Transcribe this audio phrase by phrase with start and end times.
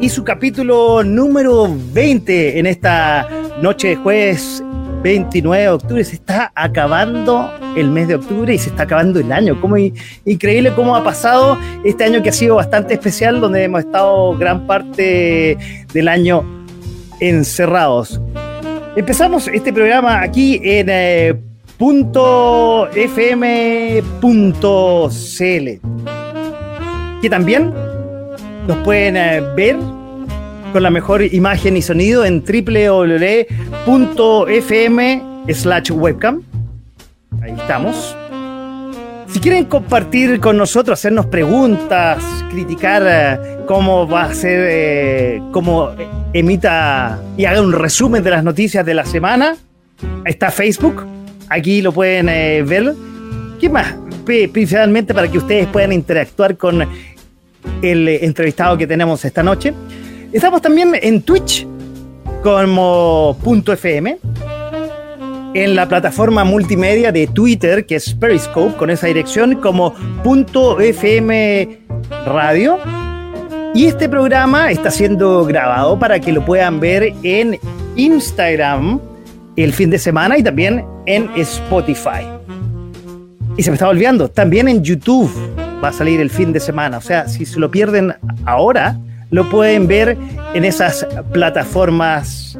[0.00, 3.28] y su capítulo número 20 en esta
[3.60, 4.62] noche de jueves
[5.02, 6.04] 29 de octubre.
[6.04, 9.60] Se está acabando el mes de octubre y se está acabando el año.
[9.60, 9.76] Como
[10.24, 14.66] increíble cómo ha pasado este año que ha sido bastante especial, donde hemos estado gran
[14.66, 15.58] parte
[15.92, 16.44] del año
[17.20, 18.20] encerrados.
[18.96, 21.34] Empezamos este programa aquí en eh,
[21.78, 23.28] .fm.cl
[27.20, 27.74] que también
[28.68, 29.76] nos pueden eh, ver
[30.72, 33.84] con la mejor imagen y sonido en www.fm
[35.52, 36.42] slash webcam.
[37.42, 38.16] Ahí estamos.
[39.28, 45.90] Si quieren compartir con nosotros, hacernos preguntas, criticar eh, cómo va a ser, eh, cómo
[46.32, 49.56] emita y haga un resumen de las noticias de la semana,
[50.24, 51.06] está Facebook.
[51.50, 52.26] Aquí lo pueden
[52.66, 52.94] ver.
[53.60, 53.94] ¿Qué más?
[54.28, 56.86] principalmente para que ustedes puedan interactuar con
[57.82, 59.72] el entrevistado que tenemos esta noche.
[60.30, 61.66] Estamos también en Twitch
[62.42, 64.18] como punto .fm,
[65.54, 71.78] en la plataforma multimedia de Twitter, que es Periscope, con esa dirección como punto .fm
[72.26, 72.78] radio.
[73.74, 77.58] Y este programa está siendo grabado para que lo puedan ver en
[77.96, 79.00] Instagram
[79.56, 82.26] el fin de semana y también en Spotify.
[83.56, 85.30] Y se me está olvidando, también en YouTube
[85.82, 86.98] va a salir el fin de semana.
[86.98, 88.98] O sea, si se lo pierden ahora,
[89.30, 90.16] lo pueden ver
[90.54, 92.58] en esas plataformas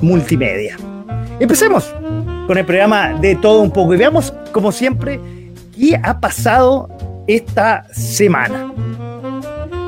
[0.00, 0.76] multimedia.
[1.40, 1.92] Empecemos
[2.46, 5.20] con el programa de todo un poco y veamos, como siempre,
[5.76, 6.88] qué ha pasado
[7.26, 8.72] esta semana.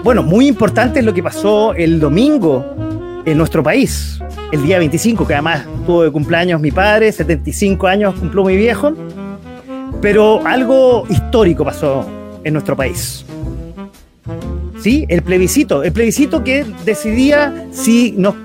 [0.03, 2.65] Bueno, muy importante es lo que pasó el domingo
[3.25, 4.21] en nuestro país,
[4.53, 8.95] el día 25, que además tuvo de cumpleaños mi padre, 75 años cumplió mi viejo.
[10.01, 12.07] Pero algo histórico pasó
[12.45, 13.26] en nuestro país.
[14.87, 15.05] ¿Sí?
[15.09, 15.83] El plebiscito.
[15.83, 18.37] El plebiscito que decidía si nos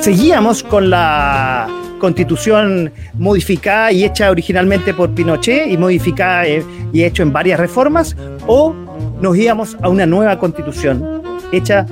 [0.00, 1.68] seguíamos con la
[2.00, 8.16] constitución modificada y hecha originalmente por Pinochet y modificada eh, y hecho en varias reformas,
[8.48, 8.74] o
[9.20, 11.86] nos íbamos a una nueva constitución hecha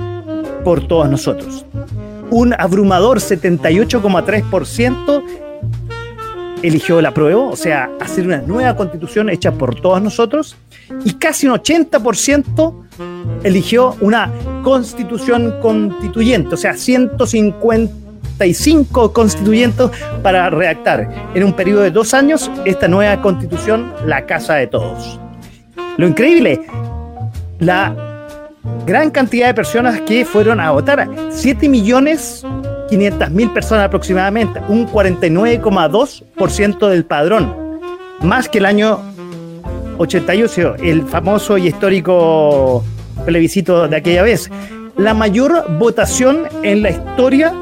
[0.65, 1.65] por todos nosotros.
[2.31, 5.23] Un abrumador 78,3%
[6.67, 10.57] eligió la prueba, o sea, hacer una nueva constitución hecha por todos nosotros,
[11.03, 12.73] y casi un 80%
[13.43, 14.31] eligió una
[14.63, 19.91] constitución constituyente, o sea, 155 constituyentes
[20.23, 25.19] para redactar en un periodo de dos años esta nueva constitución, la casa de todos.
[25.97, 26.61] Lo increíble,
[27.59, 27.95] la
[28.85, 32.43] gran cantidad de personas que fueron a votar, 7 millones
[32.89, 37.79] 500.000 personas aproximadamente, un 49,2% del padrón,
[38.21, 38.99] más que el año
[39.97, 42.83] 88, el famoso y histórico
[43.25, 44.49] plebiscito de aquella vez.
[44.97, 47.53] La mayor votación en la historia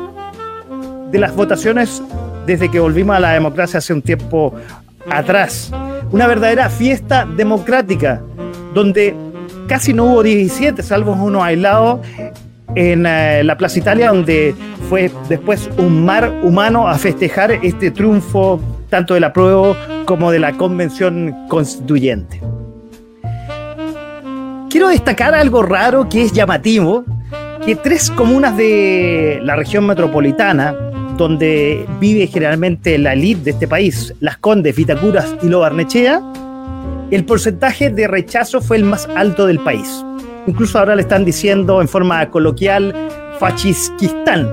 [1.11, 2.01] de las votaciones
[2.45, 4.53] desde que volvimos a la democracia hace un tiempo
[5.09, 5.71] atrás.
[6.11, 8.21] Una verdadera fiesta democrática,
[8.73, 9.15] donde
[9.67, 12.01] casi no hubo 17, salvo uno aislado
[12.75, 14.55] en eh, la Plaza Italia, donde
[14.89, 19.75] fue después un mar humano a festejar este triunfo tanto de la prueba
[20.05, 22.41] como de la convención constituyente.
[24.69, 27.05] Quiero destacar algo raro que es llamativo,
[27.65, 30.75] que tres comunas de la región metropolitana,
[31.17, 36.21] donde vive generalmente la elite de este país, Las Condes, Vitacuras y Lo Barnechea,
[37.11, 40.03] el porcentaje de rechazo fue el más alto del país.
[40.47, 42.93] Incluso ahora le están diciendo en forma coloquial
[43.39, 44.49] Fachisquistán.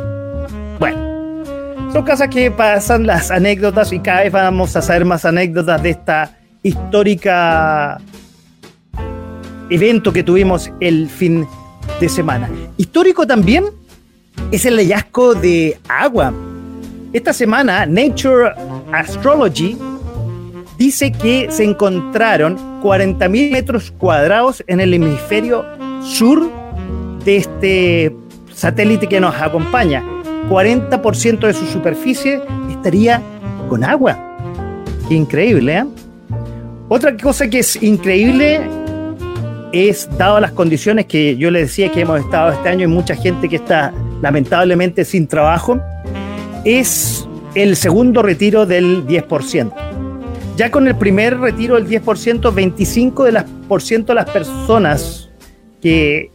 [0.79, 1.43] Bueno,
[1.93, 5.91] son cosas que pasan las anécdotas y cada vez vamos a saber más anécdotas de
[5.91, 7.99] esta histórica
[9.69, 11.47] evento que tuvimos el fin
[12.01, 12.49] de semana.
[12.77, 13.65] Histórico también
[14.51, 16.33] es el hallazgo de agua.
[17.13, 18.53] Esta semana Nature
[18.93, 19.77] Astrology
[20.79, 25.65] dice que se encontraron 40.000 metros cuadrados en el hemisferio
[26.03, 26.51] sur
[27.25, 28.17] de este
[28.53, 30.03] satélite que nos acompaña.
[30.49, 32.41] 40% de su superficie
[32.71, 33.23] estaría
[33.69, 34.19] con agua.
[35.11, 35.85] Increíble, ¿eh?
[36.89, 38.61] Otra cosa que es increíble
[39.73, 43.15] es, dado las condiciones que yo le decía que hemos estado este año y mucha
[43.15, 45.81] gente que está lamentablemente sin trabajo,
[46.65, 49.90] es el segundo retiro del 10%.
[50.61, 55.31] Ya con el primer retiro del 10%, 25 de las, por ciento de las personas
[55.81, 56.31] que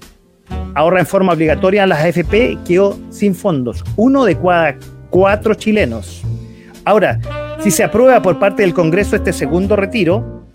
[0.74, 3.84] ahorran en forma obligatoria en las AFP quedó sin fondos.
[3.96, 4.78] Uno de cada
[5.12, 6.24] cuatro chilenos.
[6.86, 7.20] Ahora,
[7.60, 10.48] si se aprueba por parte del Congreso este segundo retiro,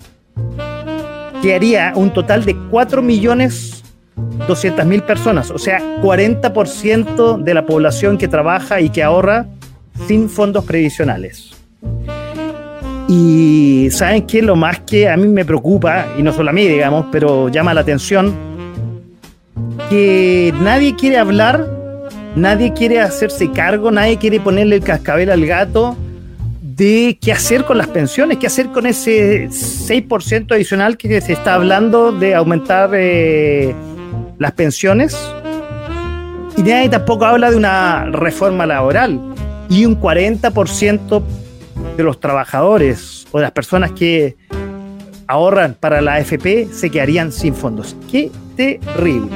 [1.41, 8.91] quedaría un total de 4.200.000 personas, o sea, 40% de la población que trabaja y
[8.91, 9.47] que ahorra
[10.09, 11.53] sin fondos previsionales.
[13.13, 16.65] Y saben qué, lo más que a mí me preocupa, y no solo a mí,
[16.69, 18.33] digamos, pero llama la atención,
[19.89, 21.67] que nadie quiere hablar,
[22.37, 25.97] nadie quiere hacerse cargo, nadie quiere ponerle el cascabel al gato
[26.63, 31.55] de qué hacer con las pensiones, qué hacer con ese 6% adicional que se está
[31.55, 33.75] hablando de aumentar eh,
[34.39, 35.19] las pensiones.
[36.57, 39.21] Y nadie tampoco habla de una reforma laboral.
[39.69, 41.23] Y un 40%
[42.01, 44.37] de los trabajadores o las personas que
[45.27, 47.97] ahorran para la AFP se quedarían sin fondos.
[48.11, 49.29] Qué terrible.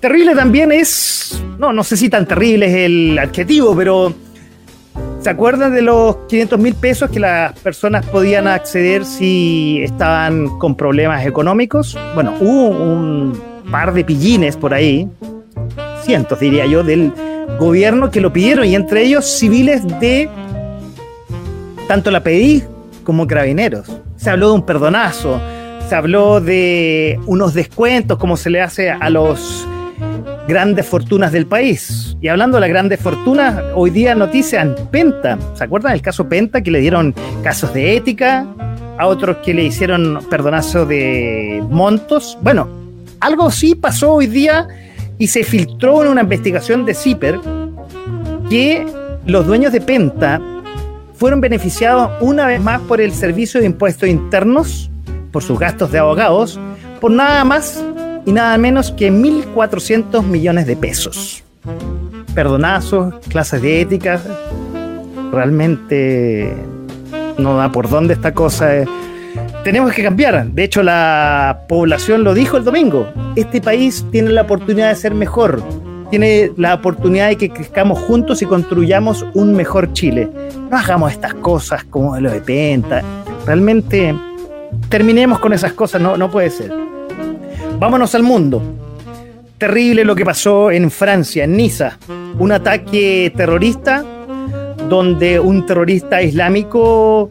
[0.00, 4.14] Terrible también es, no, no sé si tan terrible es el adjetivo, pero
[5.24, 10.76] ¿Se acuerdan de los 500 mil pesos que las personas podían acceder si estaban con
[10.76, 11.98] problemas económicos?
[12.14, 13.32] Bueno, hubo un
[13.70, 15.08] par de pillines por ahí,
[16.02, 17.10] cientos diría yo, del
[17.58, 20.28] gobierno que lo pidieron y entre ellos civiles de
[21.88, 22.64] tanto la PDI
[23.04, 23.90] como carabineros.
[24.16, 25.40] Se habló de un perdonazo,
[25.88, 29.66] se habló de unos descuentos como se le hace a los
[30.48, 32.16] grandes fortunas del país.
[32.20, 35.38] Y hablando de las grandes fortunas, hoy día notician Penta.
[35.54, 38.46] ¿Se acuerdan del caso Penta que le dieron casos de ética?
[38.98, 42.38] A otros que le hicieron perdonazo de montos.
[42.40, 42.68] Bueno,
[43.20, 44.68] algo sí pasó hoy día
[45.18, 47.40] y se filtró en una investigación de CIPER
[48.48, 48.86] que
[49.26, 50.40] los dueños de Penta
[51.24, 54.90] fueron beneficiados una vez más por el Servicio de Impuestos Internos,
[55.32, 56.60] por sus gastos de abogados,
[57.00, 57.82] por nada más
[58.26, 61.42] y nada menos que 1.400 millones de pesos.
[62.34, 64.20] Perdonazos, clases de ética,
[65.32, 66.54] realmente
[67.38, 68.84] no da por dónde esta cosa.
[69.64, 70.48] Tenemos que cambiar.
[70.48, 73.08] De hecho, la población lo dijo el domingo.
[73.34, 75.62] Este país tiene la oportunidad de ser mejor.
[76.14, 80.30] Tiene la oportunidad de que crezcamos juntos y construyamos un mejor Chile.
[80.70, 83.02] No hagamos estas cosas como de Penta.
[83.44, 84.14] Realmente
[84.88, 86.00] terminemos con esas cosas.
[86.00, 86.72] No, no puede ser.
[87.80, 88.62] Vámonos al mundo.
[89.58, 91.98] Terrible lo que pasó en Francia, en Niza.
[92.38, 94.04] Un ataque terrorista
[94.88, 97.28] donde un terrorista islámico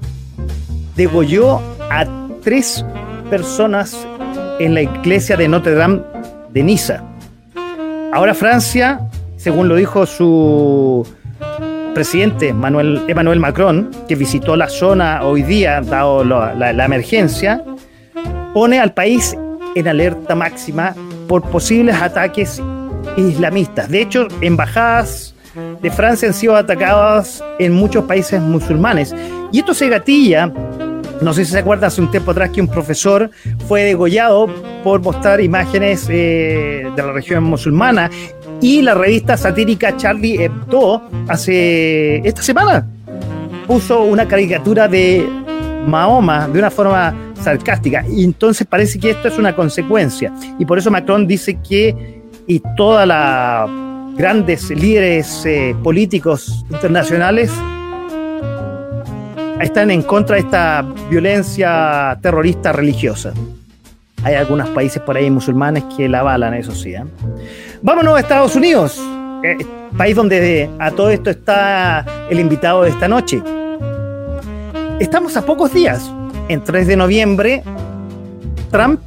[0.97, 2.05] degolló a
[2.43, 2.85] tres
[3.29, 4.05] personas
[4.59, 6.01] en la iglesia de Notre Dame
[6.51, 7.12] de Niza.
[8.13, 8.99] Ahora Francia,
[9.37, 11.03] según lo dijo su
[11.95, 17.63] presidente Manuel, Emmanuel Macron, que visitó la zona hoy día, dado la, la emergencia,
[18.53, 19.35] pone al país
[19.73, 20.93] en alerta máxima
[21.27, 22.61] por posibles ataques
[23.17, 23.89] islamistas.
[23.89, 25.33] De hecho, embajadas
[25.81, 29.15] de Francia han sido atacadas en muchos países musulmanes.
[29.51, 30.53] Y esto se gatilla,
[31.23, 33.31] no sé si se acuerdan hace un tiempo atrás que un profesor
[33.67, 34.47] fue degollado
[34.83, 38.09] por mostrar imágenes eh, de la región musulmana
[38.61, 42.87] y la revista satírica Charlie Hebdo hace esta semana
[43.67, 45.27] puso una caricatura de
[45.87, 48.05] Mahoma de una forma sarcástica.
[48.09, 50.33] Y entonces parece que esto es una consecuencia.
[50.59, 53.69] Y por eso Macron dice que, y todas las
[54.15, 57.51] grandes líderes eh, políticos internacionales
[59.63, 63.33] están en contra de esta violencia terrorista religiosa.
[64.23, 66.93] Hay algunos países por ahí musulmanes que la avalan, eso sí.
[66.93, 67.03] ¿eh?
[67.81, 69.01] Vámonos a Estados Unidos,
[69.43, 69.57] eh,
[69.97, 73.41] país donde a todo esto está el invitado de esta noche.
[74.99, 76.09] Estamos a pocos días
[76.47, 77.63] en 3 de noviembre,
[78.71, 79.01] Trump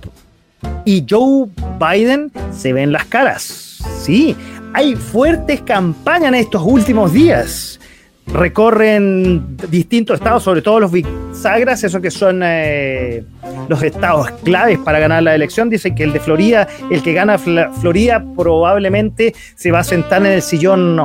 [0.84, 1.48] y Joe
[1.78, 3.78] Biden se ven las caras.
[4.00, 4.36] Sí,
[4.74, 7.80] hay fuertes campañas en estos últimos días.
[8.26, 13.24] Recorren distintos estados, sobre todo los bisagras, esos que son eh,
[13.68, 15.70] los estados claves para ganar la elección.
[15.70, 20.32] Dicen que el de Florida, el que gana Florida, probablemente se va a sentar en
[20.32, 21.00] el sillón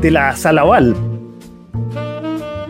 [0.00, 0.94] de la sala oval.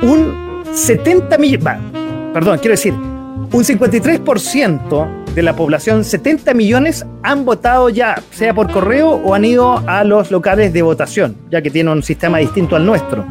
[0.03, 2.01] Un 70 millones
[2.33, 8.71] perdón, quiero decir, un 53% de la población, 70 millones, han votado ya, sea por
[8.71, 12.77] correo o han ido a los locales de votación, ya que tiene un sistema distinto
[12.77, 13.25] al nuestro.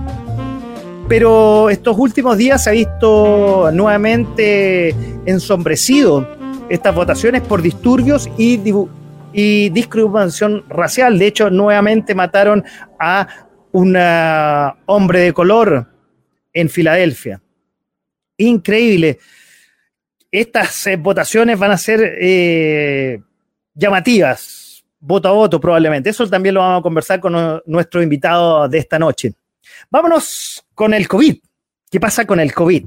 [1.10, 4.90] Pero estos últimos días se ha visto nuevamente
[5.26, 6.28] ensombrecido
[6.70, 11.18] estas votaciones por disturbios y, discriminación racial.
[11.18, 12.64] De hecho, nuevamente mataron
[13.00, 13.28] a
[13.72, 13.98] un
[14.86, 15.88] hombre de color
[16.54, 17.42] en Filadelfia.
[18.38, 19.18] Increíble.
[20.32, 23.20] Estas eh, votaciones van a ser eh,
[23.74, 26.12] llamativas, voto a voto probablemente.
[26.12, 29.34] Eso también lo vamos a conversar con nuestro invitado de esta noche.
[29.90, 31.36] Vámonos con el COVID.
[31.92, 32.86] ¿Qué pasa con el COVID?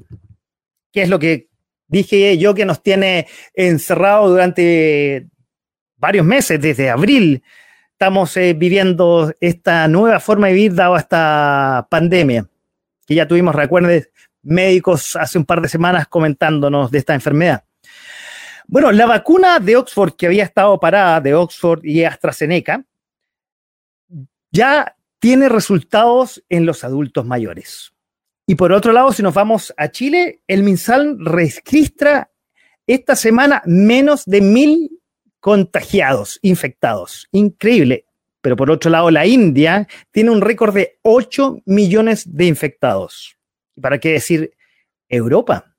[0.91, 1.51] ¿Qué es lo que
[1.89, 5.29] dije yo que nos tiene encerrado durante
[5.99, 7.43] varios meses, desde abril?
[7.91, 12.49] Estamos eh, viviendo esta nueva forma de vivir dado esta pandemia,
[13.07, 14.09] que ya tuvimos, recuerden,
[14.41, 17.63] médicos hace un par de semanas comentándonos de esta enfermedad.
[18.69, 22.87] Bueno, la vacuna de Oxford que había estado parada, de Oxford y AstraZeneca,
[24.51, 27.93] ya tiene resultados en los adultos mayores.
[28.45, 32.33] Y por otro lado, si nos vamos a Chile, el MinSal registra
[32.89, 35.01] esta semana menos de mil
[35.39, 37.29] contagiados, infectados.
[37.31, 38.05] Increíble.
[38.41, 43.37] Pero por otro lado, la India tiene un récord de 8 millones de infectados.
[43.81, 44.53] ¿Para qué decir
[45.09, 45.73] Europa?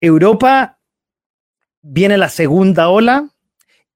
[0.00, 0.78] Europa
[1.82, 3.28] viene la segunda ola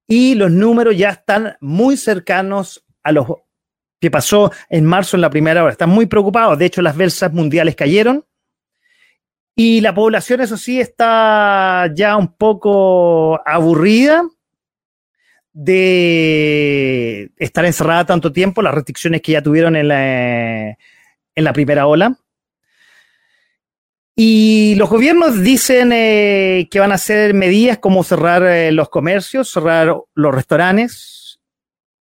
[0.07, 3.27] y los números ya están muy cercanos a los
[4.01, 5.73] que pasó en marzo en la primera hora.
[5.73, 6.59] Están muy preocupados.
[6.59, 8.25] De hecho, las bolsas mundiales cayeron.
[9.55, 14.23] Y la población, eso sí, está ya un poco aburrida
[15.53, 21.87] de estar encerrada tanto tiempo, las restricciones que ya tuvieron en la, en la primera
[21.87, 22.17] ola.
[24.17, 29.51] Y los gobiernos dicen eh, que van a hacer medidas como cerrar eh, los comercios,
[29.51, 31.41] cerrar los restaurantes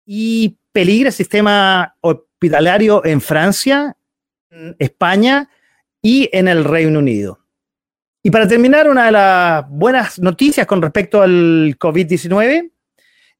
[0.05, 3.97] y peligra el sistema hospitalario en Francia,
[4.79, 5.49] España
[6.01, 7.39] y en el Reino Unido.
[8.23, 12.71] Y para terminar, una de las buenas noticias con respecto al COVID-19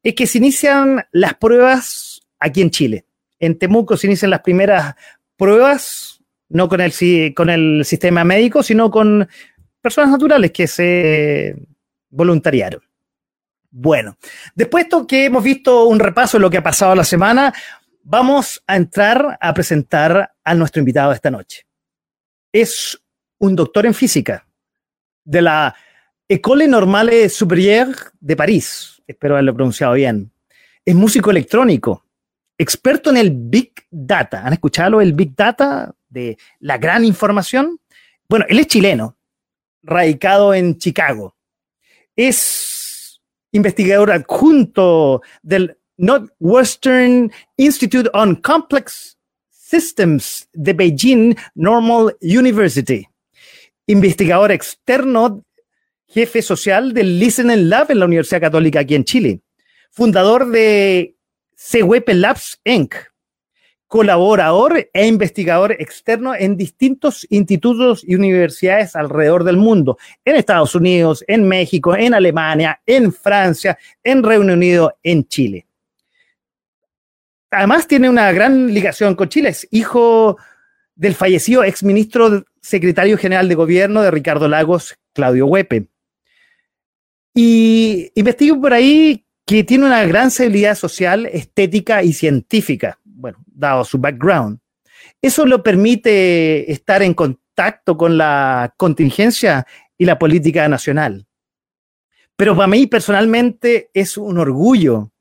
[0.03, 3.07] es que se inician las pruebas aquí en Chile.
[3.39, 4.95] En Temuco se inician las primeras
[5.37, 6.93] pruebas, no con el,
[7.35, 9.29] con el sistema médico, sino con
[9.81, 11.57] personas naturales que se
[12.11, 12.83] voluntariaron.
[13.75, 14.19] Bueno,
[14.55, 17.55] después de que hemos visto un repaso de lo que ha pasado la semana,
[18.03, 21.67] vamos a entrar a presentar a nuestro invitado de esta noche.
[22.53, 23.03] Es
[23.39, 24.47] un doctor en física
[25.25, 25.75] de la
[26.29, 29.03] École Normale Supérieure de París.
[29.07, 30.31] Espero haberlo pronunciado bien.
[30.85, 32.05] Es músico electrónico,
[32.59, 34.43] experto en el Big Data.
[34.45, 37.81] ¿Han escuchado el Big Data de la gran información?
[38.29, 39.17] Bueno, él es chileno,
[39.83, 41.35] radicado en Chicago.
[42.15, 42.72] Es
[43.53, 49.17] investigador adjunto del Northwestern Institute on Complex
[49.51, 53.07] Systems de Beijing Normal University.
[53.87, 55.45] Investigador externo,
[56.07, 59.41] jefe social del Listening Lab en la Universidad Católica aquí en Chile.
[59.91, 61.17] Fundador de
[61.55, 63.12] CWP Labs Inc
[63.93, 71.23] colaborador e investigador externo en distintos institutos y universidades alrededor del mundo, en Estados Unidos,
[71.29, 75.67] en México, en Alemania, en Francia, en Reino Unido, en Chile.
[77.51, 80.39] Además tiene una gran ligación con Chile, es hijo
[80.95, 85.89] del fallecido exministro secretario general de gobierno de Ricardo Lagos, Claudio Huepe.
[87.35, 93.85] Y investigo por ahí que tiene una gran sensibilidad social, estética y científica bueno, dado
[93.85, 94.59] su background.
[95.23, 99.65] Eso lo permite estar en contacto con la contingencia
[99.97, 101.25] y la política nacional.
[102.37, 105.13] Pero para mí personalmente es un orgullo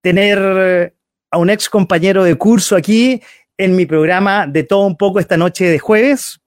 [0.00, 0.94] tener
[1.30, 3.20] a un ex compañero de curso aquí
[3.58, 6.40] en mi programa de todo un poco esta noche de jueves,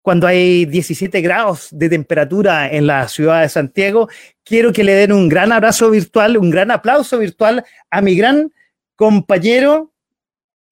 [0.00, 4.08] cuando hay 17 grados de temperatura en la ciudad de Santiago.
[4.42, 8.52] Quiero que le den un gran abrazo virtual, un gran aplauso virtual a mi gran
[8.96, 9.93] compañero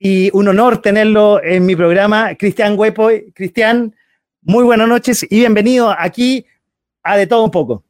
[0.05, 3.09] y un honor tenerlo en mi programa, Cristian Huepo.
[3.35, 3.95] Cristian,
[4.41, 6.45] muy buenas noches y bienvenido aquí
[7.05, 7.85] a De Todo Un Poco.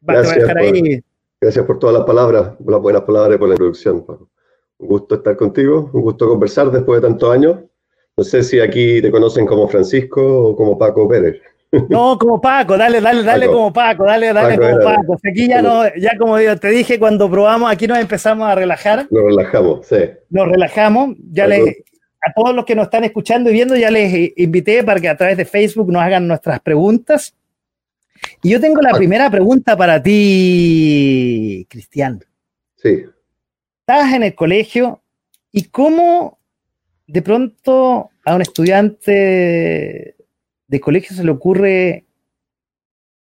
[0.00, 1.02] Gracias por,
[1.42, 4.02] gracias por todas las palabras, las buenas palabras y por la introducción.
[4.78, 7.58] Un gusto estar contigo, un gusto conversar después de tantos años.
[8.16, 11.38] No sé si aquí te conocen como Francisco o como Paco Pérez.
[11.88, 15.16] No, como Paco, dale, dale, dale como Paco, dale, dale como Paco.
[15.28, 19.06] Aquí ya no, ya como te dije cuando probamos, aquí nos empezamos a relajar.
[19.10, 19.96] Nos relajamos, sí.
[20.30, 21.16] Nos relajamos.
[21.30, 21.76] Ya les,
[22.20, 25.16] a todos los que nos están escuchando y viendo, ya les invité para que a
[25.16, 27.34] través de Facebook nos hagan nuestras preguntas.
[28.42, 32.24] Y yo tengo la primera pregunta para ti, Cristian.
[32.76, 33.04] Sí.
[33.80, 35.02] Estás en el colegio
[35.52, 36.38] y cómo
[37.06, 40.13] de pronto a un estudiante
[40.74, 42.04] de colegio se le ocurre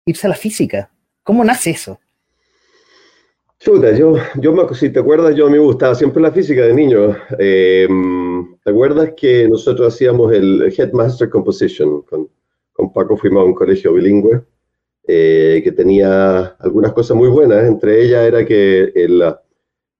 [0.06, 0.90] irse a la física?
[1.22, 2.00] ¿Cómo nace eso?
[3.60, 7.16] Chuta, yo, yo si te acuerdas, yo me gustaba siempre la física de niño.
[7.38, 7.88] Eh,
[8.64, 12.04] ¿Te acuerdas que nosotros hacíamos el Headmaster Composition?
[12.04, 12.30] Con,
[12.72, 14.42] con Paco fuimos a un colegio bilingüe
[15.08, 17.66] eh, que tenía algunas cosas muy buenas.
[17.66, 18.94] Entre ellas era que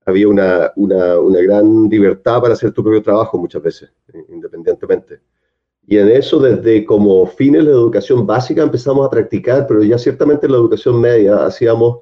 [0.06, 3.92] había una, una, una, gran libertad para hacer tu propio trabajo muchas veces,
[4.30, 5.20] independientemente.
[5.88, 10.48] Y en eso, desde como fines de educación básica empezamos a practicar, pero ya ciertamente
[10.48, 12.00] en la educación media hacíamos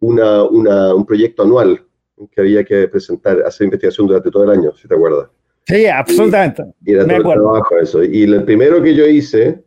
[0.00, 1.84] una, una, un proyecto anual
[2.30, 5.28] que había que presentar, hacer investigación durante todo el año, si te acuerdas.
[5.66, 6.64] Sí, absolutamente.
[6.84, 8.04] Y, era todo el trabajo eso.
[8.04, 9.64] Y el primero que yo hice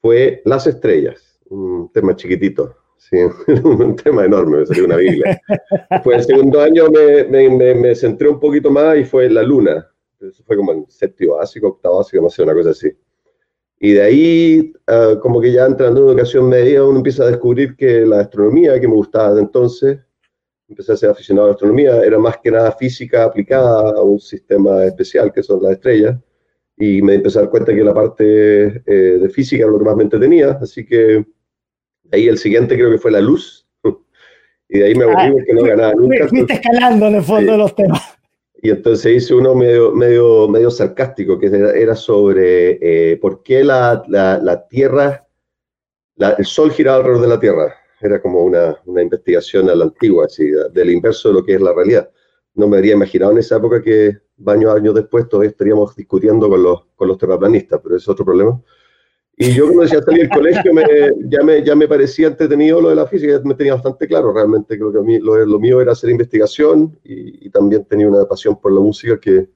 [0.00, 3.16] fue las estrellas, un tema chiquitito, sí,
[3.64, 5.40] un tema enorme, me salió una Biblia.
[6.02, 9.88] Fue el segundo año me, me, me, centré un poquito más y fue la luna.
[10.28, 12.90] Eso fue como en séptimo básico, octavo básico, no sé, una cosa así.
[13.80, 17.76] Y de ahí, ah, como que ya entrando en educación media, uno empieza a descubrir
[17.76, 19.98] que la astronomía, que me gustaba de entonces,
[20.68, 24.18] empecé a ser aficionado a la astronomía, era más que nada física aplicada a un
[24.18, 26.18] sistema especial que son las estrellas.
[26.76, 29.84] Y me empecé a dar cuenta que la parte eh, de física era lo que
[29.84, 31.24] más me entretenía, así que
[32.04, 33.66] de ahí el siguiente creo que fue la luz.
[34.68, 36.26] y de ahí me aburrí ah, porque no ganaba nunca.
[36.28, 38.18] Fuiste escalando en el fondo de los temas.
[38.64, 44.02] Y entonces hice uno medio, medio, medio sarcástico, que era, sobre eh, por qué la,
[44.08, 45.28] la, Tierra,
[46.16, 47.74] el Sol giraba alrededor de la Tierra.
[48.00, 51.60] Era como una, una, investigación a la antigua, así, del inverso de lo que es
[51.60, 52.08] la realidad.
[52.54, 54.16] No me habría imaginado en esa época que
[54.46, 58.58] años, años después todavía estaríamos discutiendo con los, con los terraplanistas, pero es otro problema.
[59.36, 60.84] Y yo cuando decía salir del colegio me,
[61.28, 64.78] ya, me, ya me parecía entretenido lo de la física, me tenía bastante claro realmente,
[64.78, 68.24] creo que a mí, lo, lo mío era hacer investigación y, y, también tenía una
[68.26, 69.48] pasión por la música que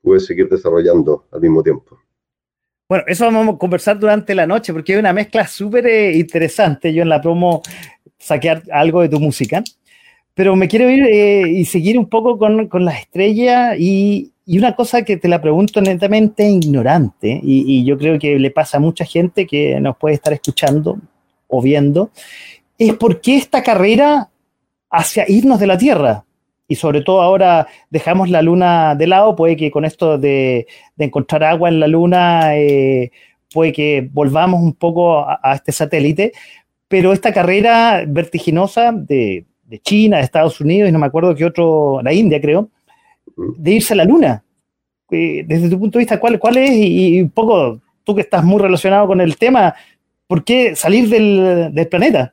[0.00, 1.98] pude seguir desarrollando al mismo tiempo.
[2.88, 6.92] Bueno, eso vamos a conversar durante la noche porque hay una mezcla súper eh, interesante.
[6.92, 7.62] Yo en la promo
[8.18, 9.62] saqué algo de tu música,
[10.34, 14.58] pero me quiero ir eh, y seguir un poco con, con las estrellas y, y
[14.58, 18.80] una cosa que te la pregunto netamente ignorante, y, yo creo que le pasa a
[18.80, 20.98] mucha gente que nos puede estar escuchando
[21.46, 22.10] o viendo,
[22.76, 24.28] es por qué esta carrera
[24.90, 26.24] hacia irnos de la Tierra.
[26.66, 30.66] Y sobre todo ahora dejamos la Luna de lado, puede que con esto de,
[30.98, 33.12] encontrar agua en la Luna, eh,
[33.54, 36.32] puede que volvamos un poco a, este satélite,
[36.88, 41.44] pero esta carrera vertiginosa de, de China, de Estados Unidos, y no me acuerdo qué
[41.44, 42.68] otro, la India creo,
[43.36, 44.44] de irse a la luna.
[45.10, 46.70] Eh, desde tu punto de vista, ¿cuál, cuál es?
[46.72, 49.74] Y, un poco, tú que estás muy relacionado con el tema,
[50.26, 52.32] ¿por qué salir del, planeta?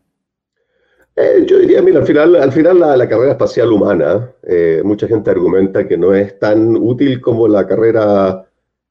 [1.16, 5.32] Eh, yo diría, mira, al final, al final la, carrera espacial humana, eh, mucha gente
[5.32, 8.46] argumenta que no es tan útil como la carrera,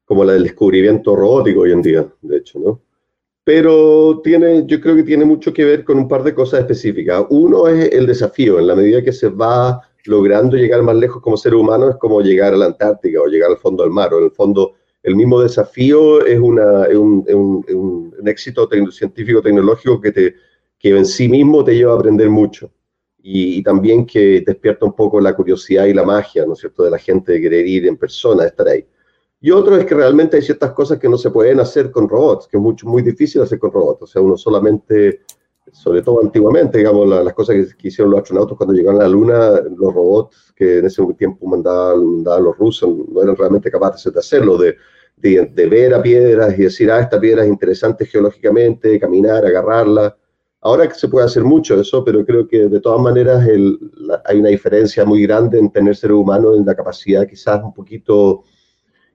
[0.04, 2.80] como la del descubrimiento robótico hoy en día, de hecho, ¿no?
[3.44, 7.26] Pero tiene, yo creo que tiene mucho que ver con un par de cosas específicas.
[7.30, 11.36] Uno es el desafío, en la medida que se va logrando llegar más lejos como
[11.36, 14.18] ser humano es como llegar a la Antártica o llegar al fondo del mar, o
[14.18, 17.64] en el fondo el mismo desafío es, una, un, un,
[18.18, 20.34] un, éxito científico tecnológico que, te,
[20.78, 22.72] que en sí mismo te lleva a aprender mucho
[23.28, 26.90] y, también que despierta un poco la curiosidad y la magia, ¿no es cierto?, de
[26.92, 28.86] la gente de querer ir en persona, estar ahí.
[29.40, 32.46] Y otro es que realmente hay ciertas cosas que no se pueden hacer con robots,
[32.46, 34.02] que es mucho, muy difícil hacer con robots.
[34.02, 35.22] O sea, uno solamente
[35.72, 39.50] sobre todo antiguamente, digamos, las cosas que, hicieron los astronautas cuando llegaron a la Luna,
[39.76, 44.56] los robots que en ese tiempo mandaban, los rusos, no eran realmente capaces de hacerlo,
[44.56, 44.76] de,
[45.16, 50.16] de, ver a piedras y decir, ah, esta piedra es interesante geológicamente, caminar, agarrarla.
[50.60, 53.46] Ahora que se puede hacer mucho de eso, pero creo que de todas maneras
[54.24, 58.42] hay una diferencia muy grande en tener ser humano en la capacidad quizás un poquito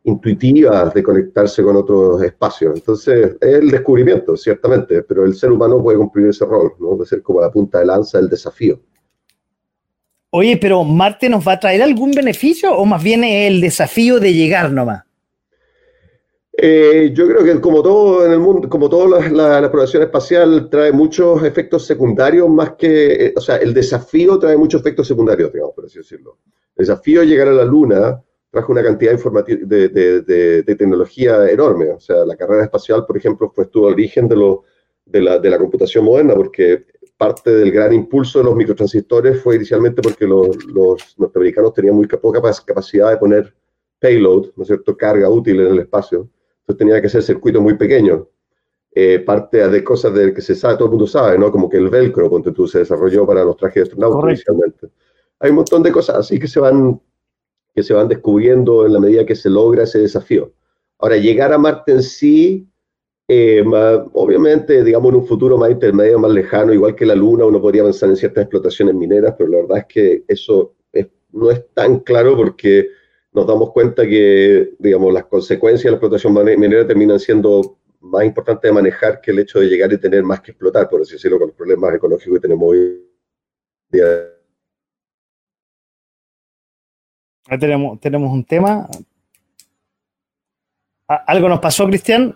[0.04, 2.76] intuitiva de conectarse con otros espacios.
[2.76, 6.96] Entonces, es el descubrimiento, ciertamente, pero el ser humano puede cumplir ese rol, ¿no?
[6.98, 8.80] De ser como la punta de lanza del desafío.
[10.32, 14.34] Oye, pero Marte nos va a traer algún beneficio o más bien el desafío de
[14.34, 15.04] llegar nomás?
[16.54, 20.92] Eh, yo creo que como todo en el mundo, como toda la, exploración espacial trae
[20.92, 25.74] muchos efectos secundarios más que, eh, o sea, el desafío trae muchos efectos secundarios, digamos,
[25.74, 26.38] por así decirlo.
[26.76, 31.90] El desafío de llegar a la Luna trajo una cantidad de, de, de, tecnología enorme.
[31.90, 34.64] O sea, la carrera espacial, por ejemplo, fue estuvo al origen de, lo,
[35.06, 36.86] la, de la computación moderna, porque
[37.18, 42.08] parte del gran impulso de los microtransistores fue inicialmente porque los, los norteamericanos tenían muy
[42.08, 43.56] poca capacidad de poner
[44.00, 46.30] payload, ¿no es cierto?, carga útil en el espacio.
[46.62, 48.28] Entonces tenía que ser circuitos muy pequeños.
[48.94, 51.50] Eh, parte de cosas de que se sabe, todo el mundo sabe, ¿no?
[51.50, 54.90] Como que el velcro, ponte tú, se desarrolló para los trajes de astronautas inicialmente.
[55.40, 57.00] Hay un montón de cosas así que se van
[57.74, 60.52] que se van descubriendo en la medida que se logra ese desafío.
[61.00, 62.68] Ahora, llegar a Marte en sí,
[63.34, 63.64] Eh,
[64.14, 67.84] obviamente, digamos, en un futuro más intermedio, más lejano, igual que la Luna, uno podría
[67.84, 70.76] pensar en ciertas explotaciones mineras, pero la verdad es que eso
[71.32, 72.90] no es tan claro porque
[73.32, 78.68] nos damos cuenta que, digamos, las consecuencias de la explotación minera terminan siendo más importantes
[78.68, 81.38] de manejar que el hecho de llegar y tener más que explotar, por así decirlo,
[81.38, 83.08] con los problemas ecológicos que tenemos hoy
[83.90, 84.41] día.
[87.52, 88.88] Ahí tenemos, tenemos un tema.
[91.06, 92.34] ¿Algo nos pasó, Cristian?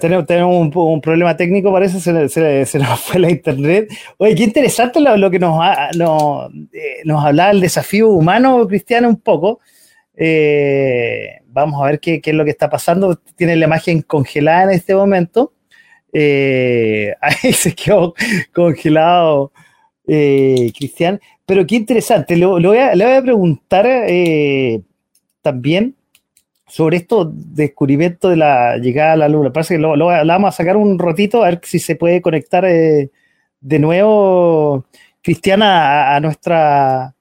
[0.00, 3.88] tenemos, tenemos un, problema técnico, parece, se, se, se, nos fue la internet.
[4.16, 9.60] Oye, qué interesante lo, que nos, eh, nos hablaba el desafío humano, Cristiano, un poco.
[10.16, 13.14] Eh, vamos a ver qué, qué, es lo que está pasando.
[13.36, 15.52] Tiene la imagen congelada en este momento.
[16.12, 18.12] Eh, ahí se quedó
[18.52, 19.52] congelado
[20.06, 21.20] Cristian.
[21.46, 22.36] Pero qué interesante.
[22.36, 23.86] le voy a preguntar
[25.42, 25.94] también
[26.66, 29.52] sobre esto descubrimiento de la llegada a la luna.
[29.52, 33.10] Parece que lo, vamos a sacar un ratito a ver si se puede conectar eh,
[33.60, 34.84] de nuevo,
[35.22, 37.14] Cristiana, a, nuestra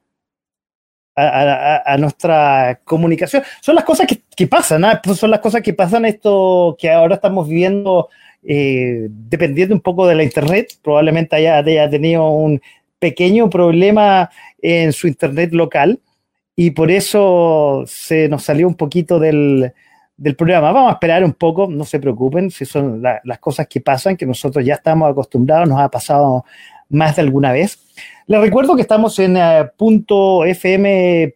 [1.15, 3.43] a, nuestra comunicación.
[3.61, 7.47] Son las cosas que, pasan, pues son las cosas que pasan esto que ahora estamos
[7.47, 8.09] viviendo
[8.45, 10.73] eh, dependiendo un poco de la internet.
[10.81, 12.61] Probablemente haya, tenido un
[12.99, 14.29] pequeño problema
[14.61, 15.99] en su internet local
[16.55, 19.73] y por eso se nos salió un poquito del,
[20.37, 20.71] programa.
[20.71, 24.25] Vamos a esperar un poco, no se preocupen, si son las cosas que pasan, que
[24.25, 26.45] nosotros ya estamos acostumbrados, nos ha pasado
[26.89, 27.79] más de alguna vez.
[28.27, 31.33] Les recuerdo que estamos en eh, .fm.cl.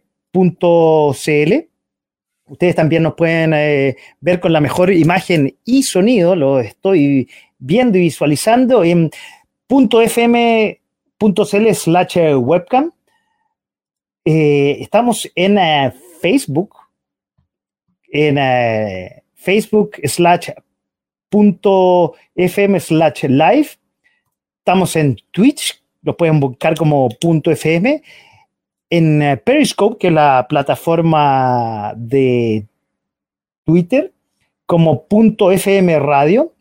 [2.48, 7.98] Ustedes también nos pueden eh, ver con la mejor imagen y sonido, lo estoy viendo
[7.98, 9.10] y visualizando en
[9.68, 10.78] .fm.cl
[11.74, 12.92] slash webcam
[14.24, 16.74] eh, estamos en eh, Facebook,
[18.10, 18.38] en
[19.34, 20.50] Facebook slash
[21.28, 23.68] punto fm slash live.
[24.58, 28.02] Estamos en Twitch, lo pueden buscar como punto fm.
[28.90, 32.66] En Periscope, que es la plataforma de
[33.64, 34.12] Twitter,
[34.66, 36.52] como punto fm radio.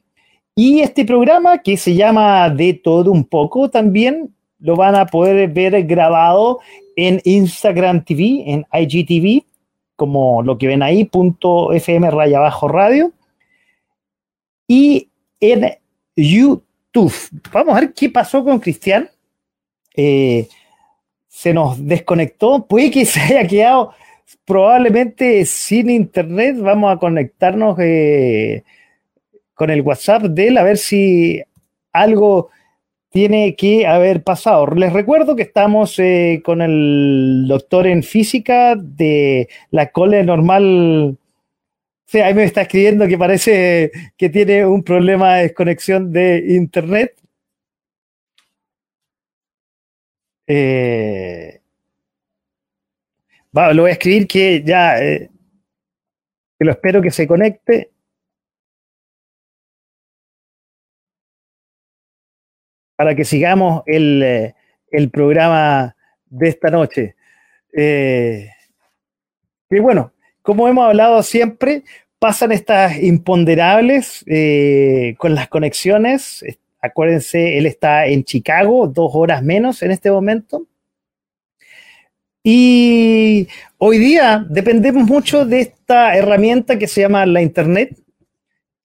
[0.55, 5.49] Y este programa que se llama De todo un poco también lo van a poder
[5.49, 6.59] ver grabado
[6.95, 9.45] en Instagram TV, en IGTV,
[9.95, 13.11] como lo que ven ahí, punto FM raya abajo radio.
[14.67, 15.09] Y
[15.39, 15.77] en
[16.15, 17.13] YouTube.
[17.53, 19.09] Vamos a ver qué pasó con Cristian.
[19.95, 20.47] Eh,
[21.38, 22.65] se nos desconectó.
[22.65, 23.93] Puede que se haya quedado
[24.43, 26.58] probablemente sin internet.
[26.60, 28.63] Vamos a conectarnos eh,
[29.54, 31.43] con el WhatsApp de él a ver si
[31.93, 32.50] algo
[33.12, 34.65] tiene que haber pasado.
[34.73, 41.19] Les recuerdo que estamos eh, con el doctor en física de la cole normal.
[42.08, 47.13] Sí, ahí me está escribiendo que parece que tiene un problema de desconexión de internet.
[50.47, 51.60] Eh,
[53.51, 55.29] lo voy a escribir que ya, eh,
[56.57, 57.91] que lo espero que se conecte.
[62.95, 64.55] para que sigamos el, eh,
[65.13, 67.15] programa de esta noche.
[69.69, 71.83] Y bueno, como hemos hablado siempre,
[72.17, 74.25] pasan estas imponderables
[75.19, 76.43] con las conexiones.
[76.88, 80.67] Acuérdense, él está en Chicago, dos horas menos en este momento.
[82.43, 83.47] Y
[83.78, 87.97] hoy día dependemos mucho de esta herramienta que se llama la Internet,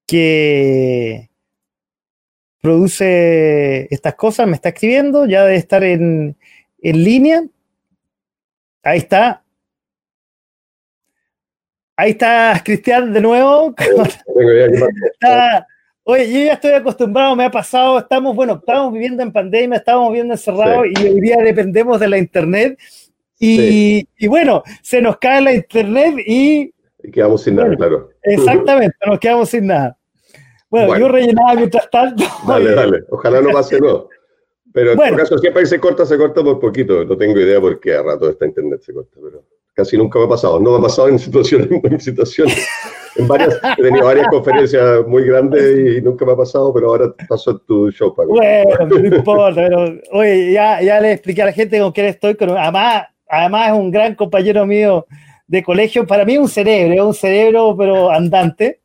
[0.06, 1.30] que,
[2.62, 6.36] produce estas cosas, me está escribiendo, ya debe estar en,
[6.80, 7.42] línea.
[8.82, 9.42] Ahí está.
[11.96, 13.74] Ahí está Cristian de nuevo.
[16.04, 20.10] Oye, yo ya estoy acostumbrado, me ha pasado, estamos, bueno, estamos viviendo en pandemia, estamos
[20.10, 22.78] viviendo encerrados y hoy día dependemos de la internet.
[23.38, 26.72] Y, bueno, se nos cae la internet y...
[27.02, 28.10] Y quedamos sin nada, claro.
[28.22, 29.96] Exactamente, nos quedamos sin nada.
[30.70, 32.24] Bueno, yo rellenaba mientras tanto.
[32.46, 33.00] Dale, dale.
[33.10, 34.08] Ojalá no pase no.
[34.72, 37.04] Pero en todo caso, siempre se corta, se corta por poquito.
[37.04, 40.26] No tengo idea por qué a rato esta internet se corta, pero casi nunca me
[40.26, 40.60] ha pasado.
[40.60, 42.66] No me ha pasado en situaciones, en situaciones.
[43.16, 47.14] En varias, he tenido varias conferencias muy grandes y nunca me ha pasado, pero ahora
[47.28, 48.30] pasó tu show, Paco.
[48.30, 52.36] Bueno, no importa, pero oye, ya, ya le expliqué a la gente con quién estoy.
[52.40, 55.06] además, además es un gran compañero mío
[55.46, 56.06] de colegio.
[56.06, 58.80] Para mí un cerebro, un cerebro, pero andante.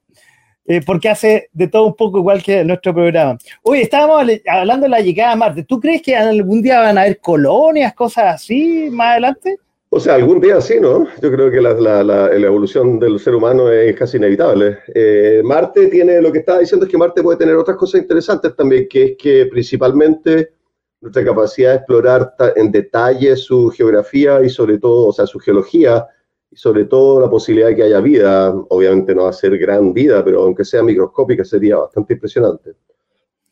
[0.69, 3.37] Eh, porque hace de todo un poco igual que nuestro programa.
[3.63, 5.63] Oye, estábamos hablando de la llegada a Marte.
[5.63, 9.57] ¿Tú crees que algún día van a haber colonias, cosas así más adelante?
[9.89, 11.07] O sea, algún día sí, ¿no?
[11.21, 14.79] Yo creo que la, evolución del ser humano es casi inevitable.
[14.93, 18.55] Eh, Marte tiene, lo que estaba diciendo es que Marte puede tener otras cosas interesantes
[18.55, 20.51] también, que es que principalmente
[20.99, 26.05] nuestra capacidad de explorar en detalle su geografía y sobre todo, o sea, su geología,
[26.51, 28.53] y sobre todo la posibilidad de que haya vida.
[28.69, 32.75] Obviamente no va a ser gran vida, pero aunque sea microscópica sería bastante impresionante.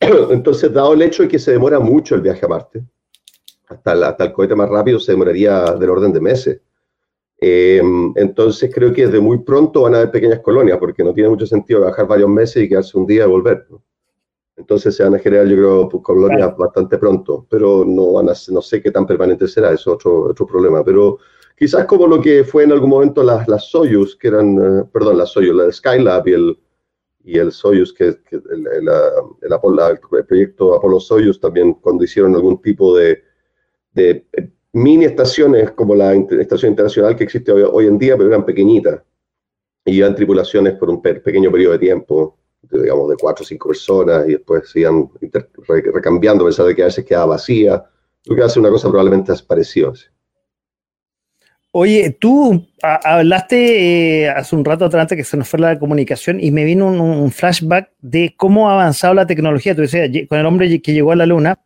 [0.00, 2.84] Entonces, dado el hecho de que se demora mucho el viaje a Marte,
[3.68, 6.60] hasta el, hasta el cohete más rápido se demoraría del orden de meses.
[7.38, 7.82] Eh,
[8.14, 11.46] entonces creo que desde muy pronto van a haber pequeñas colonias, porque no tiene mucho
[11.46, 13.66] sentido viajar varios meses y quedarse un día y volver.
[14.56, 18.32] Entonces se van a generar, yo creo, pues, colonias bastante pronto, pero no, van a,
[18.48, 20.82] no sé qué tan permanente será, eso es otro, otro problema.
[20.82, 21.18] Pero
[21.58, 25.18] quizás como lo que fue en algún momento las, las Soyuz, que eran, eh, perdón,
[25.18, 26.58] las Soyuz, la Skylab y el,
[27.24, 28.16] y el Soyuz, que, el,
[28.50, 28.88] el,
[29.42, 33.22] el, proyecto Apolo Soyuz también, cuando hicieron algún tipo de
[33.96, 38.44] de eh, mini estaciones como la estación internacional que existe hoy, en día, pero eran
[38.44, 39.00] pequeñitas.
[39.84, 42.38] Y iban tripulaciones por un pequeño periodo de tiempo,
[42.70, 45.08] digamos, de cuatro o cinco personas, y después se iban
[45.94, 47.84] recambiando, a pesar de que a veces quedaba vacía.
[48.26, 49.92] Lo que hace una cosa probablemente parecida.
[51.70, 56.50] Oye, tú hablaste eh, hace un rato atrás que se nos fue la comunicación y
[56.50, 59.74] me vino un, flashback de cómo ha avanzado la tecnología.
[59.74, 61.60] Tú decías, con el hombre que llegó a la luna,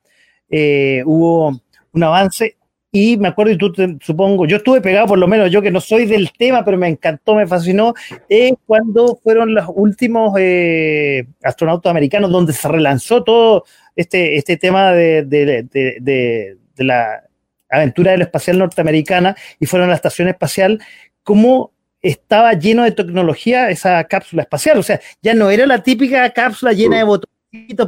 [0.51, 2.57] eh, hubo un avance.
[2.93, 5.81] Y me acuerdo, y tú supongo, yo estuve pegado, por lo menos yo que no
[5.81, 7.95] soy del tema, pero me encantó, me fascinó,
[8.29, 14.91] es cuando fueron los últimos eh, astronautas americanos, donde se relanzó todo este, este tema
[14.93, 17.23] de, de, la
[17.69, 20.81] aventura espacial norteamericana y fueron a la estación espacial,
[21.23, 21.73] como
[22.03, 24.79] estaba lleno de tecnología esa cápsula espacial.
[24.79, 27.30] O sea, ya no era la típica cápsula llena de botones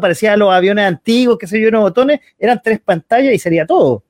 [0.01, 3.67] parecía a los aviones antiguos, que se yo, unos botones, eran tres pantallas y sería
[3.67, 4.05] todo.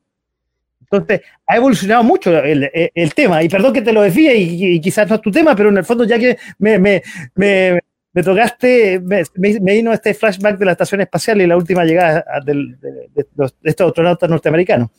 [0.81, 5.17] Entonces, ha evolucionado mucho el, tema, y perdón que te lo decía, y, quizás no
[5.17, 7.03] es tu tema, pero en el fondo ya que me, me,
[7.35, 7.81] me,
[8.13, 9.25] me tocaste, me,
[9.73, 12.77] vino este flashback de la estación espacial y la última llegada de,
[13.65, 14.91] estos astronautas norteamericanos.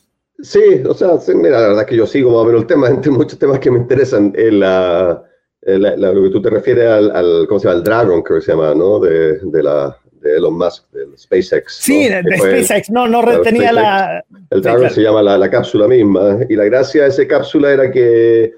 [0.41, 2.87] Sí, o sea, mira, la verdad es que yo sigo más o menos el tema,
[2.89, 5.23] entre muchos temas que me interesan, en la,
[5.61, 7.77] lo que tú te refieres al, ¿cómo se llama?
[7.77, 8.99] El Dragon, creo que se llama, ¿no?
[8.99, 11.75] De, de la, de Elon Musk, del SpaceX.
[11.75, 14.23] Sí, de, SpaceX, no, no retenía la...
[14.49, 17.91] El Dragon se llama la, la, cápsula misma, y la gracia de esa cápsula era
[17.91, 18.53] que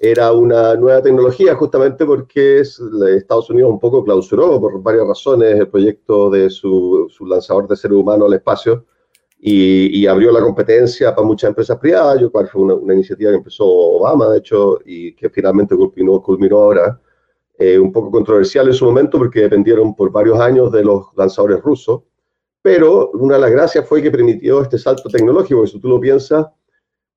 [0.00, 5.68] era una nueva tecnología justamente porque Estados Unidos un poco clausuró por varias razones el
[5.68, 8.86] proyecto de su, su lanzador de seres humanos al espacio
[9.40, 13.30] y, y, abrió la competencia para muchas empresas privadas, yo cual fue una, una, iniciativa
[13.30, 17.00] que empezó Obama, de hecho, y que finalmente culminó, culminó ahora
[17.58, 21.60] eh, un poco controversial en su momento porque dependieron por varios años de los lanzadores
[21.60, 22.02] rusos,
[22.62, 25.98] pero una de las gracias fue que permitió este salto tecnológico, porque si tú lo
[25.98, 26.46] piensas,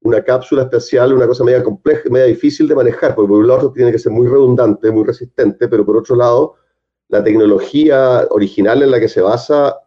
[0.01, 3.47] una cápsula espacial es una cosa media compleja, media difícil de manejar, porque por un
[3.47, 6.55] lado tiene que ser muy redundante, muy resistente, pero por otro lado,
[7.07, 9.77] la tecnología original en la que se basa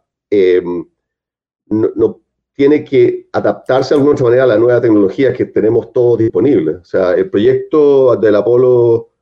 [1.67, 2.21] no, no,
[2.53, 6.77] tiene que adaptarse de alguna otra manera a la nueva tecnología que tenemos todos disponibles.
[6.77, 9.14] O sea, el proyecto del Apolo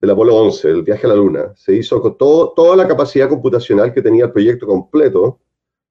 [0.00, 3.28] del Apolo 11, el viaje a la Luna, se hizo con todo, toda la capacidad
[3.28, 5.40] computacional que tenía el proyecto completo,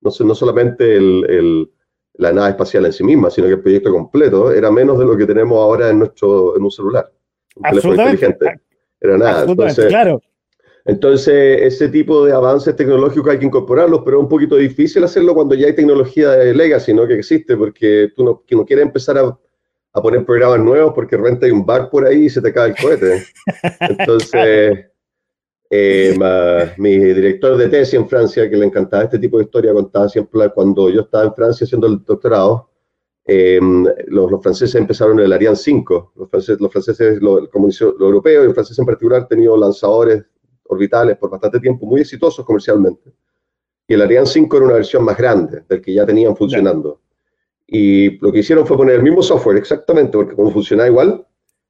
[0.02, 1.70] no, no solamente el,
[2.14, 5.18] la nave espacial en sí misma, sino que el proyecto completo era menos de lo
[5.18, 7.12] que tenemos ahora en, nuestro, en un celular,
[7.56, 8.62] un teléfono inteligente.
[9.00, 9.46] Era nada.
[9.46, 10.22] Entonces, claro.
[10.86, 15.36] Entonces, ese tipo de avances tecnológicos hay que incorporarlos, pero es un poquito difícil hacerlo
[15.36, 17.06] cuando ya hay tecnología de legacy, ¿no?
[17.06, 19.38] Que existe, porque tú no, que no quieres empezar a
[20.00, 22.70] a poner programas nuevos porque renta hay un bar por ahí y se te cae
[22.70, 23.24] el cohete.
[23.82, 24.86] Entonces,
[25.70, 30.08] eh, mi director de tesis en Francia, que le encantaba este tipo de historia, contaba
[30.08, 32.70] siempre cuando yo estaba en Francia haciendo el doctorado,
[33.26, 33.60] eh,
[34.08, 36.14] los, franceses empezaron el Ariane 5.
[36.16, 40.24] Los franceses, los, franceses, lo, como europeos y los franceses en particular, han tenido lanzadores
[40.64, 43.14] orbitales por bastante tiempo muy exitosos comercialmente.
[43.86, 47.02] Y el Ariane 5 era una versión más grande del que ya tenían funcionando.
[47.68, 51.28] Y lo que hicieron fue poner el mismo software exactamente, porque como funcionaba igual,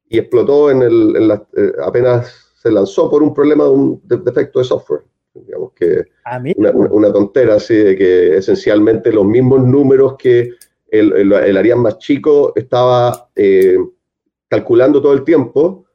[0.07, 4.01] y explotó en el, en la, eh, apenas se lanzó por un problema de un
[4.05, 5.01] defecto de software.
[5.33, 10.53] Digamos que ah, una, una, tontera así de que esencialmente los mismos números que
[10.89, 13.77] el, el, más chico estaba eh,
[14.47, 15.86] calculando todo el tiempo,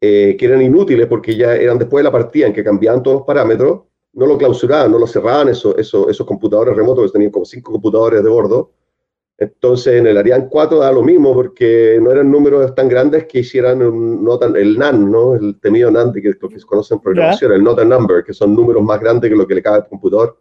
[0.00, 3.18] eh, que eran inútiles porque ya eran después de la partida en que cambiaban todos
[3.18, 3.82] los parámetros,
[4.14, 7.72] no lo clausuraban, no lo cerraban eso, eso, esos computadores remotos que tenían como cinco
[7.72, 8.72] computadores de bordo,
[9.38, 13.38] entonces en el Ariane 4 da lo mismo porque no eran números tan grandes que
[13.38, 15.36] hicieran un, el NAN, ¿no?
[15.36, 18.34] el temido NAN, que lo que se conoce en programación, el not a number, que
[18.34, 20.40] son números más grandes que lo que le cabe al computador.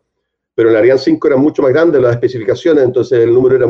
[0.55, 3.67] Pero en el Ariane 5 eran mucho más grandes las especificaciones, entonces el número era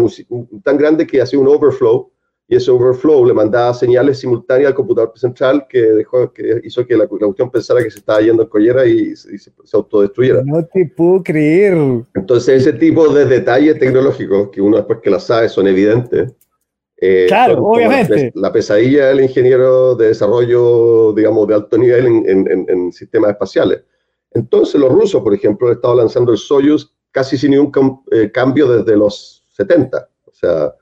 [0.64, 2.10] tan grande que hacía un overflow
[2.50, 6.96] y ese overflow le mandaba señales simultáneas al computador central que dejó que hizo que
[6.96, 10.44] la, cuestión pensara que se estaba yendo en collera y, se, autodestruyera.
[10.46, 11.78] No te puedo creer.
[12.16, 16.34] Entonces ese tipo de detalles tecnológicos que uno después que las sabe son evidentes.
[17.00, 18.32] Eh, claro, obviamente.
[18.34, 23.84] La, pesadilla del ingeniero de desarrollo, digamos, de alto nivel en, en, sistemas espaciales.
[24.32, 28.68] Entonces los rusos, por ejemplo, han estado lanzando el Soyuz casi sin ningún eh, cambio
[28.68, 30.10] desde los 70.
[30.26, 30.74] O sea,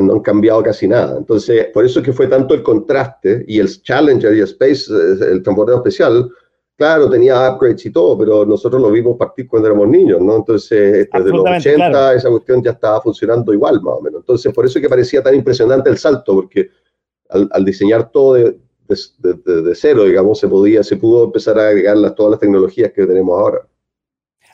[0.00, 1.18] no han cambiado casi nada.
[1.18, 4.92] Entonces, por eso es que fue tanto el contraste y el Challenger y el Space,
[4.92, 6.30] el transportador especial,
[6.76, 10.36] claro, tenía upgrades y todo, pero nosotros lo vimos partir cuando éramos niños, ¿no?
[10.36, 14.20] Entonces, desde los 80 esa cuestión ya estaba funcionando igual, más o menos.
[14.20, 16.70] Entonces, por eso es que parecía tan impresionante el salto, porque
[17.28, 22.14] al, diseñar todo de, de, cero, digamos, se podía, se pudo empezar a agregar las,
[22.14, 23.66] todas las tecnologías que tenemos ahora.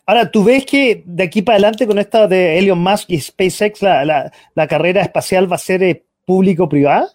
[0.09, 3.83] Ahora, ¿tú ves que de aquí para adelante con esto de Elon Musk y SpaceX
[3.83, 4.33] la,
[4.67, 7.11] carrera espacial va a ser eh, público-privada?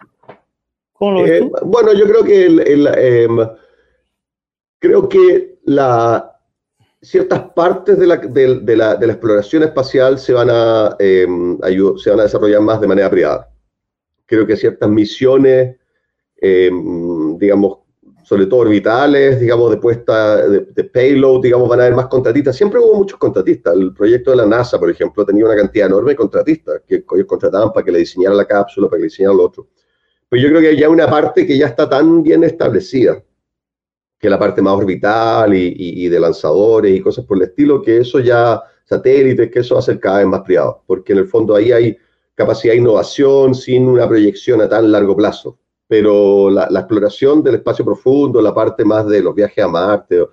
[0.92, 3.50] ¿Cómo lo ves eh, Bueno, yo creo que em,
[4.78, 6.40] creo que la,
[7.02, 11.58] ciertas partes de la, exploración espacial se van, a, em,
[11.98, 13.50] se van a desarrollar más de manera privada.
[14.28, 15.78] Creo que ciertas misiones,
[16.40, 17.80] em, digamos,
[18.24, 22.56] sobre todo orbitales, digamos, de puesta de, payload, digamos, van a haber más contratistas.
[22.56, 23.76] Siempre hubo muchos contratistas.
[23.76, 27.28] El proyecto de la NASA, por ejemplo, tenía una cantidad enorme de contratistas que ellos
[27.28, 29.68] contrataban para que le diseñaran la cápsula, para que le diseñaran lo otro.
[30.30, 33.22] Pero yo creo que hay ya una parte que ya está tan bien establecida,
[34.18, 37.82] que es la parte más orbital y, y, de lanzadores y cosas por el estilo,
[37.82, 41.20] que eso ya, satélites, que eso va a ser cada vez más privado, porque en
[41.20, 41.98] el fondo ahí hay
[42.36, 45.60] capacidad de innovación sin una proyección a tan largo plazo
[45.94, 50.26] pero la, exploración del espacio profundo, la parte más de los viajes a Marte,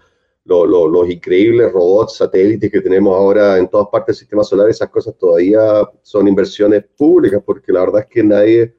[0.47, 5.15] los increíbles robots, satélites que tenemos ahora en todas partes del sistema solar, esas cosas
[5.19, 8.75] todavía son inversiones públicas, porque la verdad es que nadie,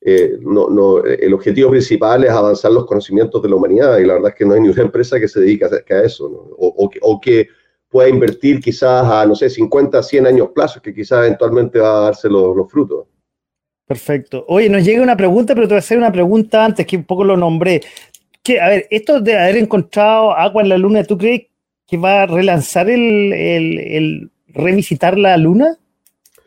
[0.00, 4.14] eh, no, no, el objetivo principal es avanzar los conocimientos de la humanidad, y la
[4.14, 6.24] verdad es que no hay ninguna empresa que se dedique a, eso,
[6.56, 7.48] o, o, que,
[7.90, 12.04] pueda invertir quizás a, no sé, 50, 100 años plazo, que quizás eventualmente va a
[12.04, 13.08] darse los frutos.
[13.86, 14.44] Perfecto.
[14.48, 17.04] Oye, nos llega una pregunta, pero te voy a hacer una pregunta antes, que un
[17.04, 17.82] poco lo nombré.
[18.42, 21.42] Que, a ver, esto de haber encontrado agua en la luna, ¿tú crees
[21.86, 25.76] que va a relanzar el, revisitar la luna?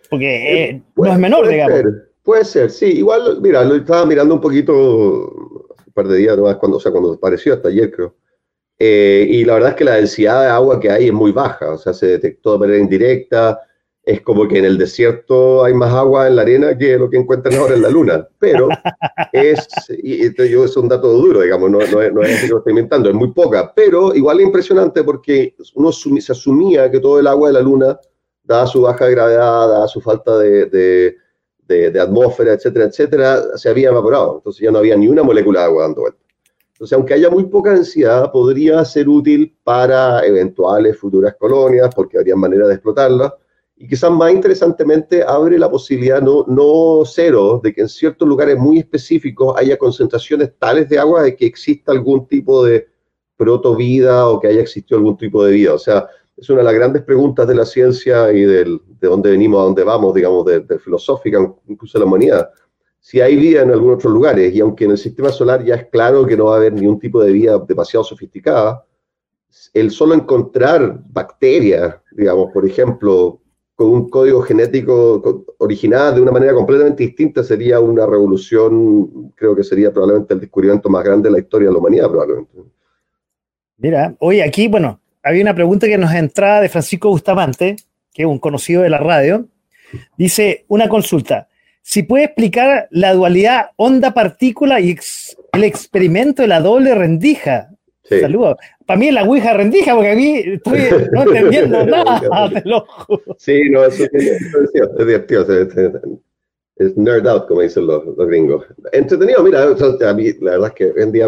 [0.09, 1.79] Porque eh, eh, no es menor, digamos.
[2.23, 2.85] puede ser, sí.
[2.85, 6.91] Igual, mira, lo estaba mirando un poquito un par de días nomás, cuando, o sea,
[6.91, 8.15] cuando apareció hasta ayer, creo.
[8.79, 11.71] Eh, y la verdad es que la densidad de agua que hay es muy baja,
[11.71, 13.59] o sea, se detectó de manera indirecta
[14.07, 17.17] es como que en el desierto hay más agua en la arena que lo que
[17.17, 18.25] encuentran ahora en la luna.
[18.39, 18.69] Pero
[19.33, 19.67] es,
[20.01, 23.09] y esto yo, es un dato duro, digamos, no, no, no que lo estoy inventando,
[23.09, 27.49] es muy poca, pero igual es impresionante porque uno se asumía que todo el agua
[27.49, 27.99] de la luna,
[28.45, 31.17] dada su baja gravedad, dada su falta de,
[31.67, 34.37] de, atmósfera, etcétera, etcétera, se había evaporado.
[34.37, 36.19] Entonces ya no había ni una molécula de agua dando vuelta.
[36.71, 42.37] Entonces, aunque haya muy poca densidad, podría ser útil para eventuales futuras colonias, porque habría
[42.37, 43.35] manera de explotarla
[43.79, 48.57] y quizás más interesantemente abre la posibilidad, no, no cero, de que en ciertos lugares
[48.57, 52.87] muy específicos haya concentraciones tales de agua de que exista algún tipo de
[53.35, 55.75] protovida o que haya existido algún tipo de vida.
[55.75, 59.29] O sea, es una de las grandes preguntas de la ciencia y del, de dónde
[59.29, 61.37] venimos a dónde vamos, digamos, de, de filosófica,
[61.67, 62.49] incluso de la humanidad.
[62.99, 65.85] Si hay vida en algunos otros lugares, y aunque en el sistema solar ya es
[65.85, 68.83] claro que no va a haber ningún tipo de vida demasiado sofisticada,
[69.73, 73.39] el solo encontrar bacterias, digamos, por ejemplo,
[73.77, 79.63] con un código genético original de una manera completamente distinta sería una revolución, creo que
[79.63, 82.57] sería probablemente el descubrimiento más grande de la historia de la humanidad, probablemente.
[83.77, 87.75] Mira, hoy aquí, bueno, había una pregunta que nos entraba de Francisco Bustamante,
[88.11, 89.45] que es un conocido de la radio.
[90.17, 91.47] Dice, una consulta.
[91.83, 94.97] Si puede explicar la dualidad onda-partícula y
[95.53, 97.69] el experimento de la doble rendija.
[98.09, 98.55] Saludos.
[98.85, 100.79] Para mí es la Ouija rendija, porque a mí estoy
[101.11, 102.85] no entendiendo nada, te lo
[103.37, 105.45] Sí, no, eso es, divertido.
[106.77, 108.65] Es, nerd out, como dicen los, gringos.
[108.91, 111.27] Entretenido, mira, a mí la verdad es que hoy en día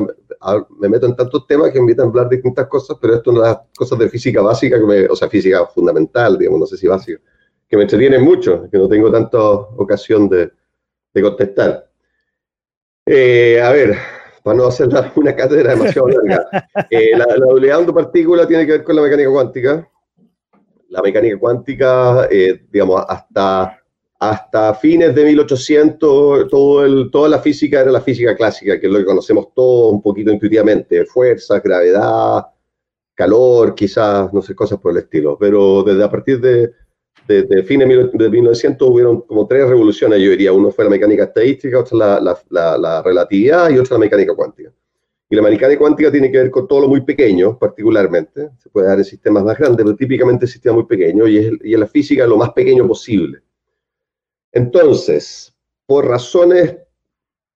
[0.80, 3.32] me meto en tantos temas que me invitan a hablar de distintas cosas, pero esto
[3.32, 6.60] es una de las cosas de física básica, que me, o sea, física fundamental, digamos,
[6.62, 7.20] no sé si básica,
[7.68, 10.52] que me entretiene mucho, que no tengo tanta ocasión de,
[11.14, 11.90] de contestar.
[13.06, 13.98] Eh, a ver,
[14.44, 16.46] para no hacer una cátedra demasiado larga.
[16.90, 19.90] Eh, la, la dualidad de partícula tiene que ver con la mecánica cuántica.
[20.90, 23.80] La mecánica cuántica, eh, digamos, hasta,
[24.20, 28.92] hasta fines de 1800, todo el, toda la física era la física clásica, que es
[28.92, 32.46] lo que conocemos todos un poquito intuitivamente, fuerza, gravedad,
[33.14, 35.38] calor, quizás, no sé, cosas por el estilo.
[35.38, 36.72] Pero desde a partir de,
[37.30, 40.52] de, fines de 1900 hubieron como tres revoluciones, yo diría.
[40.52, 44.72] Uno fue la mecánica estadística, otra la, la, la, relatividad y otra la mecánica cuántica.
[45.30, 48.50] Y la mecánica cuántica tiene que ver con todo lo muy pequeño, particularmente.
[48.58, 51.52] Se puede dar en sistemas más grandes, pero típicamente en sistemas muy pequeños, y, es,
[51.64, 53.40] y en la física lo más pequeño posible.
[54.52, 55.54] Entonces,
[55.86, 56.78] por razones,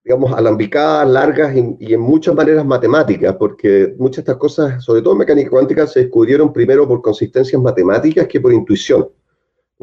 [0.04, 5.16] digamos, alambicadas, largas y, en muchas maneras matemáticas, porque muchas de estas cosas, sobre todo
[5.16, 9.10] mecánica cuántica, se descubrieron primero por consistencias matemáticas que por intuición.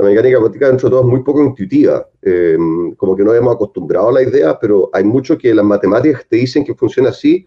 [0.00, 2.08] La mecánica cuántica, dentro de todo, es muy poco intuitiva.
[2.22, 6.26] Em, como que no hemos acostumbrado a la idea, pero hay mucho que las matemáticas
[6.26, 7.46] te dicen que funciona así,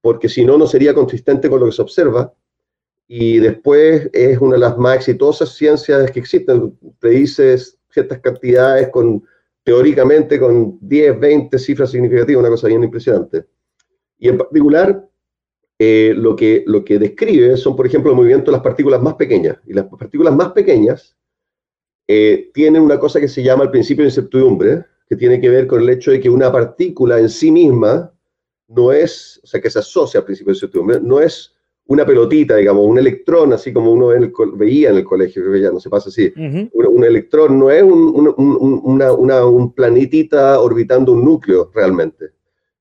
[0.00, 2.32] porque si no, no sería consistente con lo que se observa.
[3.08, 6.78] Y después es una de las más exitosas ciencias que existen.
[7.00, 9.24] Predices ciertas cantidades con,
[9.64, 13.44] teóricamente, con 10, 20 cifras significativas, una cosa bien impresionante.
[14.20, 15.04] Y en particular,
[15.80, 19.14] eh, lo, que, lo que describe son, por ejemplo, el movimiento de las partículas más
[19.14, 19.56] pequeñas.
[19.66, 21.17] Y las partículas más pequeñas
[22.10, 25.66] eh, tienen una cosa que se llama el principio de incertidumbre, que tiene que ver
[25.66, 28.10] con el hecho de que una partícula en sí misma
[28.66, 31.54] no es, o sea, que se asocia al principio de incertidumbre, no es
[31.86, 34.08] una pelotita, digamos, un electrón, así como uno
[34.54, 36.32] veía en el colegio, que ya no se pasa así.
[36.36, 42.26] un, electrón no es un, una, un, planetita orbitando un núcleo realmente,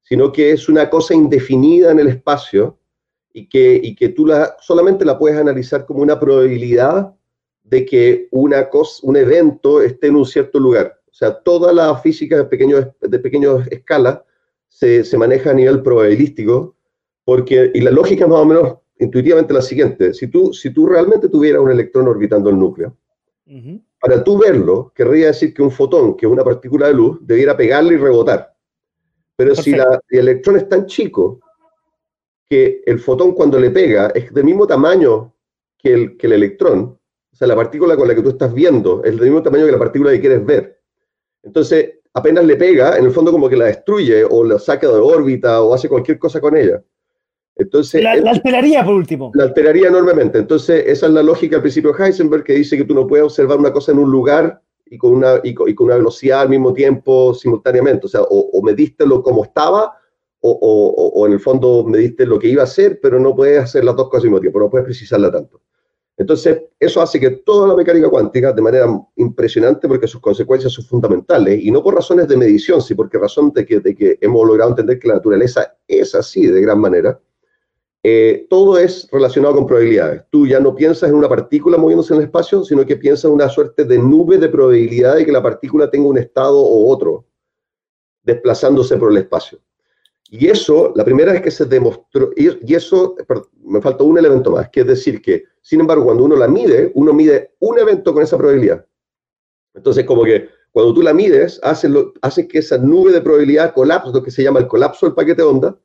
[0.01, 2.77] sino que es una cosa indefinida en el espacio
[3.31, 7.16] y que, y que tú la, solamente la puedes analizar como una probabilidad
[7.69, 10.99] de que una cosa, un evento esté en un cierto lugar.
[11.09, 14.23] O sea, toda la física de pequeño, de pequeño escala
[14.69, 16.75] se, se, maneja a nivel probabilístico,
[17.25, 20.87] porque, y la lógica es más o menos intuitivamente la siguiente, si tú, si tú
[20.87, 22.95] realmente tuvieras un electrón orbitando el núcleo,
[23.99, 27.55] para tú verlo, querría decir que un fotón, que es una partícula de luz, debiera
[27.55, 28.53] pegarle y rebotar.
[29.35, 31.39] Pero si la, el electrón es tan chico
[32.49, 35.33] que el fotón cuando le pega es del mismo tamaño
[35.77, 36.96] que el, que el electrón,
[37.37, 39.71] o sea, la partícula con la que tú estás viendo es del mismo tamaño que
[39.71, 40.81] la partícula que quieres ver.
[41.43, 44.95] Entonces, apenas le pega, en el fondo como que la destruye o la saca de
[44.95, 46.81] órbita o hace cualquier cosa con ella.
[47.55, 49.29] Entonces, la, alteraría por último.
[49.35, 50.39] La alteraría enormemente.
[50.39, 53.25] Entonces, esa es la lógica al principio de Heisenberg que dice que tú no puedes
[53.25, 56.73] observar una cosa en un lugar y con una, y con, una velocidad al mismo
[56.73, 58.07] tiempo simultáneamente.
[58.07, 59.95] O sea, o, o mediste lo como estaba
[60.39, 63.63] o, o, o, en el fondo mediste lo que iba a ser, pero no puedes
[63.63, 65.61] hacer las dos cosas al mismo tiempo, no puedes precisarla tanto.
[66.17, 68.87] Entonces, eso hace que toda la mecánica cuántica, de manera
[69.17, 73.53] impresionante, porque sus consecuencias son fundamentales, y no por razones de medición, sino porque razón
[73.53, 77.19] de que, hemos logrado entender que la naturaleza es así de gran manera,
[78.01, 80.23] eh, todo es relacionado con probabilidades.
[80.31, 83.33] Tú ya no piensas en una partícula moviéndose en el espacio, sino que piensas en
[83.33, 87.25] una suerte de nube de probabilidad de que la partícula tenga un estado o otro,
[88.23, 89.59] desplazándose por el espacio.
[90.29, 93.15] Y eso, la primera vez que se demostró, y, eso,
[93.63, 96.91] me falta un elemento más, que es decir que, sin embargo, cuando uno la mide,
[96.95, 98.85] uno mide un evento con esa probabilidad.
[99.73, 103.73] Entonces, como que cuando tú la mides, hace, lo, hace que esa nube de probabilidad
[103.73, 105.79] colapse, lo que se llama el colapso del paquete de onda,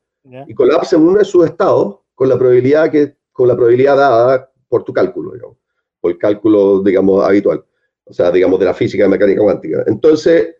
[0.47, 4.51] y colapse en uno de sus estados con la probabilidad, que, con la probabilidad dada
[4.68, 5.57] por tu cálculo, digamos,
[6.01, 7.64] por el cálculo, digamos, habitual,
[8.05, 9.84] o sea, digamos, de la física de mecánica cuántica.
[9.86, 10.57] Entonces,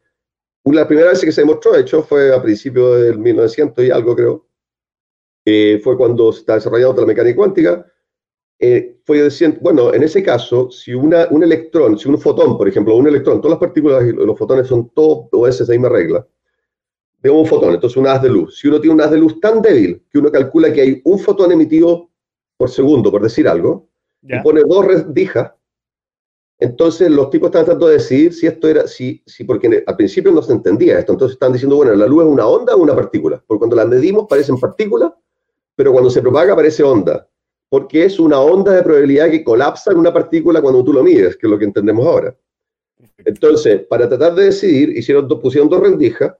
[0.65, 4.15] la primera vez que se demostró, de hecho, fue a principios del 1900 y algo,
[4.15, 4.47] creo.
[5.83, 7.87] fue cuando se está desarrollando la mecánica cuántica.
[8.65, 12.69] Eh, fue diciendo, bueno, en ese caso, si una, un electrón, si un fotón, por
[12.69, 16.25] ejemplo, un electrón, todas las partículas y los fotones son todos o esa misma regla,
[17.21, 18.59] de un fotón, entonces un haz de luz.
[18.61, 21.19] Si uno tiene un haz de luz tan débil que uno calcula que hay un
[21.19, 22.11] fotón emitido
[22.57, 23.89] por segundo, por decir algo,
[24.23, 25.51] y pone dos rendijas,
[26.63, 30.31] entonces los tipos están tratando de decidir si esto era, si, si porque al principio
[30.31, 32.95] no se entendía esto, entonces están diciendo, bueno, la luz es una onda o una
[32.95, 35.13] partícula, porque cuando la medimos parecen partículas,
[35.75, 37.29] pero cuando se propaga parece onda,
[37.69, 41.37] porque es una onda de probabilidad que colapsa en una partícula cuando tú lo mides,
[41.37, 42.37] que es lo que entendemos ahora.
[43.19, 46.33] Entonces, para tratar de decidir, hicieron, pusieron dos rendijas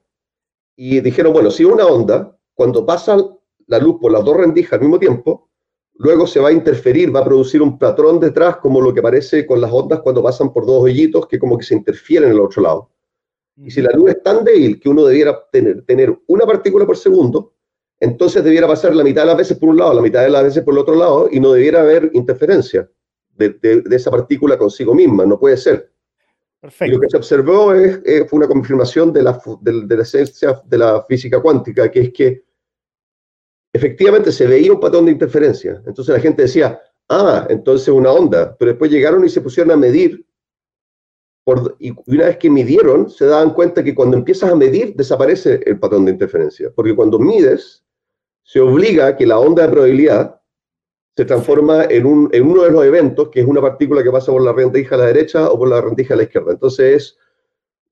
[0.77, 3.17] y dijeron, bueno, si una onda, cuando pasa
[3.67, 5.49] la luz por las dos rendijas al mismo tiempo,
[5.95, 9.45] luego se va a interferir, va a producir un patrón detrás, como lo que aparece
[9.45, 12.41] con las ondas cuando pasan por dos hoyitos que como que se interfieren en el
[12.41, 12.89] otro lado.
[13.55, 16.97] Y si la luz es tan débil que uno debiera tener, tener una partícula por
[16.97, 17.53] segundo,
[17.99, 20.43] entonces debiera pasar la mitad de las veces por un lado, la mitad de las
[20.43, 22.89] veces por el otro lado, y no debiera haber interferencia
[23.35, 25.91] de, de, esa partícula consigo misma, no puede ser.
[26.59, 26.93] Perfecto.
[26.93, 30.61] lo que se observó es, eh, fue una confirmación de la, de, de la esencia
[30.65, 32.43] de la física cuántica, que es que
[33.73, 35.81] efectivamente se veía un patrón de interferencia.
[35.85, 39.77] Entonces la gente decía, ah, entonces una onda, pero después llegaron y se pusieron a
[39.77, 40.25] medir,
[41.79, 45.77] y una vez que midieron, se daban cuenta que cuando empiezas a medir, desaparece el
[45.77, 47.83] patrón de interferencia, porque cuando mides,
[48.43, 50.39] se obliga a que la onda de probabilidad
[51.15, 54.31] se transforma en, un, en uno de los eventos, que es una partícula que pasa
[54.31, 56.51] por la rendija a la derecha o por la rendija a la izquierda.
[56.53, 57.17] Entonces es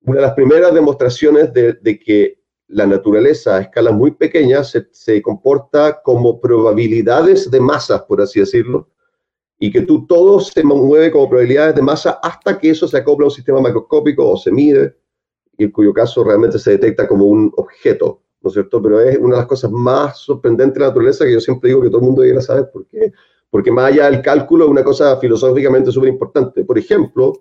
[0.02, 2.41] una de las primeras demostraciones de, de que
[2.72, 8.40] la naturaleza a escalas muy pequeñas se, se, comporta como probabilidades de masas, por así
[8.40, 8.90] decirlo,
[9.60, 13.26] y que tú todo se mueve como probabilidades de masa hasta que eso se acopla
[13.26, 14.96] a un sistema macroscópico o se mide,
[15.58, 18.82] y en cuyo caso realmente se detecta como un objeto, ¿no es cierto?
[18.82, 21.82] Pero es una de las cosas más sorprendentes de la naturaleza que yo siempre digo
[21.82, 22.72] que todo el mundo debería saber.
[22.72, 23.12] ¿Por qué?
[23.50, 26.64] Porque más allá del cálculo una cosa filosóficamente súper importante.
[26.64, 27.34] Por ejemplo,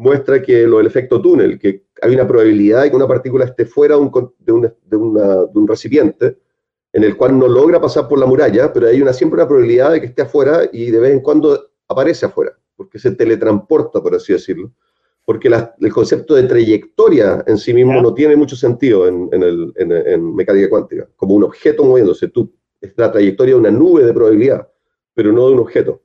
[0.00, 3.66] muestra que lo del efecto túnel, que hay una probabilidad de que una partícula esté
[3.66, 6.38] fuera de un, de, de, un recipiente
[6.90, 9.92] en el cual no logra pasar por la muralla, pero hay una, siempre una probabilidad
[9.92, 14.14] de que esté afuera y de vez en cuando aparece afuera, porque se teletransporta, por
[14.14, 14.72] así decirlo.
[15.26, 19.72] Porque el concepto de trayectoria en sí mismo no tiene mucho sentido en, en, el,
[19.76, 22.28] en, mecánica cuántica, como un objeto moviéndose.
[22.28, 24.66] Tú, es la trayectoria de una nube de probabilidad,
[25.12, 26.02] pero no de un objeto.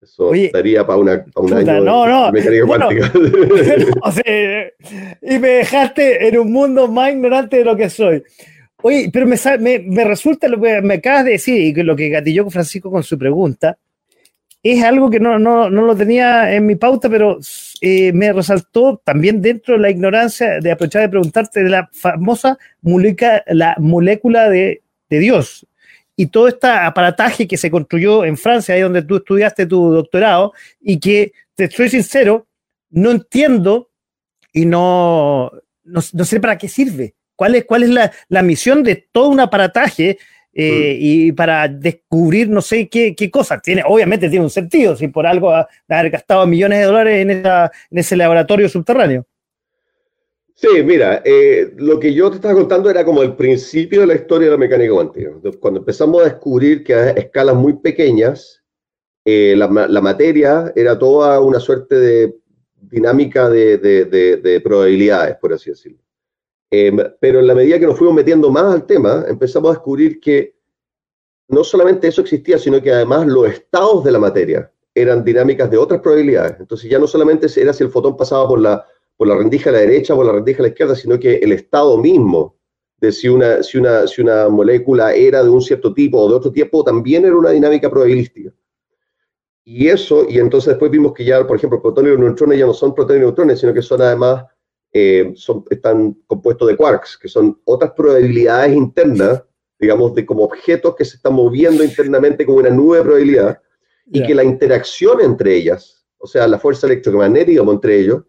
[0.00, 3.12] Eso daría para, una, un año no, de mecánica cuántica.
[5.22, 8.22] y me dejaste en un mundo más ignorante de lo que soy.
[8.82, 12.10] Oye, pero me, me, me, resulta lo que me acabas de decir y lo que
[12.10, 13.76] gatilló Francisco con su pregunta
[14.62, 17.38] es algo que no, no, no lo tenía en mi pauta, pero
[17.80, 22.58] eh, me resaltó también dentro de la ignorancia de aprovechar de preguntarte de la famosa
[22.82, 25.66] molécula, la molécula de, de Dios
[26.18, 30.52] y todo este aparataje que se construyó en Francia, ahí donde tú estudiaste tu doctorado,
[30.80, 32.48] y que, te soy sincero,
[32.90, 33.88] no entiendo
[34.52, 35.52] y no,
[35.84, 37.14] no, sé para qué sirve.
[37.36, 40.18] ¿Cuál es, cuál es la, la misión de todo un aparataje
[40.52, 40.96] eh, mm.
[40.98, 43.62] y para descubrir no sé qué, qué, cosas.
[43.62, 47.70] Tiene, obviamente tiene un sentido, si por algo haber gastado millones de dólares en, esa,
[47.92, 49.24] en ese laboratorio subterráneo.
[50.60, 54.16] Sí, mira, eh, lo que yo te estaba contando era como el principio de la
[54.16, 55.30] historia de la mecánica cuántica.
[55.60, 58.60] Cuando empezamos a descubrir que a escalas muy pequeñas,
[59.24, 62.36] eh, la, materia era toda una suerte de
[62.74, 66.00] dinámica de, probabilidades, por así decirlo.
[66.72, 70.18] Em, pero en la medida que nos fuimos metiendo más al tema, empezamos a descubrir
[70.18, 70.56] que
[71.46, 75.78] no solamente eso existía, sino que además los estados de la materia eran dinámicas de
[75.78, 76.56] otras probabilidades.
[76.58, 78.84] Entonces ya no solamente era si el fotón pasaba por la
[79.18, 81.34] por la rendija a la derecha o por la rendija a la izquierda, sino que
[81.34, 82.56] el estado mismo
[83.00, 86.36] de si una, si una, si una molécula era de un cierto tipo o de
[86.36, 88.52] otro tipo, también era una dinámica probabilística.
[89.64, 92.72] Y eso, y entonces después vimos que ya, por ejemplo, protones y neutrones ya no
[92.72, 94.44] son protones y neutrones, sino que son además,
[94.92, 99.42] eh, son, están compuestos de quarks, que son otras probabilidades internas,
[99.78, 103.60] digamos, de como objetos que se están moviendo internamente como una nube de probabilidad,
[104.10, 108.22] y que la interacción entre ellas, o sea, la fuerza electromagnética entre ellos,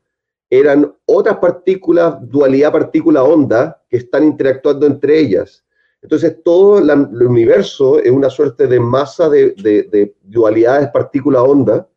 [0.50, 5.64] eran otras partículas, dualidad partícula-onda, que están interactuando entre ellas.
[6.02, 11.88] Entonces, todo el universo es una suerte de masa de, de dualidades partícula-onda,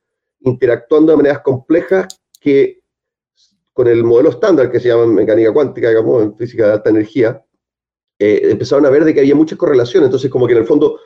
[0.40, 2.06] interactuando de maneras complejas
[2.40, 2.82] que
[3.72, 7.42] con el modelo estándar que se llama mecánica cuántica, digamos, en física de alta energía,
[8.18, 10.08] eh, empezaron a ver de que había muchas correlaciones.
[10.08, 10.98] Entonces, como que en el fondo,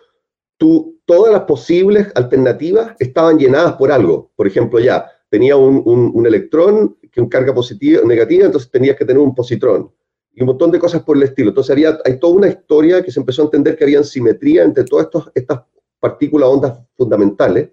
[0.57, 4.33] tú, todas las posibles alternativas estaban llenadas por algo.
[4.35, 9.07] Por ejemplo, ya, tenía un, un, electrón que un carga positiva, negativa, entonces tenías que
[9.07, 9.91] tener un positrón
[10.35, 11.49] y un montón de cosas por el estilo.
[11.49, 14.85] Entonces había, hay toda una historia que se empezó a entender que había simetría entre
[14.85, 15.63] todas estas
[15.99, 17.71] partículas ondas fundamentales,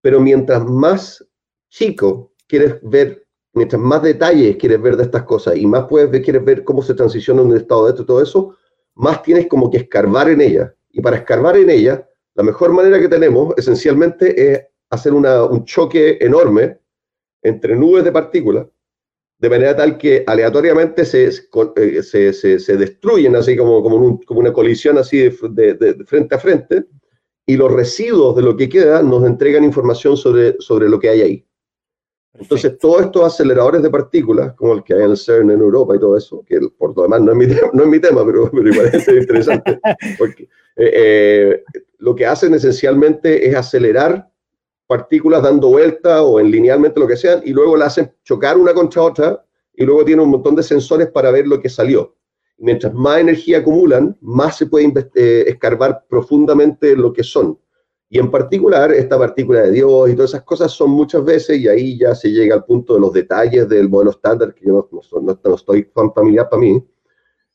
[0.00, 1.24] pero mientras más
[1.68, 6.22] chico quieres ver, mientras más detalles quieres ver de estas cosas y más puedes ver,
[6.22, 8.56] quieres ver cómo se transiciona un estado de esto todo eso,
[8.96, 10.74] más tienes como que escarbar en ella.
[10.90, 12.04] Y para escarbar en ella,
[12.34, 14.60] la mejor manera que tenemos esencialmente es
[14.90, 16.80] hacer un choque enorme
[17.46, 18.66] entre nubes de partículas,
[19.38, 24.40] de manera tal que aleatoriamente se, eh, se, se, se destruyen, así como, como, como,
[24.40, 26.84] una colisión así de, de, frente a frente,
[27.44, 31.20] y los residuos de lo que queda nos entregan información sobre, sobre lo que hay
[31.20, 31.46] ahí.
[32.38, 35.96] Entonces, todos estos aceleradores de partículas, como el que hay en el CERN en Europa
[35.96, 38.26] y todo eso, que por lo demás no es mi, tema, no es mi tema
[38.26, 39.78] pero, pero igual es interesante,
[40.18, 40.44] porque
[40.76, 41.64] eh, eh,
[41.98, 44.28] lo que hacen esencialmente es acelerar
[44.86, 48.72] partículas dando vuelta o en linealmente lo que sean, y luego la hacen chocar una
[48.72, 52.14] contra otra, y luego tiene un montón de sensores para ver lo que salió.
[52.58, 57.58] mientras más energía acumulan, más se puede eh, escarbar profundamente lo que son.
[58.08, 61.68] Y en particular, esta partícula de Dios y todas esas cosas son muchas veces, y
[61.68, 65.20] ahí ya se llega al punto de los detalles del modelo estándar, que yo no,
[65.20, 66.82] no, no estoy familiar para mí,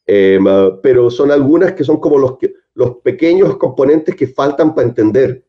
[0.05, 0.39] eh,
[0.83, 2.35] pero son algunas que son como los,
[2.75, 5.43] los pequeños componentes que faltan para entender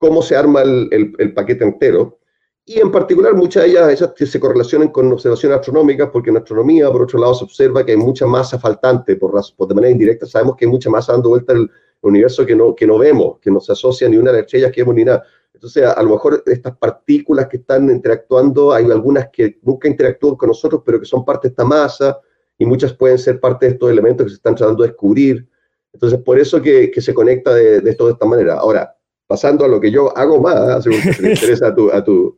[0.00, 2.18] cómo se arma el, el, paquete entero.
[2.64, 7.02] Y en particular, muchas de ellas, se correlacionan con observaciones astronómicas, porque en astronomía, por
[7.02, 10.56] otro lado, se observa que hay mucha masa faltante, por, por de manera indirecta, sabemos
[10.56, 11.70] que hay mucha masa dando vuelta en
[12.00, 14.72] universo que no, que no vemos, que no se asocia ni una de las estrellas
[14.72, 15.22] que vemos ni nada.
[15.52, 20.48] Entonces, a, lo mejor estas partículas que están interactuando, hay algunas que nunca interactúan con
[20.48, 22.18] nosotros, pero que son parte de esta masa,
[22.56, 25.46] y muchas pueden ser parte de estos elementos que se están tratando de descubrir.
[25.92, 28.54] Entonces, por eso que, que se conecta de, de, esto de esta manera.
[28.54, 28.96] Ahora,
[29.30, 32.36] pasando a lo que yo hago más, según que te interesa a tu, a tu,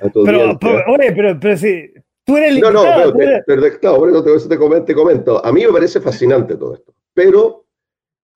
[0.00, 0.82] a tu pero, pero,
[1.14, 1.92] pero, pero, si
[2.24, 5.44] tú eres el No, no, pero, te, pero, por eso te, comento, te comento.
[5.44, 7.66] A mí me parece fascinante todo esto, pero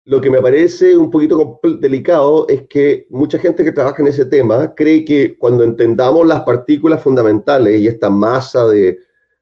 [0.06, 4.26] lo que me parece un poquito delicado es que mucha gente que trabaja en ese
[4.26, 8.97] tema cree que cuando entendamos las partículas fundamentales y esta masa de,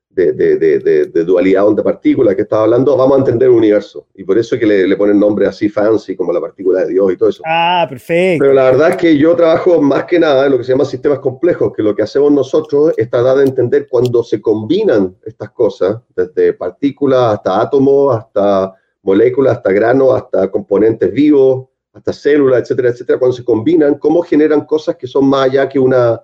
[0.10, 4.08] de, de, de dualidad onda-partícula que estaba hablando, vamos a entender el universo.
[4.16, 6.90] Y por eso es que le, le, ponen nombres así fancy, como la partícula de
[6.90, 7.44] Dios y todo eso.
[7.46, 8.44] Ah, perfecto.
[8.44, 10.86] Pero la verdad es que yo trabajo más que nada en lo que se llama
[10.86, 15.52] sistemas complejos, que lo que hacemos nosotros es tratar de entender cuando se combinan estas
[15.52, 22.90] cosas, desde partículas hasta átomos, hasta moléculas, hasta granos, hasta componentes vivos, hasta células, etcétera,
[22.90, 26.22] etcétera, cuando se combinan, cómo generan cosas que son más allá que una,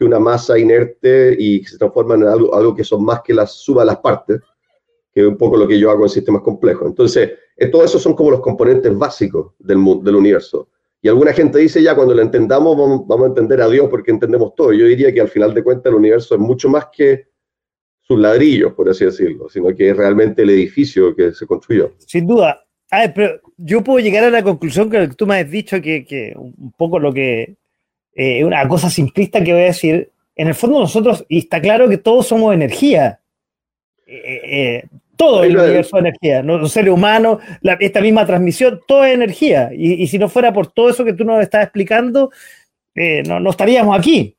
[0.00, 3.34] que una masa inerte y que se transforman en algo, algo que son más que
[3.34, 4.40] la suma de las partes,
[5.12, 6.88] que es un poco lo que yo hago en sistemas complejos.
[6.88, 10.70] Entonces, eh, todo eso son como los componentes básicos del, del universo.
[11.02, 14.10] Y alguna gente dice ya, cuando lo entendamos, vamos, vamos, a entender a Dios porque
[14.10, 14.72] entendemos todo.
[14.72, 17.26] Yo diría que al final de cuentas el universo es mucho más que
[18.00, 21.92] sus ladrillos, por así decirlo, sino que es realmente el edificio que se construyó.
[21.98, 22.64] Sin duda.
[22.90, 26.06] A ver, pero yo puedo llegar a la conclusión que tú me has dicho que,
[26.06, 27.58] que un poco lo que
[28.14, 30.10] eh, una cosa simplista que voy a decir.
[30.36, 33.20] En el fondo nosotros, y está claro que todos somos energía.
[34.06, 34.84] Eh, eh,
[35.16, 36.56] todo el universo es energía, ¿no?
[36.56, 37.42] los seres humanos,
[37.80, 39.70] esta misma transmisión, todo es energía.
[39.72, 42.30] Y, y, si no fuera por todo eso que tú nos estás explicando,
[43.26, 44.38] no, no estaríamos aquí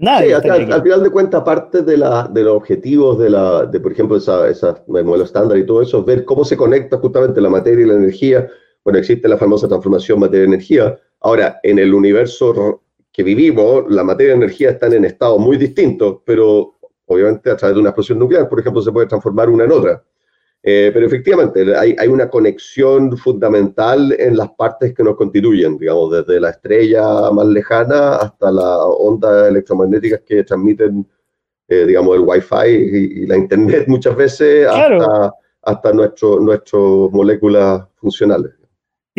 [0.00, 3.92] sí, al, final de cuentas, parte de, la, de los objetivos de, la, de por
[3.92, 7.50] ejemplo, esa, esa modelo estándar y todo eso, es ver cómo se conecta justamente la
[7.50, 8.48] materia y la energía.
[8.82, 10.98] Bueno, existe la famosa transformación materia-energía.
[11.20, 15.56] Ahora, en el universo que vivimos, la materia y la energía están en estados muy
[15.56, 19.64] distintos, pero obviamente a través de una explosión nuclear, por ejemplo, se puede transformar una
[19.64, 20.02] en otra.
[20.62, 26.12] Eh, pero efectivamente, hay, hay, una conexión fundamental en las partes que nos constituyen, digamos,
[26.12, 31.08] desde la estrella más lejana hasta las ondas electromagnéticas que transmiten,
[31.66, 38.59] eh, digamos, el Wi-Fi y, la Internet muchas veces, hasta, hasta nuestro, nuestras moléculas funcionales.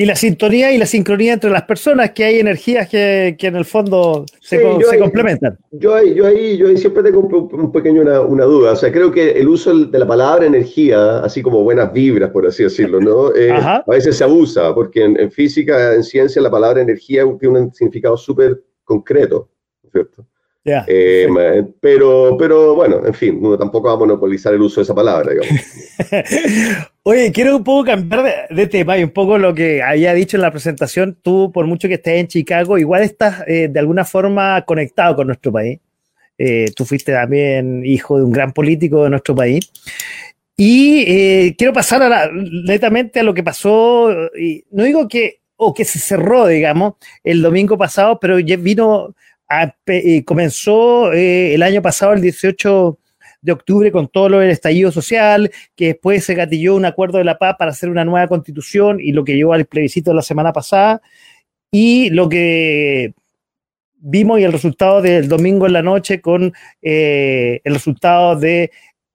[0.01, 3.55] Y la sintonía y la sincronía entre las personas, que hay energías que, que en
[3.55, 5.59] el fondo se, se complementan.
[5.69, 8.71] Yo ahí, yo, ahí, yo ahí siempre tengo un, pequeño una, una, duda.
[8.71, 12.47] O sea, creo que el uso de la palabra energía, así como buenas vibras, por
[12.47, 13.31] así decirlo, ¿no?
[13.41, 17.59] Eh, a veces se abusa, porque en, en, física, en ciencia, la palabra energía tiene
[17.59, 19.49] un significado súper concreto,
[19.91, 20.25] ¿cierto?
[20.65, 21.27] Eh,
[21.79, 25.31] pero, pero bueno, en fin, uno tampoco va a monopolizar el uso de esa palabra,
[25.31, 25.61] digamos.
[27.03, 30.41] Oye, quiero un poco cambiar de, tema y un poco lo que había dicho en
[30.41, 31.17] la presentación.
[31.21, 35.27] Tú, por mucho que estés en Chicago, igual estás eh, de alguna forma conectado con
[35.27, 35.79] nuestro país.
[36.37, 39.71] Eh, tú fuiste también hijo de un gran político de nuestro país.
[40.55, 44.09] Y quiero pasar a netamente a lo que pasó,
[44.69, 49.15] no digo que, o que se cerró, digamos, el domingo pasado, pero ya vino
[50.25, 52.97] comenzó eh, el año pasado, el 18
[53.41, 57.23] de octubre, con todo lo del estallido social, que después se gatilló un acuerdo de
[57.23, 60.53] la paz para hacer una nueva constitución y lo que llevó al plebiscito la semana
[60.53, 61.01] pasada,
[61.71, 63.13] y lo que
[64.01, 68.71] vimos y el resultado del domingo en la noche con eh, el resultado de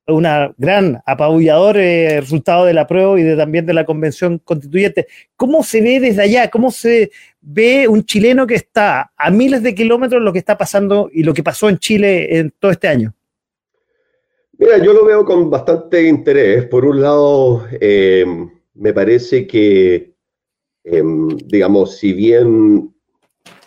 [0.08, 5.08] una gran apabullador eh, resultado de la prueba y de, también de la convención constituyente.
[5.36, 6.48] ¿Cómo se ve desde allá?
[6.48, 7.10] ¿Cómo se
[7.40, 11.34] ve un chileno que está a miles de kilómetros lo que está pasando y lo
[11.34, 13.14] que pasó en Chile en todo este año?
[14.58, 16.66] Mira, yo lo veo con bastante interés.
[16.66, 18.24] Por un lado, eh,
[18.74, 20.14] me parece que,
[20.84, 21.02] eh,
[21.44, 22.94] digamos, si bien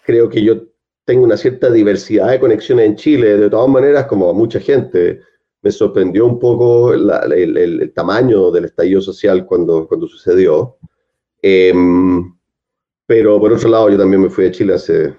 [0.04, 0.64] creo que yo
[1.06, 5.22] tengo una cierta diversidad de conexiones en Chile, de todas maneras, como a mucha gente,
[5.62, 10.78] me sorprendió un poco el, tamaño del estallido social cuando, cuando sucedió.
[11.42, 12.36] Em,
[13.06, 15.16] pero por otro lado, yo también me fui de Chile hace,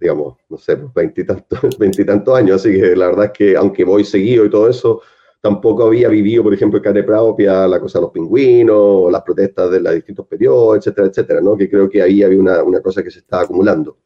[0.00, 0.76] digamos, no sé,
[1.78, 5.02] veintitantos años, así que la verdad es que aunque voy seguido y todo eso,
[5.40, 9.70] tampoco había vivido, por ejemplo, en carne propia la cosa de los pingüinos, las protestas
[9.70, 11.56] de los distintos periodos, etcétera, etcétera, ¿no?
[11.56, 13.98] Que creo que ahí había una, una cosa que se estaba acumulando.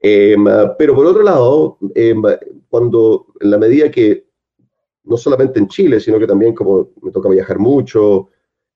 [0.00, 0.44] Em,
[0.78, 2.22] pero por otro lado, em,
[2.68, 4.28] cuando en la medida que
[5.04, 8.28] no solamente en Chile, sino que también como me toca viajar mucho,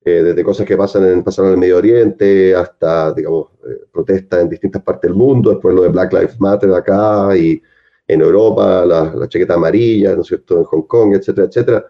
[0.05, 4.41] eh, desde cosas que pasan en, pasaron en el Medio Oriente hasta, digamos, eh, protestas
[4.41, 7.63] en distintas partes del mundo, después lo de Black Lives Matter acá y
[8.09, 11.87] en Europa, la, la chaqueta amarilla, ¿no es cierto?, en Hong Kong, etcétera, etcétera.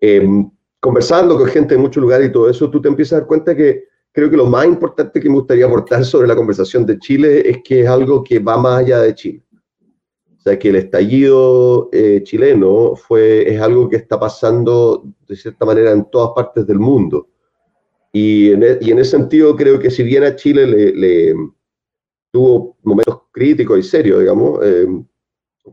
[0.00, 3.26] Em, conversando con gente de muchos lugares y todo eso, tú te empiezas a dar
[3.26, 6.98] cuenta que, creo que lo más importante que me gustaría aportar sobre la conversación de
[6.98, 9.42] Chile es que es algo que va más allá de Chile.
[10.36, 15.64] O sea, que el estallido eh, chileno fue, es algo que está pasando de cierta
[15.64, 17.28] manera en todas partes del mundo.
[18.12, 21.34] Y en, e, y en ese sentido creo que si bien a Chile le,
[22.30, 24.86] tuvo momentos críticos y serios, digamos, eh,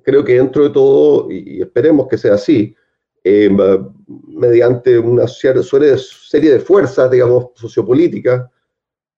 [0.03, 2.75] creo que dentro de todo, y esperemos que sea así,
[3.23, 3.49] eh,
[4.27, 8.49] mediante una serie de fuerzas, digamos, sociopolíticas,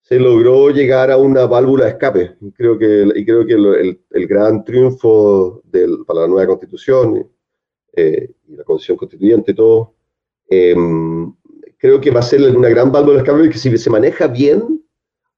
[0.01, 2.37] se logró llegar a una válvula de escape.
[2.55, 7.29] Creo que, y creo que el, el gran triunfo del, para la nueva constitución
[7.91, 9.95] eh, y la constitución constituyente y todo,
[10.49, 11.33] em,
[11.77, 14.83] creo que va a ser una gran válvula de escape que si se maneja bien,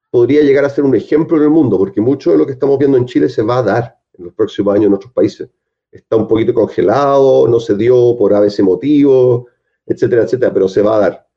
[0.09, 2.77] podría llegar a ser un ejemplo en el mundo, porque mucho de lo que estamos
[2.77, 5.49] viendo en Chile se va a dar en los próximos años en otros países
[5.91, 9.47] está un poquito congelado, no se dio por a veces motivo,
[9.85, 11.27] etcétera, etcétera, pero se va a dar.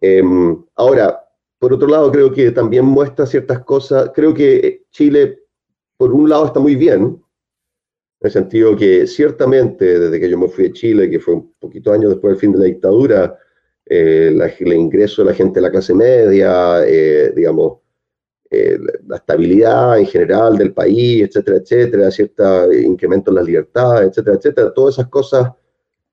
[0.00, 1.20] Em, ahora,
[1.58, 4.10] por otro lado, creo que también muestra ciertas cosas.
[4.14, 5.40] Creo que Chile,
[5.96, 10.48] por un lado, está muy bien, en el sentido que ciertamente, desde que yo me
[10.48, 13.38] fui de Chile, que fue un poquito años después del fin de la dictadura,
[13.92, 17.78] eh, el ingreso de la gente de la clase media, eh, digamos,
[18.48, 18.78] eh,
[19.08, 24.72] la estabilidad en general del país, etcétera, etcétera, cierto incremento en las libertades, etcétera, etcétera.
[24.72, 25.50] Todas esas cosas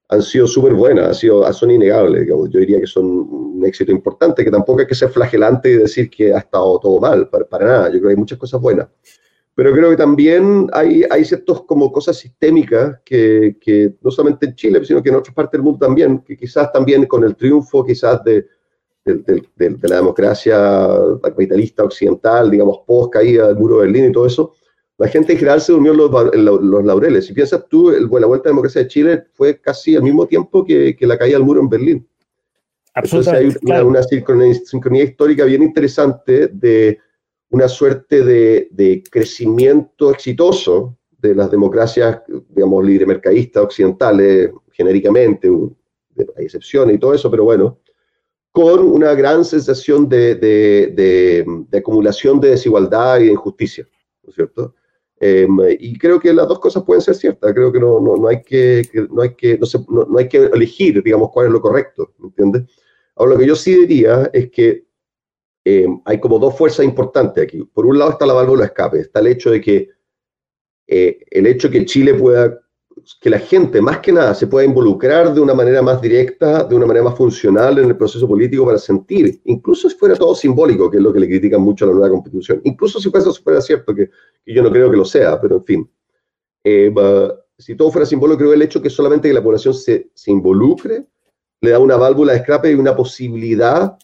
[0.09, 2.27] han sido súper buenas, han sido, son innegables.
[2.27, 6.09] Yo diría que son un éxito importante, que tampoco hay que ser flagelante y decir
[6.09, 7.85] que ha estado todo mal, para, para nada.
[7.89, 8.87] Yo creo que hay muchas cosas buenas.
[9.57, 14.53] Pero creo que también hay, hay ciertas como cosas sistémicas que, que no solamente en
[14.53, 17.83] Chile, sino que en otras partes del mundo también, que quizás también con el triunfo
[17.83, 18.45] quizás de,
[19.03, 20.87] de, la democracia
[21.23, 24.53] capitalista occidental, digamos, post caída del muro de Berlín y todo eso,
[24.99, 27.25] la gente en general se durmió los, los, laureles.
[27.25, 30.27] Si piensas tú, el, la vuelta a la democracia de Chile fue casi al mismo
[30.27, 32.07] tiempo que, que la caída del muro en Berlín.
[32.93, 36.99] Entonces hay una, una sincronía, histórica bien interesante de
[37.49, 45.49] una suerte de, de, crecimiento exitoso de las democracias, digamos, libre-mercadistas occidentales, genéricamente,
[46.37, 47.79] hay excepciones y todo eso, pero bueno,
[48.51, 53.87] con una gran sensación de, de, de, acumulación de desigualdad y de injusticia,
[54.23, 54.73] ¿no es cierto?
[55.19, 58.81] Em, y creo que las dos cosas pueden ser ciertas, creo que no, hay, que,
[59.11, 62.63] no, hay que, elegir, digamos, cuál es lo correcto, ¿me entiendes?
[63.15, 64.86] Ahora, lo que yo sí diría es que
[65.67, 67.63] em, hay como dos fuerzas importantes aquí.
[67.73, 69.89] Por un lado está la válvula de escape, está el hecho de que
[70.87, 72.61] eh, el hecho que Chile pueda
[73.21, 76.75] que la gente, más que nada, se pueda involucrar de una manera más directa, de
[76.75, 80.89] una manera más funcional en el proceso político para sentir, incluso si fuera todo simbólico,
[80.89, 83.61] que es lo que le critican mucho a la nueva constitución, incluso si eso fuera
[83.61, 84.09] cierto, que,
[84.45, 85.91] yo no creo que lo sea, pero en fin.
[86.63, 86.93] Eh,
[87.57, 90.31] si todo fuera simbólico, creo que el hecho que solamente que la población se, se
[90.31, 91.05] involucre
[91.61, 93.97] le da una válvula de escape y una posibilidad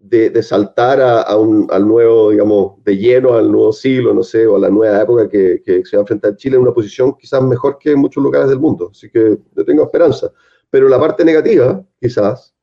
[0.00, 4.56] de, saltar a, un, al nuevo, digamos, de lleno al nuevo siglo, no sé, o
[4.56, 7.78] a la nueva época que, se va a enfrentar Chile en una posición quizás mejor
[7.78, 8.90] que en muchos lugares del mundo.
[8.90, 10.32] Así que yo tengo esperanza.
[10.70, 12.54] Pero la parte negativa, quizás,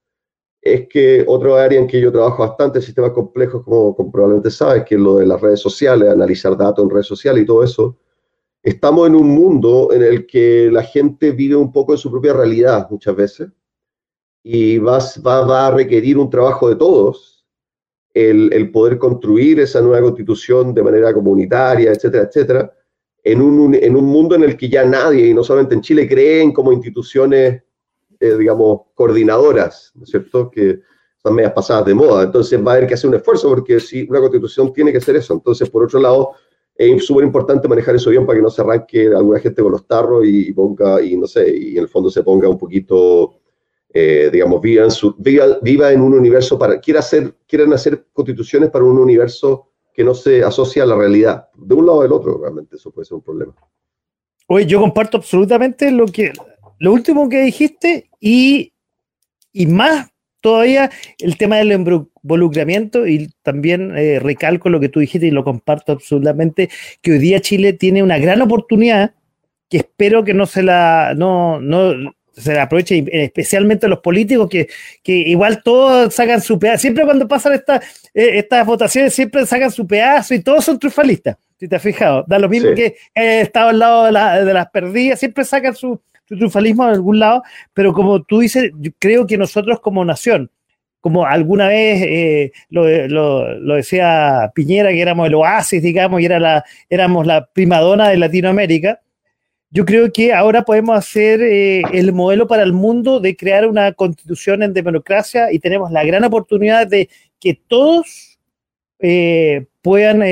[0.61, 4.83] es que otro área en que yo trabajo bastante, sistemas complejos, como, como, probablemente sabes,
[4.83, 7.97] que es lo de las redes sociales, analizar datos en redes sociales y todo eso,
[8.63, 12.33] estamos en un mundo en el que la gente vive un poco en su propia
[12.33, 13.49] realidad muchas veces
[14.49, 17.45] y va, va, a requerir un trabajo de todos,
[18.13, 22.73] el, el, poder construir esa nueva constitución de manera comunitaria, etcétera, etcétera,
[23.25, 26.07] en un, en un mundo en el que ya nadie, y no solamente en Chile,
[26.07, 27.61] creen como instituciones,
[28.21, 30.79] eh, digamos, coordinadoras, ¿no es cierto?, que
[31.21, 32.23] son medias pasadas de moda.
[32.23, 35.17] Entonces va a haber que hacer un esfuerzo porque si una constitución tiene que ser
[35.17, 35.33] eso.
[35.33, 36.31] Entonces, por otro lado,
[36.73, 39.85] es súper importante manejar eso bien para que no se arranque alguna gente con los
[39.85, 43.36] tarros y ponga, y no sé, y en el fondo se ponga un poquito
[43.99, 48.69] eh, digamos, viva en, su, viva, en un universo para, quiera hacer, quieren hacer constituciones
[48.69, 51.47] para un universo que no se asocia a la realidad.
[51.55, 53.55] De un lado o del otro, realmente eso puede ser un problema.
[54.45, 56.31] Oye, yo comparto absolutamente lo que,
[56.77, 58.71] lo último que dijiste y,
[59.51, 65.25] y más todavía el tema del involucramiento y también eh, recalco lo que tú dijiste
[65.25, 66.69] y lo comparto absolutamente,
[67.01, 69.15] que hoy día Chile tiene una gran oportunidad
[69.69, 71.59] que espero que no se la, no,
[72.37, 74.67] se aproveche especialmente los políticos que,
[75.03, 76.81] que, igual todos sacan su pedazo.
[76.81, 77.77] Siempre cuando pasan esta,
[78.13, 82.23] eh, estas votaciones, siempre sacan su pedazo y todos son triunfalistas, si te has fijado.
[82.27, 86.85] Da lo mismo que he estado al lado de, las perdidas, siempre sacan su, triunfalismo
[86.85, 87.41] de algún lado,
[87.73, 90.51] pero como tú dices, yo creo que nosotros como nación,
[90.99, 96.39] como alguna vez eh, lo, lo, decía Piñera, que éramos el oasis, digamos, y era
[96.39, 98.99] la, éramos la primadona de Latinoamérica,
[99.69, 103.91] yo creo que ahora podemos hacer eh, el modelo para el mundo de crear una
[103.93, 107.09] constitución en democracia y tenemos la gran oportunidad de
[107.39, 108.39] que todos
[109.83, 110.23] puedan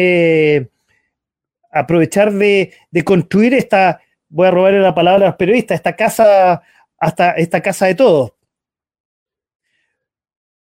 [1.75, 2.71] aprovechar de,
[3.03, 6.61] construir esta, voy a robarle la palabra a los periodistas, esta casa,
[6.97, 8.31] hasta esta casa de todos.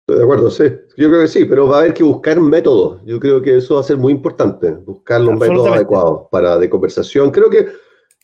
[0.00, 0.64] Estoy de acuerdo, sí.
[0.98, 3.00] Yo creo que sí, pero va a haber que buscar métodos.
[3.06, 6.68] Yo creo que eso va a ser muy importante, buscar los métodos adecuados para de
[6.68, 7.30] conversación.
[7.30, 7.68] Creo que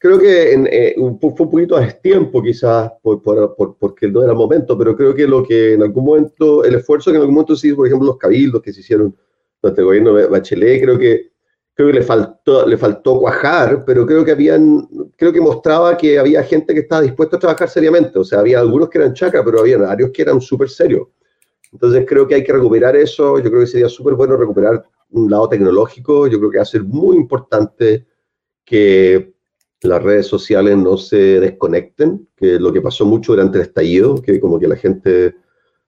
[0.01, 4.33] creo que en, eh, fue un poquito a tiempo quizás por, por, porque no era
[4.33, 7.35] el momento, pero creo que lo que en algún momento, el esfuerzo que en algún
[7.35, 9.15] momento se hizo, por ejemplo, los cabildos que se hicieron
[9.63, 11.31] durante el gobierno de Bachelet, creo que
[11.75, 14.87] creo que le faltó, le faltó cuajar, pero creo que habían,
[15.17, 18.19] creo que mostraba que había gente que estaba dispuesta a trabajar seriamente.
[18.19, 21.09] O sea, había algunos que eran chacas, pero había varios que eran súper serios.
[21.73, 23.39] Entonces creo que hay que recuperar eso.
[23.39, 26.27] Yo creo que sería súper bueno recuperar un lado tecnológico.
[26.27, 28.07] Yo creo que va a ser muy importante
[28.65, 29.30] que
[29.89, 34.41] las redes sociales no se desconecten, que lo que pasó mucho durante el estallido, que
[34.41, 35.35] como que la gente,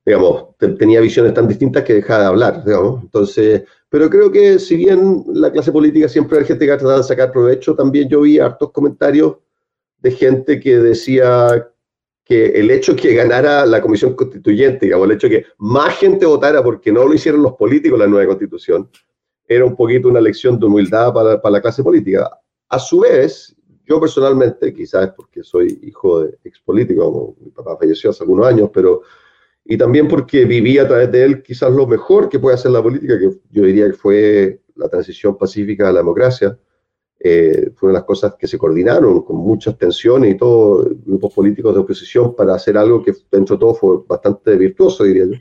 [0.05, 3.03] digamos, tenía visiones tan distintas que dejaba de hablar, digamos.
[3.03, 6.99] Entonces, pero creo que si bien la clase política siempre hay gente que ha tratado
[6.99, 9.37] de sacar provecho, también yo vi hartos comentarios
[9.99, 11.69] de gente que decía
[12.25, 16.63] que el hecho que ganara la comisión constituyente, digamos, el hecho que más gente votara
[16.63, 18.89] porque no lo hicieron los políticos la nueva constitución,
[19.47, 22.31] era un poquito una lección de humildad para, para la clase política.
[22.69, 23.55] A su vez,
[23.93, 28.71] yo personalmente, quizás porque soy hijo de ex político, mi papá falleció hace algunos años,
[28.73, 29.03] pero
[29.65, 32.83] y también porque viví a través de él quizás lo mejor que puede hacer la
[32.83, 36.59] política, que yo diría que fue la transición pacífica a la democracia.
[37.21, 41.35] Eh, fue una de las cosas que se coordinaron con muchas tensiones y todos grupos
[41.35, 45.37] políticos de oposición para hacer algo que dentro de todo fue bastante virtuoso, diría yo.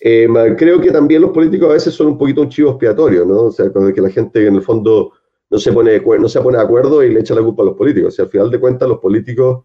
[0.00, 3.44] Eh, creo que también los políticos a veces son un poquito un chivo expiatorio, ¿no?
[3.44, 5.12] O sea, que la gente en el fondo
[5.54, 7.76] no se pone, no se pone de acuerdo y le echa la culpa a los
[7.76, 8.12] políticos.
[8.12, 9.64] O sea, al final de cuentas, los políticos,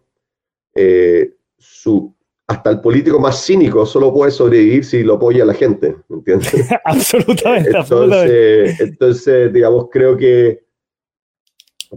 [0.72, 2.14] eh, su,
[2.46, 6.68] hasta el político más cínico solo puede sobrevivir si lo apoya la gente, ¿me entiendes?
[6.84, 10.62] absolutamente, entonces, Entonces, digamos, creo que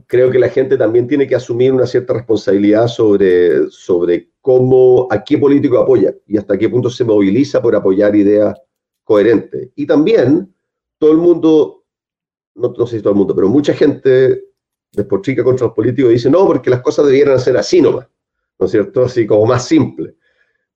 [0.07, 5.23] creo que la gente también tiene que asumir una cierta responsabilidad sobre, sobre cómo, a
[5.23, 8.59] qué político apoya y hasta qué punto se moviliza por apoyar ideas
[9.03, 9.69] coherentes.
[9.75, 10.51] Y también
[10.97, 11.82] todo el mundo
[12.56, 14.43] no, sé si todo el mundo, pero mucha gente
[14.91, 18.08] despotrica contra los políticos y dice, no, porque las cosas debieran ser así nomás,
[18.60, 19.06] ¿no es cierto?
[19.06, 20.16] Así como más simple.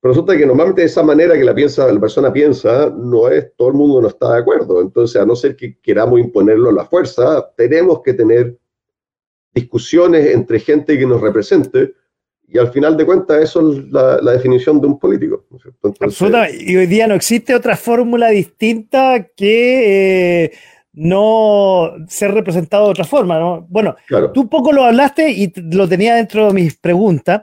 [0.00, 3.68] Pero resulta que normalmente esa manera que la, piensa, la persona piensa, no es, todo
[3.68, 4.80] el mundo no está de acuerdo.
[4.80, 8.56] Entonces, a no ser que queramos imponerlo a la fuerza, tenemos que tener
[9.52, 11.94] discusiones entre gente que nos represente,
[12.50, 15.44] y al final de cuentas eso es la, definición de un político.
[15.50, 16.64] ¿no Absolutamente.
[16.64, 20.52] Y hoy día no existe otra fórmula distinta que eh,
[20.92, 23.66] no ser representado de otra forma, ¿no?
[23.68, 23.96] Bueno,
[24.34, 27.42] tú un poco lo hablaste y lo tenía dentro de mis preguntas,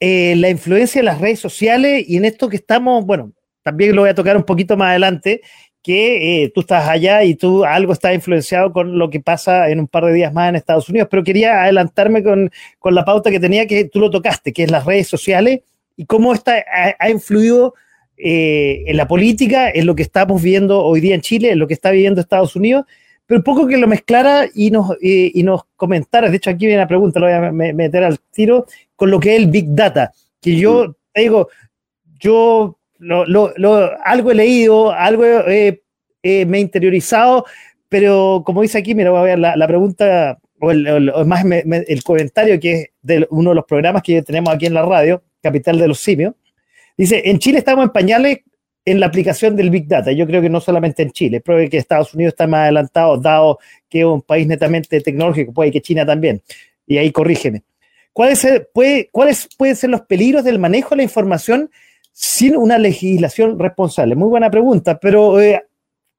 [0.00, 3.32] eh, la influencia de las redes sociales y en esto que estamos, bueno,
[3.62, 5.42] también lo voy a tocar un poquito más adelante,
[5.82, 9.80] que eh, tú estás allá y tú algo está influenciado con lo que pasa en
[9.80, 12.50] un par de días más en Estados Unidos, pero quería adelantarme con,
[12.84, 15.60] la pauta que tenía que tú lo tocaste, que es las redes sociales
[15.96, 16.64] y cómo esta
[16.98, 17.74] ha influido
[18.24, 21.66] eh, en la política, en lo que estamos viendo hoy día en Chile, en lo
[21.66, 22.86] que está viviendo Estados Unidos,
[23.26, 26.82] pero un poco que lo mezclara y nos, y nos comentara, de hecho aquí viene
[26.82, 30.12] la pregunta, lo voy a meter al tiro, con lo que es el Big Data,
[30.40, 31.48] que yo te digo,
[32.20, 35.78] yo lo, lo, algo he leído, algo me
[36.22, 37.44] he interiorizado,
[37.88, 42.60] pero como dice aquí, mira, voy a ver la, pregunta, o, el, más el comentario
[42.60, 45.88] que es de uno de los programas que tenemos aquí en la radio, Capital de
[45.88, 46.34] los Simios,
[47.02, 48.42] Dice, en Chile estamos en pañales
[48.84, 50.12] en la aplicación del Big Data.
[50.12, 53.58] Yo creo que no solamente en Chile, creo que Estados Unidos está más adelantado, dado
[53.88, 56.40] que es un país netamente tecnológico, puede que China también.
[56.86, 57.64] Y ahí corrígeme.
[58.12, 61.72] ¿Cuáles, puede, ¿Cuáles pueden ser los peligros del manejo de la información
[62.12, 64.14] sin una legislación responsable?
[64.14, 65.60] Muy buena pregunta, pero eh,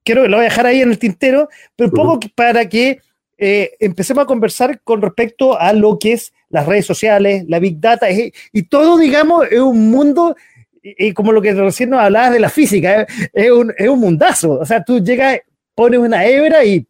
[0.03, 2.99] quiero que lo voy a dejar ahí en el tintero, pero un poco para que
[3.37, 7.79] eh, empecemos a conversar con respecto a lo que es las redes sociales, la Big
[7.79, 10.35] Data, y todo, digamos, es un mundo
[10.83, 13.07] y como lo que recién nos hablabas de la física, ¿eh?
[13.31, 14.59] es, un, es un mundazo.
[14.59, 15.39] O sea, tú llegas,
[15.73, 16.85] pones una hebra y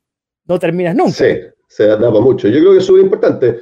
[0.47, 1.11] no terminas nunca.
[1.11, 1.35] Sí,
[1.67, 2.47] se adapta mucho.
[2.47, 3.59] Yo creo que es súper importante.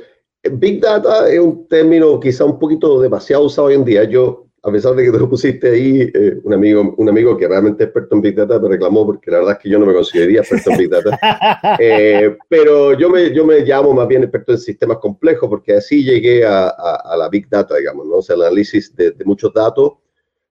[0.54, 4.06] Big Data es un término quizá un poquito demasiado usado hoy en día.
[4.06, 7.48] Yo, a pesar de que te lo pusiste ahí, eh, un, amigo, un amigo que
[7.48, 9.86] realmente es experto en Big Data me reclamó porque la verdad es que yo no
[9.86, 11.20] me consideraría experto en Big Data.
[11.80, 16.04] Eh, pero yo me, yo me llamo más bien experto en sistemas complejos porque así
[16.04, 18.16] llegué a, a, la Big Data, digamos, ¿no?
[18.18, 19.94] o sea, el análisis de, de muchos datos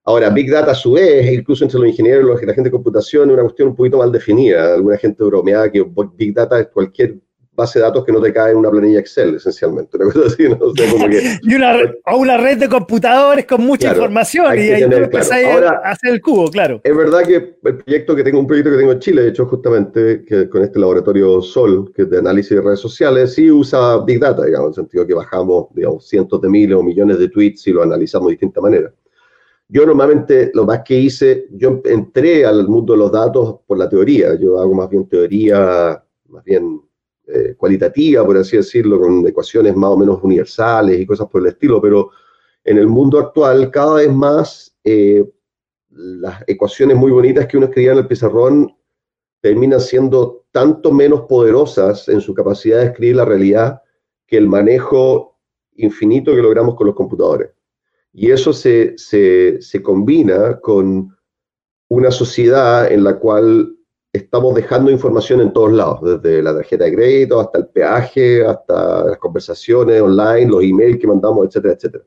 [0.04, 3.28] Ahora, Big Data a su vez, incluso entre los ingenieros y la gente de computación,
[3.28, 4.74] es una cuestión un poquito mal definida.
[4.74, 5.84] Alguna gente bromeaba que
[6.16, 7.16] Big Data es cualquier
[7.60, 9.98] base de datos que no te cae en una planilla Excel, esencialmente.
[9.98, 10.56] Una cosa así, ¿no?
[11.42, 11.76] y una,
[12.06, 16.50] o una red de computadores con mucha información y ahí tú a hacer el cubo,
[16.50, 16.80] claro.
[16.82, 19.46] Es verdad que el proyecto que tengo, un proyecto que tengo en Chile, de hecho,
[19.46, 24.02] justamente que con este laboratorio SOL, que es de análisis de redes sociales, sí usa
[24.04, 27.28] Big Data, digamos, en el sentido que bajamos, digamos, cientos de miles o millones de
[27.28, 28.90] tweets y lo analizamos de distinta manera.
[29.72, 33.88] Yo normalmente lo más que hice, yo entré al mundo de los datos por la
[33.88, 36.82] teoría, yo hago más bien teoría, más bien
[37.28, 41.48] eh, cualitativa, por así decirlo, con ecuaciones más o menos universales y cosas por el
[41.48, 42.10] estilo, pero
[42.64, 45.24] en el mundo actual cada vez más eh,
[45.90, 48.74] las ecuaciones muy bonitas que uno escribía en el pizarrón
[49.40, 53.82] terminan siendo tanto menos poderosas en su capacidad de escribir la realidad
[54.26, 55.38] que el manejo
[55.76, 57.50] infinito que logramos con los computadores.
[58.12, 61.16] Y eso se, se, combina con
[61.88, 63.76] una sociedad en la cual
[64.12, 69.04] estamos dejando información en todos lados, desde la tarjeta de crédito hasta el peaje, hasta
[69.04, 72.04] las conversaciones online, los emails que mandamos, etcétera, etcétera.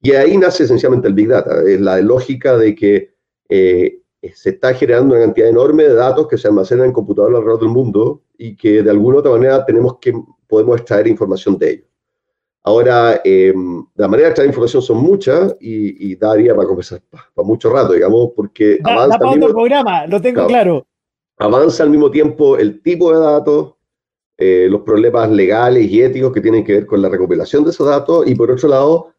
[0.00, 3.14] Y ahí nace esencialmente el Big Data, es la lógica de que
[3.48, 4.00] eh,
[4.34, 7.70] se está generando una cantidad enorme de datos que se almacenan en computadores alrededor del
[7.70, 10.12] mundo y que de alguna otra manera tenemos que,
[10.46, 11.85] podemos extraer información de ellos.
[12.66, 13.54] Ahora, eh,
[13.94, 18.30] la manera de extraer información son muchas y, daría para conversar para, mucho rato, digamos,
[18.34, 19.18] porque avanza.
[19.18, 20.84] Da mismo, programa, lo tengo claro,
[21.38, 23.74] Avanza al mismo tiempo el tipo de datos,
[24.36, 27.86] eh, los problemas legales y éticos que tienen que ver con la recopilación de esos
[27.86, 29.12] datos y, por otro lado,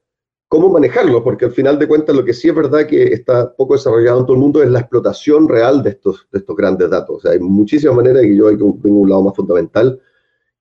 [0.49, 3.75] cómo manejarlos, porque al final de cuentas lo que sí es verdad que está poco
[3.75, 7.15] desarrollado en todo el mundo es la explotación real de estos, de estos grandes datos.
[7.15, 10.01] O sea, hay muchísimas maneras y yo tengo un lado más fundamental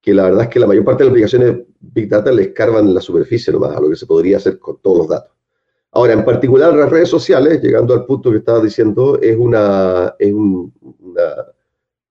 [0.06, 2.86] que la verdad es que la mayor parte de las aplicaciones Big Data le escarban
[2.86, 5.32] en la superficie nomás a lo que se podría hacer con todos los datos.
[5.90, 10.32] Ahora, en particular las redes sociales, llegando al punto que estaba diciendo, es, una, es
[10.32, 10.72] un,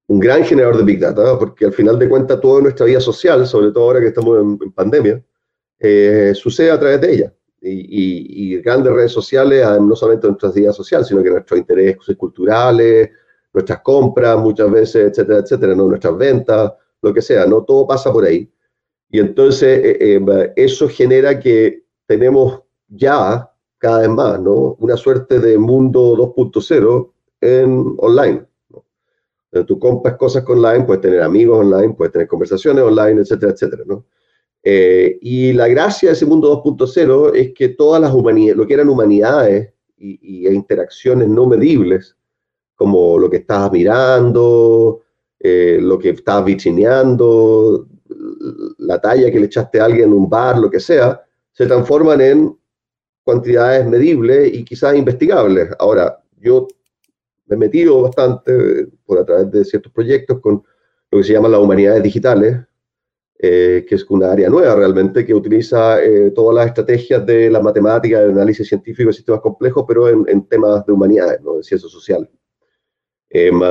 [0.07, 3.47] un gran generador de Big Data, porque al final de cuentas toda nuestra vida social,
[3.47, 5.23] sobre todo ahora que estamos en, pandemia,
[5.79, 7.33] eh, sucede a través de ella.
[7.61, 13.09] Y, y, grandes redes sociales, no solamente nuestras vidas sociales, sino que nuestros intereses culturales,
[13.53, 15.87] nuestras compras muchas veces, etcétera, etcétera, ¿no?
[15.87, 16.73] nuestras ventas,
[17.05, 17.63] lo que sea, ¿no?
[17.63, 18.51] Todo pasa por ahí.
[19.09, 24.75] Y entonces eh, eh, eso genera que tenemos ya cada vez más, ¿no?
[24.79, 28.45] Una suerte de mundo 2.0 en online.
[29.67, 34.05] Tú compras cosas online, puedes tener amigos online, puedes tener conversaciones online, etcétera, etcétera, ¿no?
[34.61, 38.73] Eh, y la gracia de ese mundo 2.0 es que todas las humanidades, lo que
[38.73, 42.17] eran humanidades y, y, interacciones no medibles,
[42.75, 45.04] como lo que estabas mirando,
[45.47, 47.87] eh, lo que estabas vitrineando,
[48.79, 51.21] la talla que le echaste a alguien en un bar, lo que sea,
[51.51, 52.57] se transforman en
[53.23, 55.69] cantidades medibles y quizás investigables.
[55.77, 56.67] Ahora, yo
[57.45, 60.63] me he metido bastante por a través de ciertos proyectos con
[61.11, 62.57] lo que se llama las humanidades digitales,
[63.37, 67.59] eh, que es una área nueva realmente, que utiliza eh, todas las estrategias de la
[67.59, 71.57] matemática, el análisis científico de sistemas complejos, pero en, temas de humanidades, ¿no?
[71.57, 72.29] de ciencias sociales.
[73.29, 73.61] Em,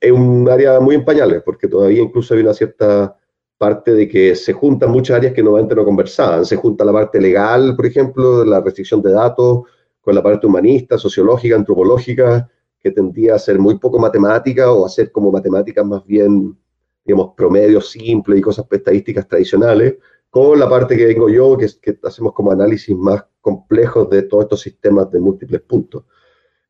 [0.00, 3.16] es un área muy en pañales, porque todavía incluso hay una cierta
[3.56, 6.44] parte de que se juntan muchas áreas que normalmente no conversaban.
[6.44, 9.62] Se junta la parte legal, por ejemplo, la restricción de datos,
[10.00, 12.48] con la parte humanista, sociológica, antropológica,
[12.80, 16.56] que tendía a ser muy poco matemática o a ser como matemáticas más bien,
[17.04, 19.96] digamos, promedios simples y cosas estadísticas tradicionales,
[20.30, 24.44] con la parte que vengo yo, que, que hacemos como análisis más complejos de todos
[24.44, 26.04] estos sistemas de múltiples puntos.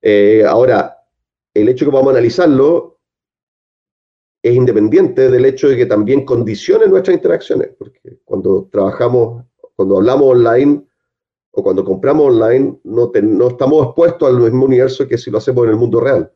[0.01, 0.97] Eh, ahora,
[1.53, 2.98] el hecho que vamos a analizarlo
[4.43, 10.29] es independiente del hecho de que también condicione nuestras interacciones, porque cuando trabajamos, cuando hablamos
[10.29, 10.85] online
[11.51, 15.65] o cuando compramos online, no, no estamos expuestos al mismo universo que si lo hacemos
[15.65, 16.31] en el mundo real.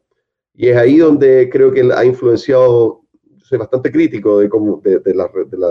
[0.55, 3.03] Y es ahí donde creo que ha influenciado,
[3.39, 5.31] soy bastante crítico de, cómo, de, la,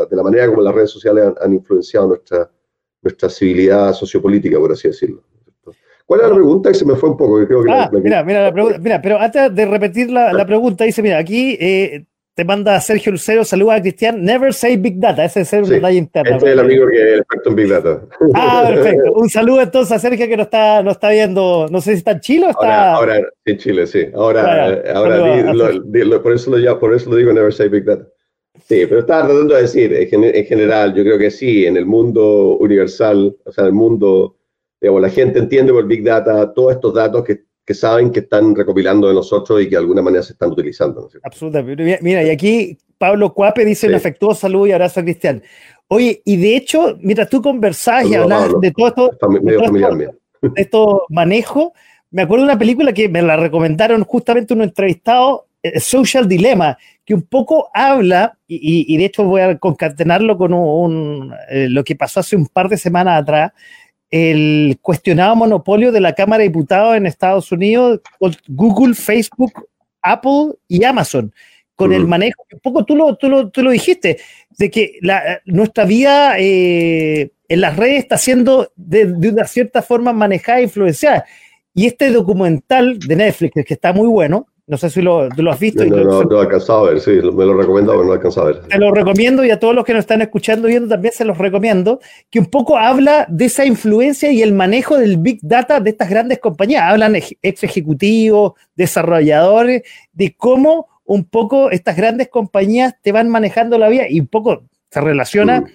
[0.10, 2.50] de la, manera como las redes sociales han, influenciado nuestra,
[3.02, 5.24] nuestra civilidad sociopolítica, por así decirlo.
[6.06, 6.72] ¿Cuál es la pregunta?
[6.72, 7.46] Y se me fue un poco.
[7.46, 10.84] Creo que ah, mira, mira, la pregunta, mira, pero antes de repetir la, la pregunta,
[10.84, 14.24] dice, mira, aquí eh, te manda Sergio Lucero, saluda a Cristian.
[14.24, 16.38] Never say Big Data, ese es el sí, detalle interno.
[16.38, 18.02] Este es el amigo que es experto en Big Data.
[18.34, 19.14] Ah, perfecto.
[19.16, 22.12] Un saludo entonces a Sergio que nos está, no está viendo, no sé si está
[22.12, 22.94] en Chile o está.
[22.94, 24.08] Ahora, ahora en Chile, sí.
[24.14, 25.18] Ahora, ahora
[25.54, 28.08] lo, por, eso lo, por eso lo digo Never say Big Data.
[28.66, 32.58] Sí, pero estaba tratando de decir, en general, yo creo que sí, en el mundo
[32.58, 34.38] universal, o sea, en el mundo,
[34.80, 38.56] digamos, la gente entiende por Big Data todos estos datos que que saben que están
[38.56, 41.10] recopilando de nosotros y que de alguna manera se están utilizando.
[41.24, 42.00] Absolutamente.
[42.02, 45.42] Mira, y aquí Pablo Cuape dice un afectuoso saludo y abrazo a Cristian.
[45.88, 50.10] Oye, y de hecho, mientras tú conversás y hablas de todo esto, de,
[50.56, 51.74] esto, manejo,
[52.12, 55.48] me acuerdo de una película que me la recomendaron justamente un entrevistado
[55.80, 61.68] Social Dilemma, que un poco habla, y, de hecho voy a concatenarlo con un, eh,
[61.70, 63.52] lo que pasó hace un par de semanas atrás,
[64.12, 69.54] el cuestionado monopolio de la Cámara de Diputados en Estados Unidos con Google, Facebook,
[70.02, 71.34] Apple y Amazon,
[71.76, 74.20] con el manejo, un poco tú lo, tú lo, tú lo dijiste,
[74.58, 79.82] de que la, nuestra vida eh, en las redes está siendo de, de, una cierta
[79.82, 81.26] forma manejada e influenciada.
[81.74, 85.60] Y este documental de Netflix, que está muy bueno, no sé si lo, lo has
[85.60, 85.84] visto.
[85.84, 88.48] No, no, no, he alcanzado a ver, sí, me lo recomiendo, pero no he alcanzado
[88.48, 88.62] a ver.
[88.62, 91.26] Te lo recomiendo y a todos los que nos están escuchando y viendo también se
[91.26, 92.00] los recomiendo,
[92.30, 96.10] que un poco habla de esa influencia y el manejo del Big Data de estas
[96.10, 96.84] grandes compañías.
[96.84, 103.90] Hablan ex ejecutivos, desarrolladores, de cómo un poco estas grandes compañías te van manejando la
[103.90, 105.66] vida y un poco se relaciona mm.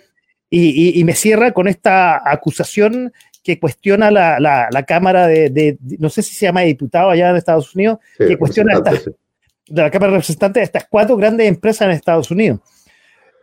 [0.49, 3.13] y, y, me cierra con esta acusación
[3.47, 7.73] que cuestiona la, la, Cámara de, no sé si se llama diputado allá en Estados
[7.77, 12.29] Unidos, que cuestiona de la Cámara de Representantes de estas cuatro grandes empresas en Estados
[12.33, 12.59] Unidos.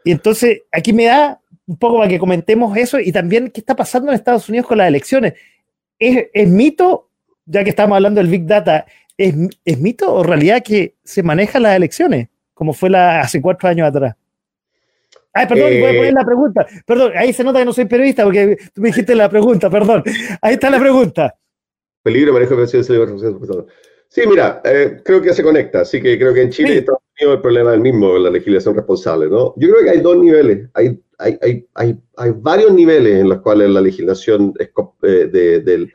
[0.03, 3.77] Y entonces aquí me da un poco para que comentemos eso y también qué está
[3.77, 5.35] pasando en Estados Unidos con las elecciones.
[5.97, 7.09] ¿Es, es mito,
[7.45, 8.85] ya que estamos hablando del Big Data,
[9.17, 9.33] ¿es,
[9.63, 13.87] es mito o realidad que se manejan las elecciones, como fue la, hace cuatro años
[13.87, 14.17] atrás?
[15.34, 16.67] Ay, perdón, voy a poner eh, la pregunta.
[16.86, 20.03] Perdón, ahí se nota que no soy periodista porque tú me dijiste la pregunta, perdón.
[20.41, 21.36] Ahí está la pregunta.
[22.03, 25.81] Peligro, manejo de Sí, mira, eh, creo que se conecta.
[25.81, 28.29] Así que creo que en Chile y Estados Unidos el problema es el mismo, la
[28.29, 29.55] legislación responsable, ¿no?
[29.57, 30.69] Yo creo que hay dos niveles.
[30.75, 34.69] Hay, hay, hay, hay, hay varios niveles en los cuales la legislación es
[35.01, 35.91] eh, de, del,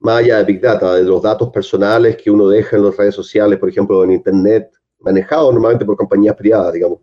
[0.00, 3.14] más allá de Big Data, de los datos personales que uno deja en las redes
[3.14, 6.98] sociales, por ejemplo, en Internet, manejados normalmente por compañías privadas, digamos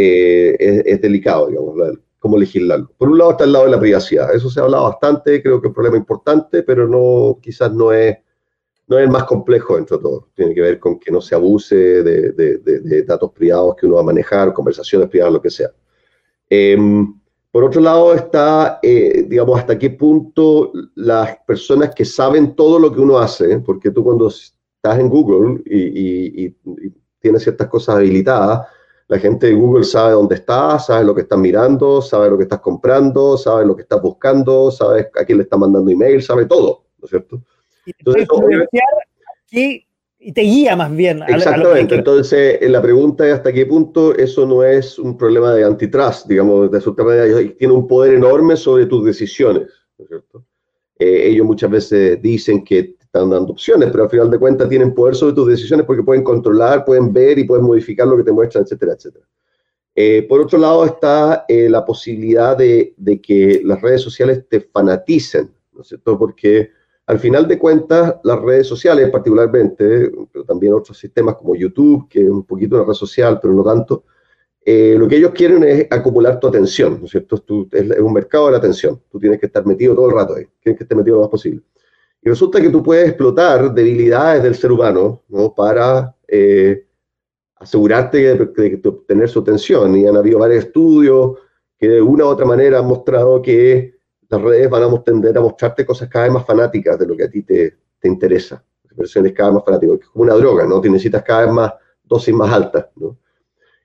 [0.00, 1.74] eh, es, delicado, digamos,
[2.20, 2.88] cómo legislarlo.
[2.96, 5.60] Por un lado está el lado de la privacidad, eso se ha hablado bastante, creo
[5.60, 8.16] que es un problema importante, pero no, quizás no es,
[8.86, 10.28] no es el más complejo dentro de todo.
[10.34, 14.02] Tiene que ver con que no se abuse de, de, datos privados que uno va
[14.02, 15.72] a manejar, conversaciones privadas, lo que sea.
[16.48, 17.20] Em,
[17.50, 22.92] por otro lado está, eh, digamos, hasta qué punto las personas que saben todo lo
[22.92, 26.56] que uno hace, porque tú cuando estás en Google y, y
[27.18, 28.68] tienes ciertas cosas habilitadas,
[29.08, 32.42] la gente de Google sabe dónde estás, sabe lo que estás mirando, sabe lo que
[32.42, 36.44] estás comprando, sabe lo que estás buscando, sabe a quién le está mandando email, sabe
[36.44, 37.42] todo, ¿no es cierto?
[37.86, 37.92] Y
[39.50, 39.86] te,
[40.20, 41.22] y te guía más bien.
[41.26, 41.94] Exactamente.
[41.94, 46.70] Entonces, la pregunta es hasta qué punto eso no es un problema de antitrust, digamos,
[46.70, 47.24] de su manera,
[47.56, 50.44] tiene un poder enorme sobre tus decisiones, ¿no es cierto?
[50.98, 54.94] Eh, ellos muchas veces dicen que están dando opciones, pero al final de cuentas tienen
[54.94, 58.32] poder sobre tus decisiones porque pueden controlar, pueden ver y pueden modificar lo que te
[58.32, 59.26] muestran, etcétera, etcétera.
[59.94, 65.50] Eh, por otro lado está eh, la posibilidad de, que las redes sociales te fanaticen,
[65.72, 66.16] ¿no es cierto?
[66.16, 66.70] Porque
[67.06, 72.22] al final de cuentas las redes sociales particularmente, pero también otros sistemas como YouTube, que
[72.22, 74.04] es un poquito una red social, pero no tanto,
[74.64, 77.42] eh, lo que ellos quieren es acumular tu atención, ¿no es cierto?
[77.72, 80.44] es, un mercado de la atención, tú tienes que estar metido todo el rato ahí,
[80.60, 81.62] tienes que estar metido lo más posible.
[82.22, 85.54] Y resulta que tú puedes explotar debilidades del ser humano ¿no?
[85.54, 86.86] para eh,
[87.56, 89.96] asegurarte de, obtener su atención.
[89.96, 91.38] Y han habido varios estudios
[91.78, 93.94] que de una u otra manera han mostrado que
[94.28, 97.24] las redes van a tender a mostrarte cosas cada vez más fanáticas de lo que
[97.24, 98.62] a ti te, te interesa.
[98.96, 100.80] Versiones cada vez más fanáticas, es como una droga, ¿no?
[100.80, 103.16] Te necesitas cada vez más dosis más altas, ¿no?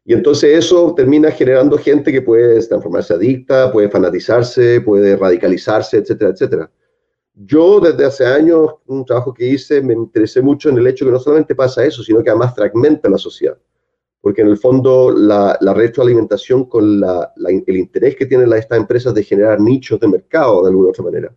[0.05, 6.31] Y entonces eso termina generando gente que puede transformarse adicta, puede fanatizarse, puede radicalizarse, etcétera,
[6.31, 6.71] etcétera.
[7.35, 11.11] Yo desde hace años, un trabajo que hice, me interesé mucho en el hecho que
[11.11, 13.57] no solamente pasa eso, sino que además fragmenta la sociedad.
[14.21, 17.01] Porque en el fondo la, retroalimentación con
[17.35, 21.35] el interés que tienen estas empresas de generar nichos de mercado de alguna otra manera,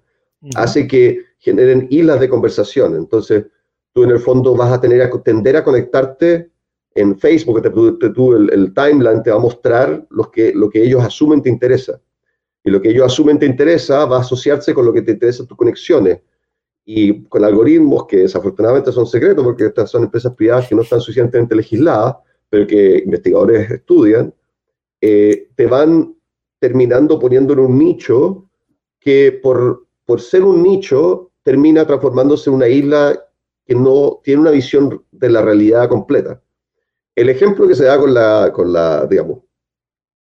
[0.54, 2.94] hace que generen hilas de conversación.
[2.94, 3.46] Entonces,
[3.92, 6.50] tú en el fondo vas a tener a tender a conectarte
[6.94, 10.82] en Facebook, te, tú, el, el, timeline te va a mostrar los que, lo que
[10.82, 12.00] ellos asumen te interesa
[12.66, 15.46] y lo que ellos asumen te interesa va a asociarse con lo que te interesa
[15.46, 16.20] tus conexiones.
[16.84, 21.00] Y con algoritmos que desafortunadamente son secretos porque estas son empresas privadas que no están
[21.00, 22.16] suficientemente legisladas,
[22.50, 24.34] pero que investigadores estudian,
[25.00, 26.16] eh, te van
[26.58, 28.48] terminando poniendo en un nicho
[28.98, 33.16] que por, por ser un nicho termina transformándose en una isla
[33.64, 36.42] que no tiene una visión de la realidad completa.
[37.14, 39.45] El ejemplo que se da con la, con la digamos,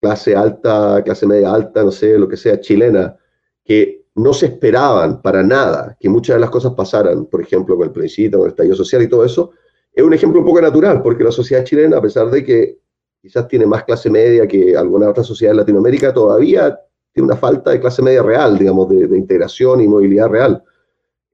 [0.04, 3.16] clase alta, clase media alta, no sé, lo que sea, chilena,
[3.64, 7.88] que no se esperaban para nada que muchas de las cosas pasaran, por ejemplo, con
[7.88, 9.52] el plebiscito, con el estallido social y todo eso,
[9.94, 12.80] es un ejemplo un poco natural, porque la sociedad chilena, a pesar de que
[13.22, 16.78] quizás tiene más clase media que alguna otra sociedad en Latinoamérica, todavía
[17.14, 20.62] tiene una falta de clase media real, digamos, de, integración y movilidad real.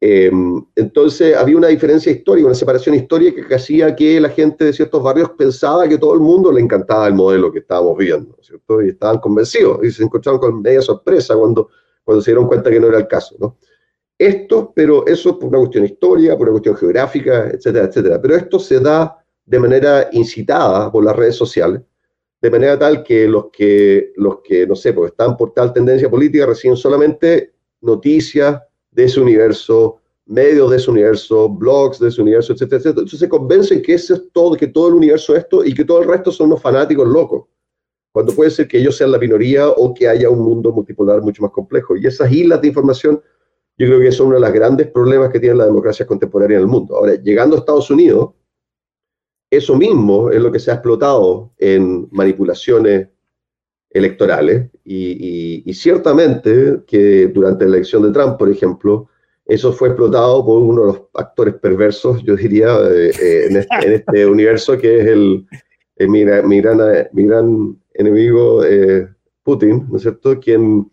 [0.01, 4.73] Em, entonces había una diferencia histórica, una separación histórica que hacía que la gente de
[4.73, 8.81] ciertos barrios pensaba que todo el mundo le encantaba el modelo que estábamos viendo, ¿cierto?
[8.81, 11.69] Y estaban convencidos y se encontraron con media sorpresa cuando,
[12.03, 13.57] cuando se dieron cuenta que no era el caso, ¿no?
[14.17, 18.21] Esto, pero eso por una cuestión histórica, por una cuestión geográfica, etcétera, etcétera.
[18.21, 21.81] Pero esto se da de manera incitada por las redes sociales,
[22.41, 26.09] de manera tal que los que, los que no sé, pues están por tal tendencia
[26.09, 28.61] política reciben solamente noticias
[28.91, 33.01] de ese universo, medios de ese universo, blogs de ese universo, etcétera, etcétera.
[33.01, 35.85] Entonces se convencen que ese es todo, que todo el universo es esto y que
[35.85, 37.45] todo el resto son unos fanáticos locos.
[38.11, 41.41] Cuando puede ser que ellos sean la minoría o que haya un mundo multipolar mucho
[41.43, 41.95] más complejo.
[41.95, 43.21] Y esas islas de información,
[43.77, 46.63] yo creo que son uno de los grandes problemas que tiene la democracia contemporánea en
[46.63, 46.95] el mundo.
[46.95, 48.31] Ahora, llegando a Estados Unidos,
[49.51, 53.09] eso mismo es lo que se ha explotado en manipulaciones
[53.91, 59.07] electorales y, ciertamente que durante la elección de Trump, por ejemplo,
[59.45, 63.93] eso fue explotado por uno de los actores perversos, yo diría, eh, eh, este, en,
[63.93, 65.45] este, universo que es el,
[66.07, 69.07] mi, gran, enemigo eh,
[69.43, 70.39] Putin, ¿no es cierto?
[70.39, 70.89] Quien,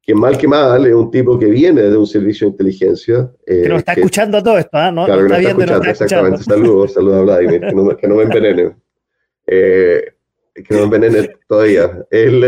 [0.00, 3.30] quien mal que mal es un tipo que viene de un servicio de inteligencia.
[3.44, 5.04] que nos está escuchando todo esto, ¿no?
[5.04, 6.44] Claro, que está, escuchando, exactamente.
[6.44, 8.76] Saludos, saludos a Vladimir, que no, que no me envenene.
[10.66, 12.06] Que no envenene todavía.
[12.10, 12.40] Él,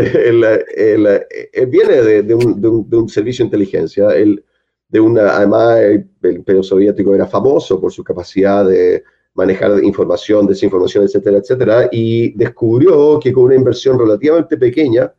[1.69, 4.09] viene de, un, servicio de inteligencia.
[4.09, 4.43] Él,
[4.89, 11.05] de una, además, el, Imperio Soviético era famoso por su capacidad de manejar información, desinformación,
[11.05, 15.13] etcétera, etcétera, y descubrió que con una inversión relativamente pequeña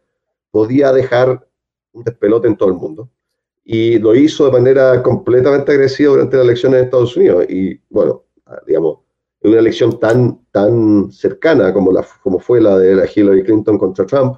[0.51, 1.47] podía dejar
[1.93, 3.09] un despelote en todo el mundo.
[3.65, 7.47] Y lo hizo de manera completamente agresiva durante las elecciones de Estados Unidos.
[7.49, 8.25] Y bueno,
[8.67, 8.99] digamos,
[9.45, 14.07] una elección tan, tan cercana como, la, como fue la de la Hillary Clinton contra
[14.07, 14.37] Trump,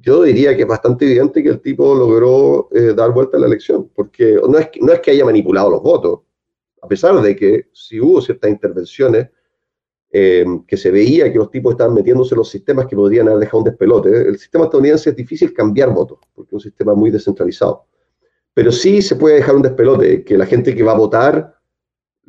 [0.00, 3.46] yo diría que es bastante evidente que el tipo logró eh, dar vuelta a la
[3.46, 6.20] elección, porque no es, que, no es que haya manipulado los votos,
[6.82, 9.30] a pesar de que si hubo ciertas intervenciones
[10.12, 13.40] eh, que se veía que los tipos estaban metiéndose en los sistemas que podrían haber
[13.40, 17.10] dejado un despelote, el sistema estadounidense es difícil cambiar votos, porque es un sistema muy
[17.10, 17.86] descentralizado.
[18.52, 21.56] Pero sí se puede dejar un despelote, que la gente que va a votar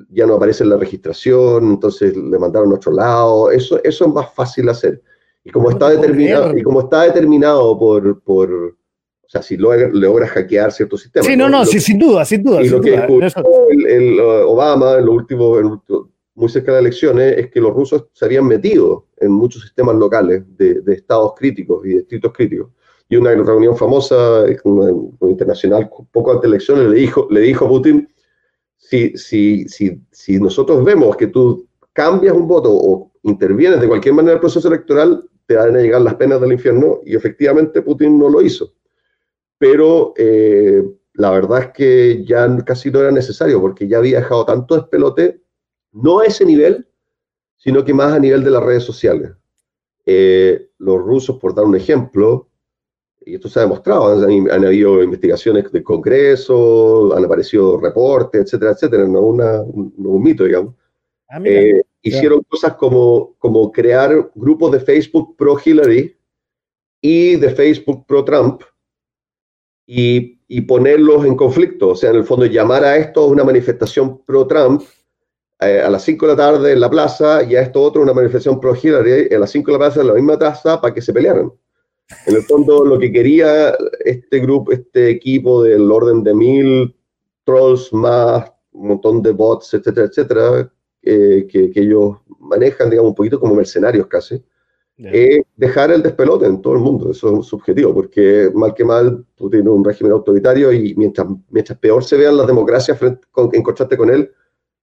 [0.10, 4.14] ya no aparece en la registración, entonces le mandaron a otro lado, eso, eso es
[4.14, 5.02] más fácil hacer.
[5.44, 8.76] Y como está determinado, y como está determinado por, por
[9.26, 11.28] o sea, si logra, logra hackear ciertos sistemas.
[11.28, 12.62] Sí, no, no, sí, sin duda, sin duda.
[12.62, 15.82] Y lo que el, uh, Obama, en lo último,
[16.36, 19.96] muy cerca de las elecciones, es que los rusos se habían metido en muchos sistemas
[19.96, 22.70] locales de, de estados críticos y distritos críticos.
[23.08, 24.46] Y una reunión famosa,
[25.22, 28.08] internacional, poco antes de elecciones, le dijo, le dijo a Putin,
[28.88, 34.14] si, si, si, si nosotros vemos que tú cambias un voto o intervienes de cualquier
[34.14, 38.20] manera el proceso electoral, te van a llegar las penas del infierno y efectivamente Putin
[38.20, 38.74] no lo hizo.
[39.57, 40.84] Pero eh,
[41.14, 45.41] la verdad es que ya casi no era necesario porque ya había dejado tanto despelote,
[45.91, 46.88] no a ese nivel,
[47.56, 49.32] sino que más a nivel de las redes sociales.
[50.06, 52.49] Eh, los rusos, por dar un ejemplo,
[53.26, 59.07] y esto se ha demostrado, han, habido investigaciones del Congreso, han aparecido reportes, etcétera, etcétera,
[59.07, 60.76] no, una, un, mito, digamos.
[61.27, 66.15] Ah, eh, hicieron cosas como, como crear grupos de Facebook pro Hillary
[67.02, 68.61] y de Facebook pro Trump
[69.88, 74.23] y, y ponerlos en conflicto, o sea, en el fondo llamar a esto una manifestación
[74.23, 74.84] pro Trump
[75.61, 78.14] eh, a las 5 de la tarde en la plaza y a esto otro una
[78.14, 81.02] manifestación pro Hillary a las 5 de la plaza en la misma plaza para que
[81.02, 81.52] se pelearan.
[82.26, 86.95] En el fondo, lo que quería este grupo, este equipo del orden de mil
[87.44, 90.72] trolls más un montón de bots, etcétera, etcétera,
[91.02, 94.44] eh, que, que, ellos manejan, digamos, un poquito como mercenarios casi,
[94.98, 97.11] es dejar el despelote en todo el mundo.
[97.11, 101.77] Eso es subjetivo, porque mal que mal, tú tienes un régimen autoritario y mientras, mientras
[101.80, 104.32] peor se vean las democracias frente, con, en con él,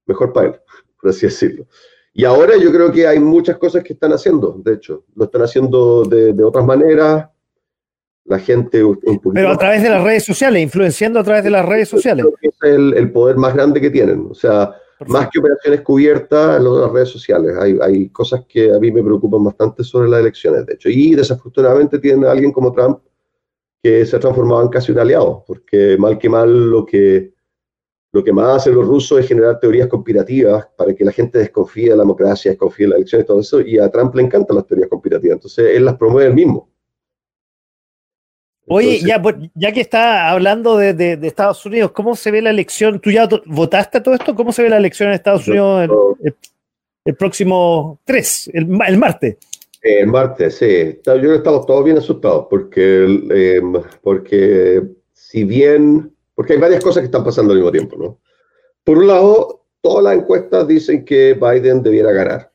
[0.06, 0.60] mejor para él,
[1.00, 1.66] por así decirlo.
[2.14, 5.42] Y ahora yo creo que hay muchas cosas que están haciendo, de hecho, lo están
[5.42, 7.28] haciendo de, de otras maneras.
[8.24, 8.80] La gente.
[9.34, 12.24] Pero a través de las redes sociales, influenciando a través de las redes sociales.
[12.40, 14.28] Es el, el poder más grande que tienen.
[14.30, 14.76] O sea,
[15.08, 17.56] más que operaciones cubiertas en las redes sociales.
[17.58, 20.88] Hay, hay, cosas que a mí me preocupan bastante sobre las elecciones, de hecho.
[20.88, 23.00] Y desafortunadamente tiene a alguien como Trump
[23.82, 27.32] que se ha transformado en casi un aliado, porque mal que mal lo que
[28.12, 31.88] lo que más hacen los rusos es generar teorías conspirativas para que la gente desconfíe
[31.88, 34.66] de la democracia, desconfíe de las elecciones, todo eso, y a Trump le encantan las
[34.66, 36.68] teorías conspirativas, entonces él las promueve él mismo.
[38.66, 39.20] Oye, ya,
[39.54, 43.00] ya que está hablando de, Estados Unidos, ¿cómo se ve la elección?
[43.00, 44.34] ¿Tú ya votaste todo esto?
[44.34, 45.88] ¿Cómo se ve la elección en Estados Unidos
[47.04, 49.36] el, próximo 3, el, martes?
[49.82, 51.00] El martes, sí.
[51.04, 54.82] Yo que estamos todos bien asustados porque, em, porque
[55.12, 58.18] si bien porque hay varias cosas que están pasando al mismo tiempo, ¿no?
[58.82, 62.50] por un lado, todas las encuestas dicen que Biden debiera ganar.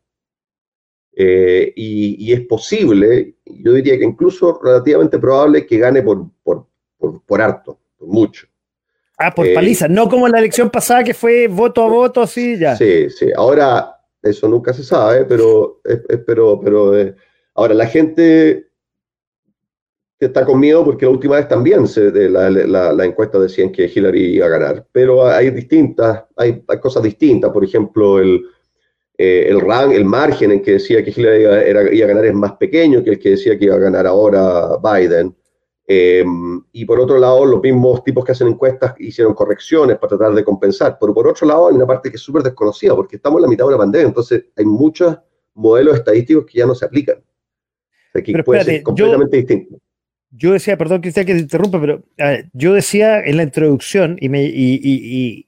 [1.15, 6.67] Eh, y, es posible, yo diría que incluso relativamente probable que gane por, por,
[7.25, 8.45] por, harto, por mucho.
[9.17, 12.59] Ah, por paliza, no como en la elección pasada que fue voto a voto, así
[12.59, 12.75] ya.
[12.75, 13.31] Sí, sí.
[13.33, 15.79] Ahora, eso nunca se sabe, pero,
[16.25, 16.93] pero, pero
[17.53, 18.66] ahora la gente
[20.25, 23.85] está con miedo porque la última vez también se, de la, la, encuesta decían que
[23.85, 28.43] Hillary iba a ganar, pero hay distintas, hay, cosas distintas, por ejemplo, el,
[29.17, 32.33] eh, el, rang, el margen en que decía que Hillary iba, iba, a ganar es
[32.33, 35.35] más pequeño que el que decía que iba a ganar ahora Biden.
[35.89, 40.35] Em, y por otro lado, los mismos tipos que hacen encuestas hicieron correcciones para tratar
[40.35, 40.97] de compensar.
[40.99, 43.47] Pero por otro lado, hay una parte que es súper desconocida, porque estamos en la
[43.47, 45.17] mitad de la pandemia, entonces hay muchos
[45.53, 47.23] modelos estadísticos que ya no se aplican.
[48.13, 49.77] O que puede ser completamente distinto
[50.31, 52.03] yo decía, perdón Cristian que te interrumpa, pero
[52.53, 55.47] yo decía en la introducción y, me, y,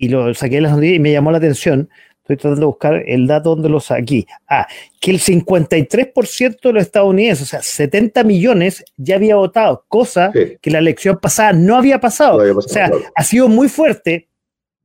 [0.00, 1.88] lo saqué de las noticias y me llamó la atención,
[2.20, 4.26] estoy tratando de buscar el dato donde lo saqué.
[4.48, 4.66] Ah,
[5.00, 10.70] que el 53% de los estadounidenses, o sea, 70 millones, ya había votado, cosa que
[10.70, 12.56] la elección pasada no había pasado.
[12.56, 14.28] o sea, ha sido muy fuerte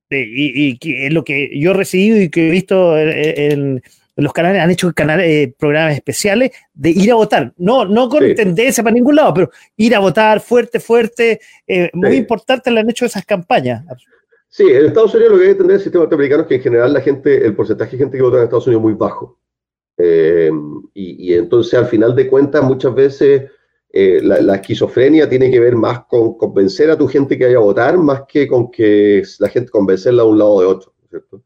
[0.10, 3.82] y, que es lo que yo he recibido y que he visto en
[4.22, 8.34] los canales han hecho canales, eh, programas especiales de ir a votar, no, no con
[8.36, 12.90] tendencia para ningún lado, pero ir a votar fuerte, fuerte, eh, muy importante le han
[12.90, 13.84] hecho esas campañas.
[14.48, 16.62] Sí, en Estados Unidos lo que hay que entender del sistema norteamericano es que en
[16.62, 19.40] general la gente, el porcentaje de gente que vota en Estados Unidos es muy bajo.
[19.98, 20.52] Eh,
[20.94, 23.52] y, entonces al final de cuentas muchas veces
[23.94, 27.62] la, la, esquizofrenia tiene que ver más con convencer a tu gente que vaya a
[27.62, 31.44] votar más que con que la gente convencerla de un lado o de otro, ¿cierto?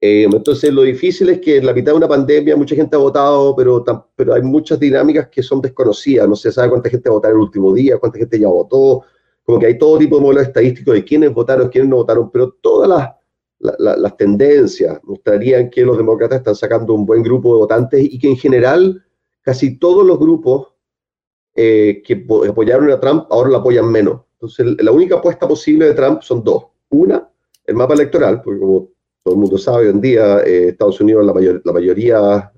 [0.00, 3.00] Eh, entonces, lo difícil es que en la mitad de una pandemia mucha gente ha
[3.00, 3.84] votado, pero,
[4.14, 6.28] pero hay muchas dinámicas que son desconocidas.
[6.28, 9.04] No se sabe cuánta gente ha votado el último día, cuánta gente ya votó.
[9.42, 12.52] Como que hay todo tipo de modelos estadísticos de quiénes votaron, quiénes no votaron, pero
[12.60, 18.00] todas las, las tendencias mostrarían que los demócratas están sacando un buen grupo de votantes
[18.02, 19.02] y que en general
[19.42, 20.74] casi todos los grupos
[21.56, 24.20] eh, que apoyaron a Trump ahora lo apoyan menos.
[24.34, 26.66] Entonces, la única apuesta posible de Trump son dos.
[26.90, 27.28] Una,
[27.64, 28.90] el mapa electoral, porque como
[29.22, 32.52] todo el mundo sabe, hoy en día eh, Estados Unidos la, mayor, la mayoría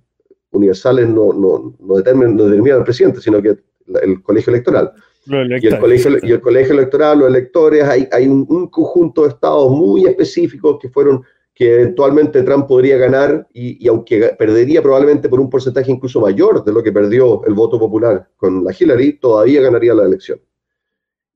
[0.51, 3.57] universales no, no, no, determinan, no el presidente, sino que
[4.03, 4.93] el colegio electoral.
[5.27, 9.71] Y el, colegio, y el colegio electoral, los electores, hay, hay un, conjunto de estados
[9.71, 11.23] muy específicos que fueron
[11.55, 16.65] que eventualmente Trump podría ganar y, y, aunque perdería probablemente por un porcentaje incluso mayor
[16.65, 20.41] de lo que perdió el voto popular con la Hillary, todavía ganaría la elección.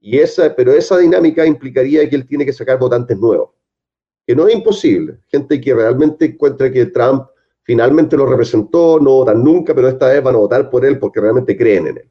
[0.00, 3.50] Y esa, pero esa dinámica implicaría que él tiene que sacar votantes nuevos
[4.26, 5.18] que no es imposible.
[5.28, 7.26] Gente que realmente encuentra que Trump
[7.62, 11.20] finalmente lo representó, no votan nunca, pero esta vez van a votar por él porque
[11.20, 12.10] realmente creen en él.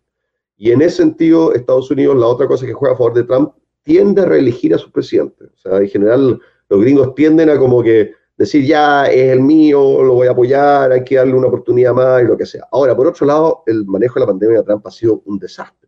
[0.58, 3.54] Y en ese sentido, Estados Unidos, la otra cosa que juega a favor de Trump,
[3.84, 5.46] tiende a reelegir a su presidente.
[5.46, 10.02] O sea, en general, los gringos tienden a como que decir, ya es el mío,
[10.04, 12.66] lo voy a apoyar, hay que darle una oportunidad más y lo que sea.
[12.72, 15.83] Ahora, por otro lado, el manejo de la pandemia de Trump ha sido un desastre.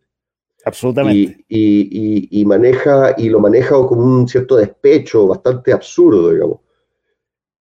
[0.66, 1.44] Absolutamente.
[1.48, 6.58] Y, maneja, y lo maneja con un cierto despecho bastante absurdo, digamos.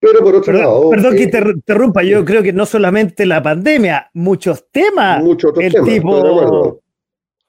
[0.01, 0.89] Pero por otro lado.
[0.89, 5.23] Perdón que eh, interrumpa, yo creo que no solamente la pandemia, muchos temas.
[5.23, 5.89] Muchos otros temas.
[5.89, 6.81] Tipo...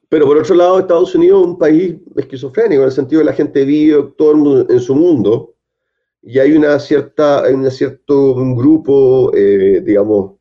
[0.09, 3.33] Pero por otro lado, Estados Unidos es un país esquizofrénico, en el sentido de la
[3.33, 5.55] gente vive todo el mundo en su mundo,
[6.21, 10.33] y hay una cierta, hay un cierto un grupo, eh, digamos,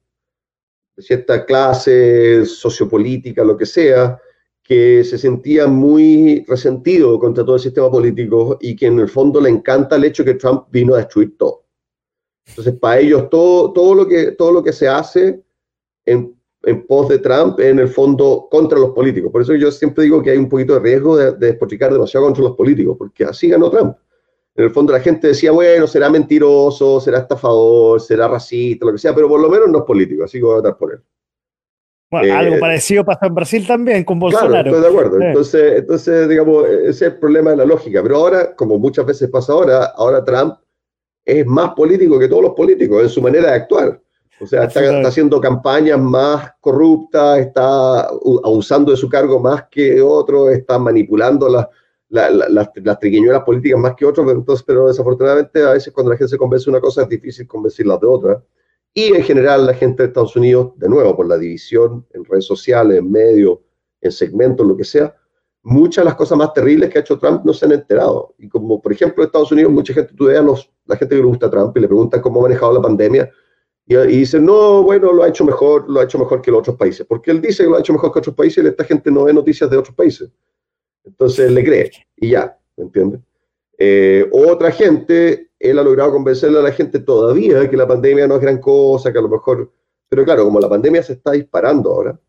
[0.97, 4.21] de cierta clase sociopolítica, lo que sea,
[4.65, 9.39] que se sentía muy resentido contra todo el sistema político y que en el fondo
[9.39, 11.67] le encanta el hecho que Trump vino a destruir todo.
[12.47, 15.43] Entonces, para ellos, todo, todo, lo, que, todo lo que se hace
[16.07, 19.31] en, en pos de Trump es en el fondo contra los políticos.
[19.31, 22.45] Por eso yo siempre digo que hay un poquito de riesgo de, de demasiado contra
[22.45, 23.97] los políticos, porque así ganó Trump.
[24.57, 28.99] En el fondo la gente decía, bueno, será mentiroso, será estafador, será racista, lo que
[28.99, 31.01] sea, pero por lo menos no es político, así que voy a votar por él
[32.19, 34.51] algo eh, parecido pasó en Brasil también con Bolsonaro.
[34.51, 35.21] Claro, estoy de acuerdo.
[35.21, 38.03] Entonces, entonces, digamos, ese es el problema de la lógica.
[38.03, 40.55] Pero ahora, como muchas veces pasa ahora, ahora Trump
[41.25, 44.01] es más político que todos los políticos en su manera de actuar.
[44.41, 50.51] O sea, está, haciendo campañas más corruptas, está abusando de su cargo más que otros,
[50.51, 51.69] está manipulando las,
[52.09, 56.31] las, las, triquiñuelas políticas más que otros, entonces, pero desafortunadamente a veces cuando la gente
[56.31, 58.43] se convence de una cosa es difícil convencerla de otra.
[58.95, 62.45] Y en general la gente de Estados Unidos, de nuevo, por la división en redes
[62.45, 63.59] sociales, en medios,
[64.01, 65.15] en segmentos, lo que sea,
[65.65, 68.35] muchas de las cosas más terribles que ha hecho Trump no se han enterado.
[68.39, 71.23] Y como por ejemplo en Estados Unidos, mucha gente, tú veas los, la gente que
[71.23, 73.31] le gusta a Trump y le preguntan cómo ha manejado la pandemia,
[73.87, 76.61] y, y dicen, no, bueno, lo ha hecho mejor, lo ha hecho mejor que los
[76.61, 77.05] otros países.
[77.07, 79.25] Porque él dice que lo ha hecho mejor que otros países y esta gente no
[79.25, 80.31] ve noticias de otros países.
[81.05, 83.21] Entonces le cree y ya, ¿me entiendes?
[83.77, 88.37] Eh, otra gente él ha logrado convencerle a la gente todavía que la pandemia no
[88.37, 89.71] es gran cosa, que a lo mejor...
[90.09, 92.21] Pero claro, como la pandemia se está disparando ahora,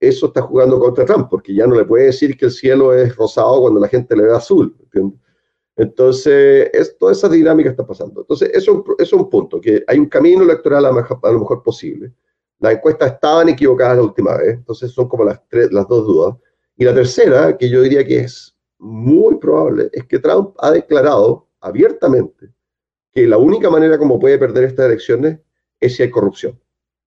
[0.00, 3.14] eso está jugando contra Trump, porque ya no le puede decir que el cielo es
[3.16, 4.74] rosado cuando la gente le ve azul.
[5.76, 8.22] Entonces, es, toda esa dinámica está pasando.
[8.22, 12.12] Entonces, eso, es un punto, que hay un camino electoral a, lo mejor posible.
[12.58, 16.36] Las encuestas estaban equivocadas la última vez, entonces son como las, tres, las dos dudas.
[16.76, 21.48] Y la tercera, que yo diría que es muy probable, es que Trump ha declarado
[21.60, 22.50] abiertamente
[23.18, 25.40] que la única manera como puede perder estas elecciones
[25.80, 26.56] es si hay corrupción,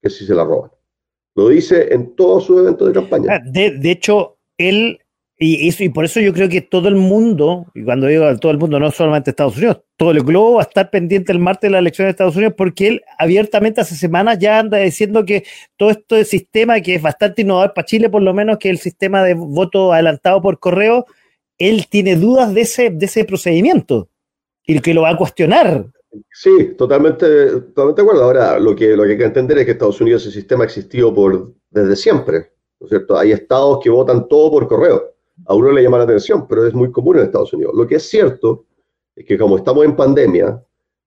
[0.01, 0.69] que si se la roban.
[1.35, 3.35] Lo dice en todos sus eventos de campaña.
[3.35, 4.99] Ah, de, hecho, él,
[5.37, 8.57] y, y, por eso yo creo que todo el mundo, y cuando digo todo el
[8.57, 11.71] mundo, no solamente Estados Unidos, todo el globo va a estar pendiente el martes de
[11.71, 15.45] la elección de Estados Unidos, porque él abiertamente hace semanas ya anda diciendo que
[15.77, 19.23] todo este sistema, que es bastante innovador para Chile, por lo menos, que el sistema
[19.23, 21.05] de voto adelantado por correo,
[21.57, 24.09] él tiene dudas de ese, de ese procedimiento
[24.65, 25.85] y que lo va a cuestionar.
[26.31, 27.25] Sí, totalmente,
[27.61, 28.23] totalmente de acuerdo.
[28.23, 30.67] Ahora, lo que, lo que hay que entender es que Estados Unidos ese sistema ha
[30.67, 33.17] existido por, desde siempre, ¿no cierto?
[33.17, 35.13] Hay estados que votan todo por correo.
[35.45, 37.73] A uno le llama la atención, pero es muy común en Estados Unidos.
[37.75, 38.65] Lo que es cierto
[39.15, 40.61] es que como estamos en pandemia,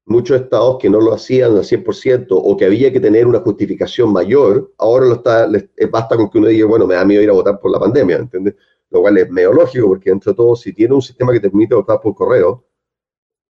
[0.06, 4.12] muchos estados que no lo hacían al 100% o que había que tener una justificación
[4.12, 7.30] mayor, ahora lo está, les, basta con que uno diga, bueno, me da miedo ir
[7.30, 8.54] a votar por la pandemia, ¿entiendes?
[8.90, 11.74] Lo cual es medio lógico, porque entre todo, si tiene un sistema que te permite
[11.74, 12.64] votar por correo,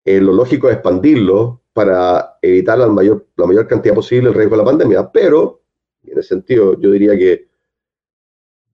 [0.04, 4.56] eh, lo lógico es expandirlo para evitar la mayor, la mayor cantidad posible el riesgo
[4.56, 5.10] de la pandemia.
[5.10, 5.62] Pero,
[6.04, 7.48] en ese sentido, yo diría que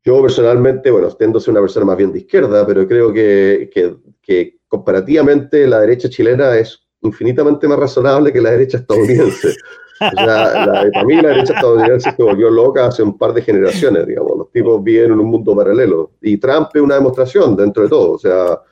[0.02, 3.70] yo personalmente, bueno, tiendo a ser una persona más bien de izquierda, pero creo que,
[3.72, 9.54] que, que comparativamente la derecha chilena es infinitamente más razonable que la derecha estadounidense.
[10.02, 13.42] O sea, la, para mí la derecha estadounidense se volvió loca hace un par de
[13.42, 14.32] generaciones, digamos.
[14.34, 16.12] Los tipos viven en un mundo paralelo.
[16.22, 18.12] Y Trump es una demostración dentro de todo.
[18.12, 18.62] O sea,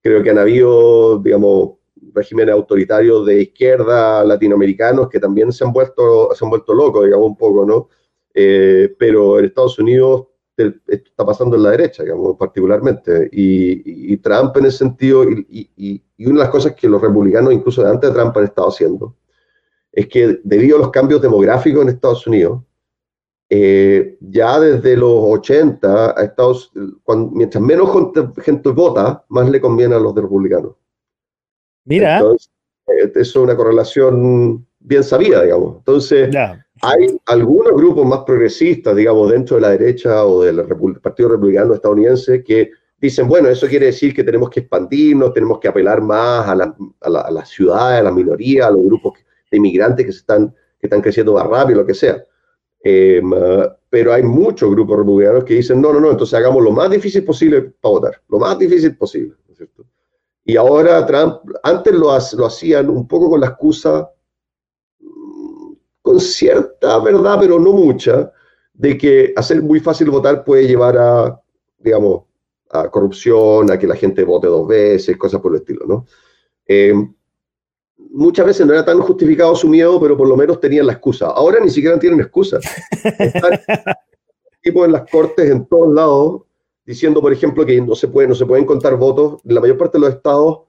[0.00, 1.70] creo que han habido, digamos,
[2.16, 7.28] regímenes autoritarios de izquierda latinoamericanos que también se han vuelto, se han vuelto locos, digamos,
[7.28, 7.88] un poco, ¿no?
[8.34, 10.26] Eh, pero en Estados Unidos
[10.56, 13.28] esto está pasando en la derecha, digamos, particularmente.
[13.30, 17.82] Y, Trump en ese sentido, y, y, una de las cosas que los republicanos, incluso
[17.82, 19.14] de antes de Trump, han estado haciendo,
[19.92, 22.62] es que debido a los cambios demográficos en Estados Unidos,
[23.48, 26.72] eh, ya desde los 80, a Estados,
[27.04, 27.90] cuando, mientras menos
[28.42, 30.72] gente vota, más le conviene a los republicanos.
[31.86, 32.20] Mira.
[32.20, 35.78] Eh, eso es una correlación bien sabida, digamos.
[35.78, 36.34] Entonces,
[36.82, 40.62] hay algunos grupos más progresistas, digamos, dentro de la derecha o del
[41.00, 45.68] Partido Republicano estadounidense que dicen, bueno, eso quiere decir que tenemos que expandirnos, tenemos que
[45.68, 49.14] apelar más a, la, a, las ciudades, a las minorías, a los grupos
[49.50, 52.22] de inmigrantes que, se están, que están creciendo más rápido, lo que sea.
[52.82, 53.30] Em,
[53.88, 57.24] pero hay muchos grupos republicanos que dicen, no, no, no, entonces hagamos lo más difícil
[57.24, 59.34] posible para votar, lo más difícil posible.
[59.46, 59.84] ¿no es cierto?
[60.48, 64.08] Y ahora Trump, antes lo, lo hacían un poco con la excusa,
[65.00, 68.32] mm, con cierta verdad, pero no mucha,
[68.72, 71.42] de que hacer muy fácil votar puede llevar a,
[71.78, 72.22] digamos,
[72.70, 76.06] a corrupción, a que la gente vote dos veces, cosas por el estilo, ¿no?
[76.64, 76.94] Eh,
[77.96, 81.26] muchas veces no era tan justificado su miedo, pero por lo menos tenían la excusa.
[81.26, 82.60] Ahora ni siquiera tienen excusa.
[83.02, 83.50] Están
[84.62, 86.42] tipo en las cortes en todos lados
[86.86, 89.40] diciendo, por ejemplo, que no se, puede, no se pueden contar votos.
[89.44, 90.60] En la mayor parte de los estados,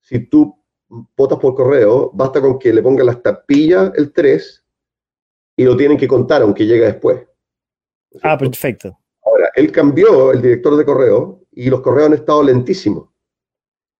[0.00, 0.56] si tú
[1.16, 4.64] votas por correo, basta con que le pongan la estampilla el 3
[5.56, 7.20] y lo tienen que contar, aunque llegue después.
[8.22, 8.98] ah, perfecto.
[9.22, 13.08] Ahora, él cambió el director de correo y los correos han estado lentísimos.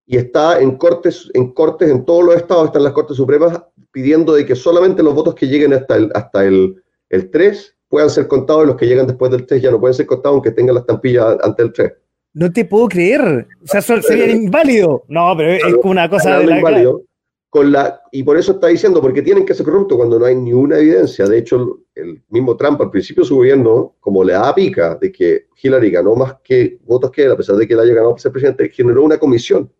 [0.06, 4.34] Y está en cortes, en cortes, en todos los estados, están las cortes supremas pidiendo
[4.34, 8.28] de que solamente los votos que lleguen hasta el, hasta el, el 3 puedan ser
[8.28, 10.74] contados y los que llegan después del 3 ya no pueden ser contados aunque tengan
[10.74, 11.92] la estampilla ante el 3.
[12.34, 13.46] No te puedo creer.
[13.62, 15.04] O sea, sería inválido.
[15.08, 17.04] No, pero es como una cosa de la inválido,
[17.48, 20.34] con la Y por eso está diciendo, porque tienen que ser corruptos cuando no hay
[20.34, 21.24] ni una evidencia.
[21.24, 25.10] De hecho, el mismo Trump al principio de su gobierno, como le da pica de
[25.10, 28.10] que Hillary ganó más que votos que él, a pesar de que él haya ganado
[28.10, 29.72] para ser presidente, generó una comisión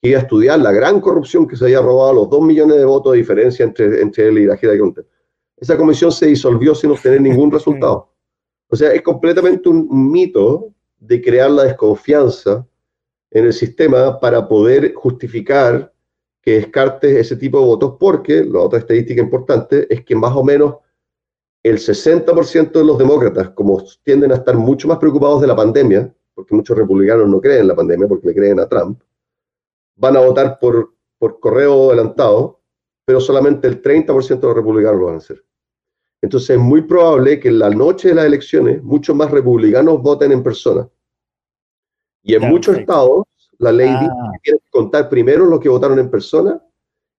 [0.00, 2.84] que iba a estudiar la gran corrupción que se había robado, los dos millones de
[2.84, 5.04] votos de diferencia entre, entre él y la Hillary Clinton
[5.56, 8.12] esa comisión se disolvió sin obtener ningún resultado.
[8.68, 12.66] O sea, es completamente un mito de crear la desconfianza
[13.30, 15.92] en el sistema para poder justificar
[16.46, 20.44] que descartes ese tipo de votos, porque la otra estadística importante es que más o
[20.44, 20.76] menos
[21.62, 26.14] el 60% de los demócratas, como tienden a estar mucho más preocupados de la pandemia,
[26.34, 29.00] porque muchos republicanos no creen en la pandemia porque le creen a Trump,
[29.96, 32.60] van a votar por, por correo adelantado,
[33.04, 35.44] pero solamente el 30% de los republicanos lo van a hacer.
[36.22, 40.32] Entonces es muy probable que en la noche de las elecciones muchos más republicanos voten
[40.32, 40.88] en persona.
[42.22, 43.24] Y en muchos estados
[43.58, 44.30] la ley dice ah.
[44.32, 46.60] que tienen que contar primero los que votaron en persona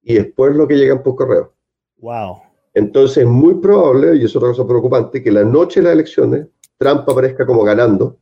[0.03, 1.53] y después lo que llegan por correo.
[1.97, 2.41] Wow.
[2.73, 6.47] Entonces es muy probable, y es otra cosa preocupante, que la noche de las elecciones
[6.77, 8.17] Trump aparezca como ganando,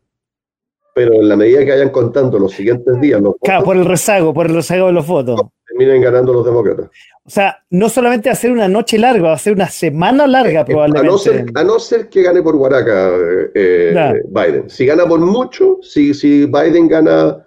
[0.94, 3.22] pero en la medida que vayan contando los siguientes días...
[3.22, 5.42] Los claro, por el rezago, por el rezago de los votos.
[5.78, 6.90] Terminen ganando los demócratas.
[7.26, 10.26] O sea, no solamente va a ser una noche larga, va a ser una semana
[10.26, 11.08] larga probablemente.
[11.54, 13.12] A no ser, que gane por Guaraca
[13.54, 14.70] eh, Biden.
[14.70, 17.46] Si gana por mucho, si, si Biden gana,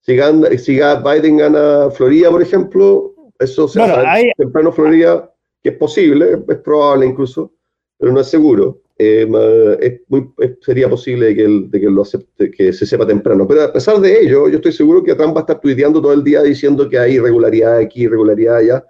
[0.00, 4.32] si, gana, si Biden gana Florida, por ejemplo, eso se bueno, hay...
[4.38, 5.30] temprano Florida,
[5.62, 7.52] que es posible, es probable incluso,
[7.98, 8.80] pero no es seguro.
[9.00, 10.28] Eh, es muy,
[10.60, 13.46] sería posible que, de que, lo acepte, que se sepa temprano.
[13.46, 16.12] Pero a pesar de ello, yo estoy seguro que Trump va a estar tuiteando todo
[16.12, 18.84] el día diciendo que hay irregularidad aquí, irregularidad allá.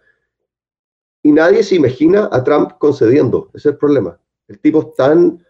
[1.23, 3.51] Y nadie se imagina a Trump concediendo.
[3.53, 4.19] Ese es el problema.
[4.47, 5.45] El tipo es tan,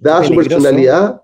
[0.00, 1.22] dada su personalidad,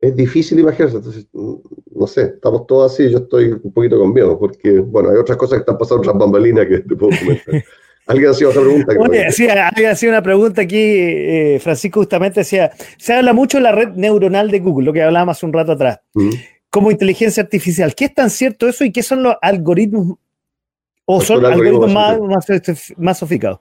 [0.00, 0.98] es difícil imaginarse.
[0.98, 3.10] Entonces, no sé, estamos todos así.
[3.10, 6.16] Yo estoy un poquito con miedo, porque, bueno, hay otras cosas que están pasando, otras
[6.16, 7.64] bambalinas que te puedo comentar.
[8.06, 8.94] Alguien hacía otra pregunta.
[8.98, 13.62] Oye, sí, alguien hacía una pregunta aquí, eh, Francisco justamente decía, se habla mucho de
[13.62, 16.00] la red neuronal de Google, lo que hablábamos hace un rato atrás,
[16.68, 17.94] como inteligencia artificial.
[17.94, 20.18] ¿Qué es tan cierto eso y qué son los algoritmos
[21.06, 23.60] o son algoritmos, más, este, más, sofisticados?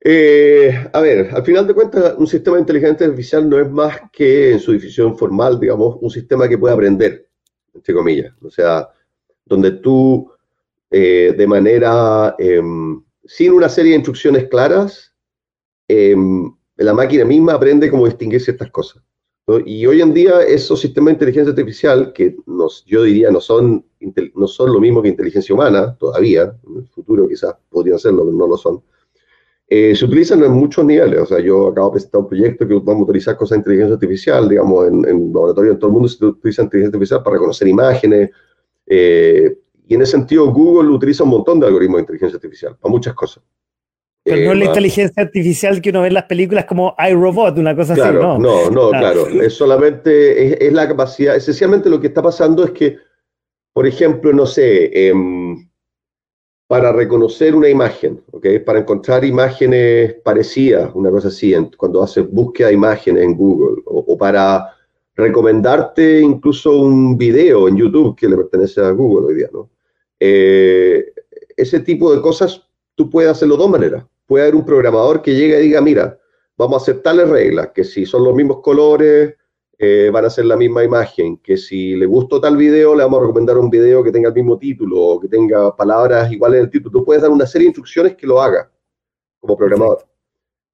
[0.00, 4.00] Eh, a ver, al final de cuentas, un sistema de inteligencia artificial no es más
[4.12, 7.28] que, en su definición formal, digamos, un sistema que puede aprender,
[7.74, 8.32] entre comillas.
[8.42, 8.88] O sea,
[9.44, 10.32] donde tú
[10.90, 15.14] eh, de manera, em, sin una serie de instrucciones claras,
[15.88, 19.02] em, la máquina misma aprende cómo distinguir ciertas cosas.
[19.64, 23.84] Y hoy en día esos sistemas de inteligencia artificial, que nos, yo diría no son,
[24.34, 28.36] no son lo mismo que inteligencia humana todavía, en el futuro quizás podrían serlo, pero
[28.36, 28.82] no lo son,
[29.66, 31.20] eh, se utilizan en muchos niveles.
[31.20, 33.94] O sea, yo acabo de presentar un proyecto que vamos a utilizar cosas de inteligencia
[33.94, 37.68] artificial, digamos, en, en laboratorio en todo el mundo se utiliza inteligencia artificial para reconocer
[37.68, 38.30] imágenes,
[38.86, 39.58] eh,
[39.88, 43.14] y en ese sentido, Google utiliza un montón de algoritmos de inteligencia artificial para muchas
[43.14, 43.42] cosas.
[44.22, 47.56] Pero no es la eh, inteligencia artificial que uno ve en las películas como iRobot,
[47.56, 48.38] una cosa así, ¿no?
[48.38, 49.26] No, no, claro.
[49.28, 52.98] Es solamente, es, la capacidad, esencialmente lo que está pasando es que,
[53.72, 55.66] por ejemplo, no sé, em,
[56.66, 58.58] para reconocer una imagen, ¿okay?
[58.58, 64.18] para encontrar imágenes parecidas, una cosa así, cuando haces búsqueda de imágenes en Google, o
[64.18, 64.74] para
[65.16, 69.70] recomendarte incluso un video en YouTube que le pertenece a Google hoy día, ¿no?
[70.20, 71.12] Eh,
[71.56, 74.04] ese tipo de cosas tú puedes hacerlo de dos maneras.
[74.26, 76.18] Puede haber un programador que llegue y diga, mira,
[76.56, 79.34] vamos a hacer tales reglas, que si son los mismos colores,
[79.78, 83.18] eh, van a ser la misma imagen, que si le gustó tal video, le vamos
[83.18, 86.64] a recomendar un video que tenga el mismo título o que tenga palabras iguales en
[86.64, 86.98] el título.
[86.98, 88.70] Tú puedes dar una serie de instrucciones que lo haga
[89.38, 90.04] como programador.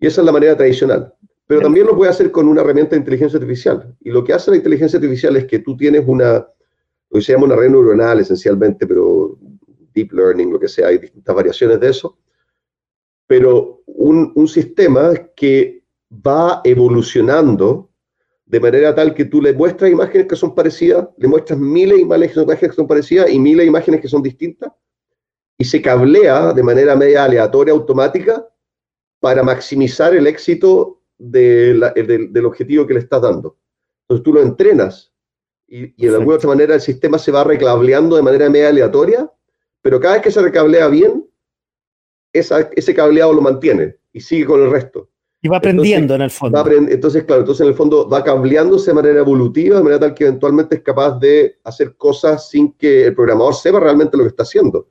[0.00, 1.14] Y esa es la manera tradicional.
[1.46, 3.94] Pero también lo puede hacer con una herramienta de inteligencia artificial.
[4.00, 6.46] Y lo que hace la inteligencia artificial es que tú tienes una,
[7.18, 9.38] que se llama una red neuronal esencialmente, pero
[9.94, 12.18] deep learning, lo que sea, hay distintas variaciones de eso,
[13.26, 17.90] pero un, un sistema que va evolucionando
[18.46, 22.02] de manera tal que tú le muestras imágenes que son parecidas, le muestras miles de
[22.02, 24.70] imágenes que son parecidas y miles de imágenes que son distintas,
[25.56, 28.46] y se cablea de manera media aleatoria, automática,
[29.20, 33.56] para maximizar el éxito del objetivo que le estás dando.
[34.02, 35.13] Entonces tú lo entrenas
[35.74, 39.28] y, y de alguna otra manera el sistema se va recableando de manera media aleatoria,
[39.82, 41.26] pero cada vez que se recablea bien,
[42.32, 45.10] ese cableado lo mantiene y sigue con el resto.
[45.42, 46.64] Y va aprendiendo en el fondo.
[46.70, 50.24] entonces, claro, entonces en el fondo va cableándose de manera evolutiva, de manera tal que
[50.24, 54.44] eventualmente es capaz de hacer cosas sin que el programador sepa realmente lo que está
[54.44, 54.88] haciendo.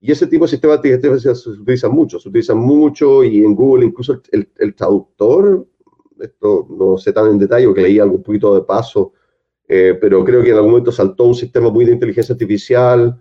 [0.00, 3.86] Y ese tipo de sistemas inteligencia se utilizan mucho, se utilizan mucho y en Google
[3.86, 5.66] incluso el, el traductor
[6.20, 9.12] esto no sé tan en detalle, porque leí algo un poquito de paso,
[9.68, 13.20] eh, pero creo que en algún momento saltó un sistema muy de inteligencia artificial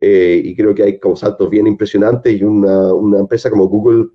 [0.00, 4.08] eh, y creo que hay como saltos bien impresionantes y una, una empresa como Google,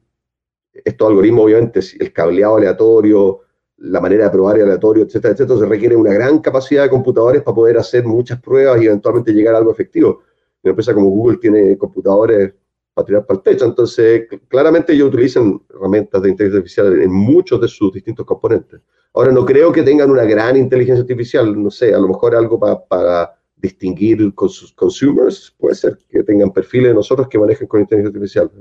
[0.74, 3.42] estos algoritmos obviamente, el cableado aleatorio,
[3.78, 7.56] la manera de probar aleatorio, etcétera, etcétera, se requiere una gran capacidad de computadores para
[7.56, 10.24] poder hacer muchas pruebas y eventualmente llegar a algo efectivo.
[10.64, 12.54] Una empresa como Google tiene computadores
[12.94, 13.66] para tirar para el techo.
[13.66, 18.82] Entonces, claramente ellos utilizan herramientas de inteligencia artificial en muchos de sus distintos componentes.
[19.18, 22.60] Ahora, no creo que tengan una gran inteligencia artificial, no sé, a lo mejor algo
[22.60, 27.80] para, distinguir con sus consumers, puede ser que tengan perfiles de nosotros que manejen con
[27.80, 28.52] inteligencia artificial.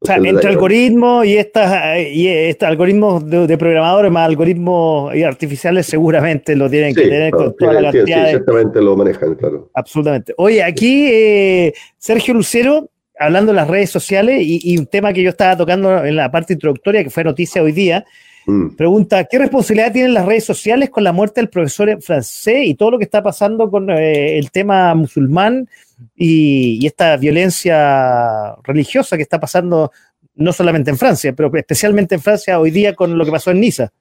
[0.00, 6.68] o sea, entre algoritmos y y estos algoritmos de, programadores más algoritmos artificiales seguramente lo
[6.68, 8.04] tienen que tener con toda la cantidad.
[8.04, 9.70] Sí, exactamente lo manejan, claro.
[9.72, 10.34] Absolutamente.
[10.36, 15.30] Oye, aquí eh, Sergio Lucero hablando de las redes sociales y, un tema que yo
[15.30, 18.04] estaba tocando en la parte introductoria, que fue noticia hoy día,
[18.46, 18.76] Mm.
[18.76, 22.92] Pregunta, ¿qué responsabilidad tienen las redes sociales con la muerte del profesor francés y todo
[22.92, 25.68] lo que está pasando con eh, el tema musulmán
[26.14, 29.90] y, esta violencia religiosa que está pasando
[30.34, 33.60] no solamente en Francia, pero especialmente en Francia hoy día con lo que pasó en
[33.60, 33.92] Niza?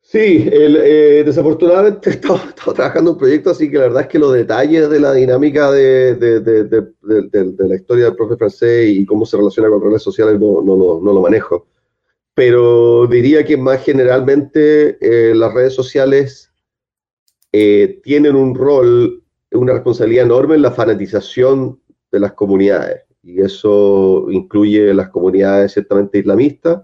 [0.00, 2.40] Sí, eh, desafortunadamente he estado,
[2.74, 6.16] trabajando un proyecto, así que la verdad es que los detalles de la dinámica de,
[7.02, 11.12] la historia del profe francés y cómo se relaciona con redes sociales no, no, no
[11.12, 11.66] lo manejo
[12.36, 16.52] pero diría que más generalmente eh, las redes sociales
[17.50, 21.80] eh, tienen un rol, una responsabilidad enorme en la fanatización
[22.12, 23.04] de las comunidades.
[23.22, 26.82] Y eso incluye las comunidades ciertamente islamistas,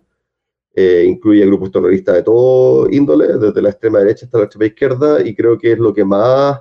[0.75, 5.21] eh, incluye grupos terroristas de todo índole, desde la extrema derecha hasta la extrema izquierda,
[5.21, 6.61] y creo que es lo que más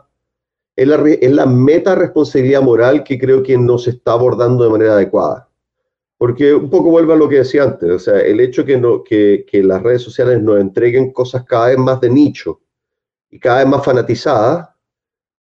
[0.75, 4.69] es la, es la meta responsabilidad moral que creo que no se está abordando de
[4.69, 5.47] manera adecuada.
[6.21, 9.03] Porque un poco vuelvo a lo que decía antes, o sea, el hecho que, no,
[9.03, 12.61] que, que las redes sociales nos entreguen cosas cada vez más de nicho
[13.31, 14.69] y cada vez más fanatizadas,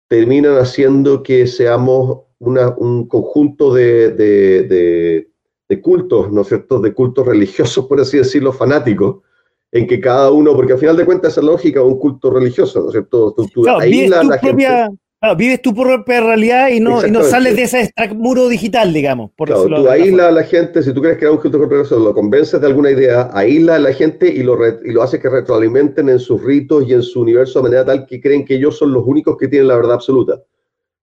[0.09, 5.29] terminan haciendo que seamos una, un conjunto de, de,
[5.69, 9.23] de, cultos, ¿no es cierto?, de cultos religiosos, por así decirlo, fanáticos,
[9.71, 12.81] en que cada uno, porque al final de cuentas esa lógica es un culto religioso,
[12.81, 13.33] ¿no es cierto?
[13.35, 14.89] Tú, tú la gente,
[15.37, 19.31] vives tu propia realidad y no, y no sales de ese muro digital, digamos.
[19.37, 21.99] Por claro, tú aíslas a la gente, si tú crees que era un culto religioso,
[21.99, 25.29] lo convences de alguna idea, aíslas a la gente y lo, y lo haces que
[25.29, 28.77] retroalimenten en sus ritos y en su universo de manera tal que creen que ellos
[28.77, 30.43] son los únicos que tienen la verdad absoluta.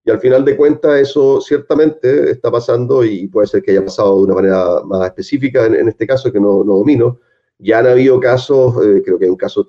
[0.06, 4.18] Y al final de cuentas eso ciertamente está pasando y puede ser que haya pasado
[4.18, 7.20] de una manera más específica en, este caso que no, no, domino.
[7.58, 9.66] Ya han habido casos, eh, creo que hay un caso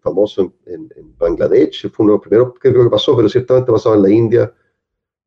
[0.00, 0.88] famoso en,
[1.18, 4.10] Bangladesh, fue uno de los primeros que creo que pasó, pero ciertamente pasaba en la
[4.10, 4.54] India.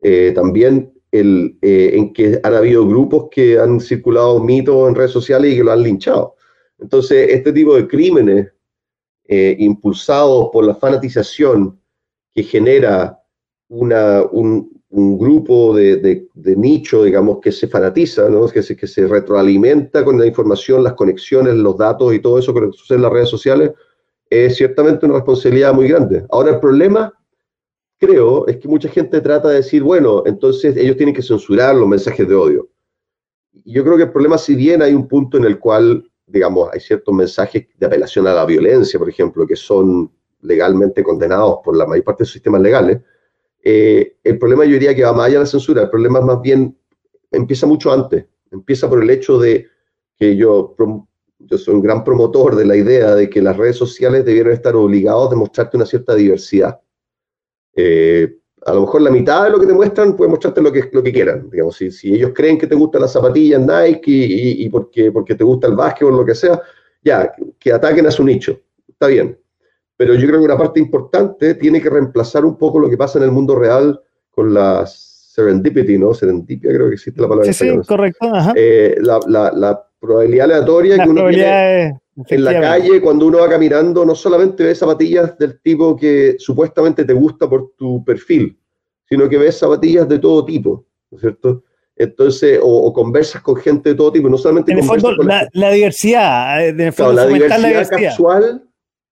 [0.01, 5.11] Eh, también el, eh, en que han habido grupos que han circulado mitos en redes
[5.11, 6.35] sociales y que lo han linchado.
[6.77, 8.51] Entonces, este tipo de crímenes
[9.27, 11.79] eh, impulsados por la fanatización
[12.33, 13.19] que genera
[13.69, 18.47] una, un, un, grupo de, de, de, nicho, digamos, que se fanatiza, ¿no?
[18.47, 22.53] que, se, que se retroalimenta con la información, las conexiones, los datos y todo eso
[22.53, 23.71] que sucede en las redes sociales,
[24.29, 26.25] es ciertamente una responsabilidad muy grande.
[26.29, 27.13] Ahora, el problema,
[27.97, 31.87] creo, es que mucha gente trata de decir, bueno, entonces ellos tienen que censurar los
[31.87, 32.69] mensajes de odio.
[33.63, 36.79] Yo creo que el problema, si bien hay un punto en el cual, digamos, hay
[36.79, 40.11] ciertos mensajes de apelación a la violencia, por ejemplo, que son
[40.41, 43.01] legalmente condenados por la mayor parte de los sistemas legales,
[43.63, 46.39] eh, el problema yo diría que va más allá de la censura, el problema más
[46.41, 46.77] bien
[47.31, 49.67] empieza mucho antes, empieza por el hecho de
[50.17, 50.75] que yo
[51.45, 54.75] yo soy un gran promotor de la idea de que las redes sociales debieran estar
[54.75, 56.79] obligados a demostrarte una cierta diversidad.
[57.75, 60.89] Eh, a lo mejor la mitad de lo que te muestran puede mostrarte lo que,
[60.91, 61.49] lo que quieran.
[61.51, 65.35] Digamos, si, si ellos creen que te gustan las zapatillas Nike y, y, porque, porque
[65.35, 66.59] te gusta el básquet o lo que sea,
[67.03, 68.59] ya, que ataquen a su nicho.
[68.87, 69.37] Está bien.
[69.97, 73.19] Pero yo creo que una parte importante tiene que reemplazar un poco lo que pasa
[73.19, 74.01] en el mundo real
[74.31, 76.13] con la serendipity, ¿no?
[76.13, 77.53] Serendipia creo que existe la palabra.
[77.53, 78.27] Sí, sí, correcto.
[78.55, 83.49] Eh, la, la, la probabilidad aleatoria que uno tiene en la calle cuando uno va
[83.49, 88.57] caminando, no solamente ves zapatillas del tipo que supuestamente te gusta por tu perfil,
[89.07, 91.63] sino que ves zapatillas de todo tipo, ¿no es cierto?
[91.97, 95.71] Entonces, o, conversas con gente de todo tipo, no solamente en el fondo, la, la,
[95.71, 98.69] diversidad, eh, en fondo, la, diversidad la, diversidad casual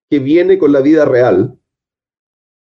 [0.09, 1.57] que viene con la vida real,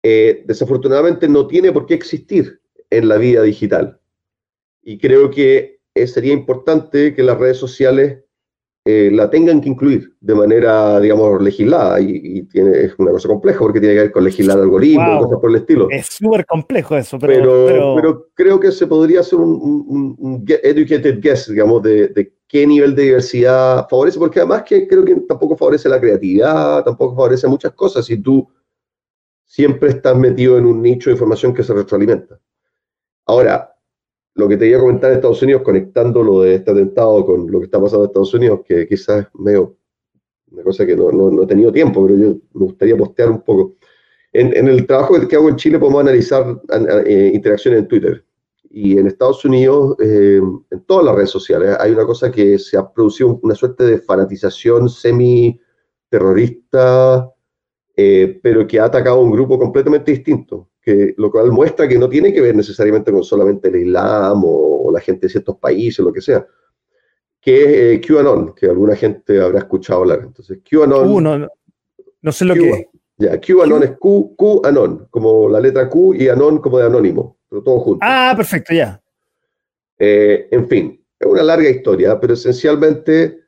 [0.02, 2.60] eh, desafortunadamente no tiene por qué existir
[2.90, 4.00] en la vida digital.
[4.82, 8.24] Y creo que eh, sería importante que las redes sociales
[8.86, 11.98] eh, la tengan que incluir de manera, digamos, legislada.
[12.00, 15.50] Y, tiene, es una cosa compleja porque tiene que ver con legislar algoritmos, cosas por
[15.50, 15.88] el estilo.
[15.90, 21.48] Es súper complejo eso, pero pero, creo que se podría hacer un, un, educated guess,
[21.48, 25.88] digamos, de, de, qué nivel de diversidad favorece, porque además que creo que tampoco favorece
[25.88, 28.46] la creatividad, tampoco favorece muchas cosas si tú
[29.46, 32.38] siempre estás metido en un nicho de información que se retroalimenta.
[33.24, 33.73] Ahora,
[34.34, 37.50] lo que te iba a comentar en Estados Unidos, conectando lo de este atentado con
[37.50, 39.76] lo que está pasando en Estados Unidos, que quizás es medio
[40.50, 43.76] una cosa que no, no, he tenido tiempo, pero yo me gustaría postear un poco.
[44.32, 46.60] En, en el trabajo que hago en Chile podemos analizar
[47.06, 48.24] eh, interacciones en Twitter.
[48.70, 50.40] Y en Estados Unidos, eh,
[50.70, 54.00] en todas las redes sociales, hay una cosa que se ha producido una suerte de
[54.00, 57.30] fanatización semi-terrorista,
[57.96, 61.98] eh, pero que ha atacado a un grupo completamente distinto que, lo cual muestra que
[61.98, 66.04] no tiene que ver necesariamente con solamente el Islam o, la gente de ciertos países,
[66.04, 66.46] lo que sea,
[67.40, 70.20] que es eh, QAnon, que alguna gente habrá escuchado hablar.
[70.22, 71.22] Entonces, QAnon...
[71.22, 71.48] no,
[72.22, 72.86] no, sé lo que es.
[73.16, 77.62] Ya, QAnon es Q, QAnon, como la letra Q y Anon como de anónimo, pero
[77.62, 78.00] todo junto.
[78.02, 79.00] Ah, perfecto, ya.
[79.98, 83.44] Eh, en fin, es una larga historia, pero esencialmente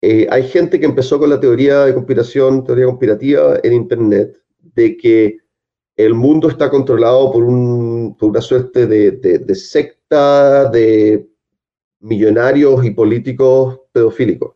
[0.00, 4.96] eh, hay gente que empezó con la teoría de conspiración, teoría conspirativa en Internet, de
[4.96, 5.39] que
[6.04, 11.28] el mundo está controlado por, un, por una suerte de, de, secta de
[12.00, 14.54] millonarios y políticos pedofílicos.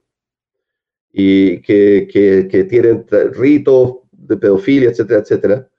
[1.13, 5.71] Y que, que, que, tienen ritos de pedofilia, etcétera, etcétera,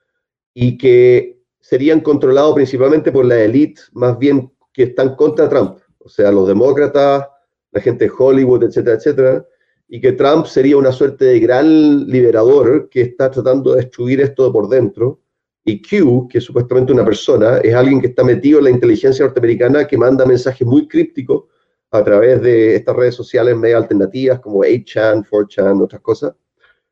[0.54, 6.08] y que serían controlados principalmente por la élite, más bien que están contra Trump, o
[6.08, 7.28] sea, los demócratas,
[7.72, 9.46] la gente de Hollywood, etcétera, etcétera,
[9.88, 14.52] y que Trump sería una suerte de gran liberador que está tratando de destruir esto
[14.52, 15.22] por dentro.
[15.68, 19.26] Y Q, que es supuestamente una persona, es alguien que está metido en la inteligencia
[19.26, 21.46] norteamericana que manda mensajes muy crípticos
[21.90, 26.36] a través de estas redes sociales medio alternativas como 8chan, 4chan, otras cosas,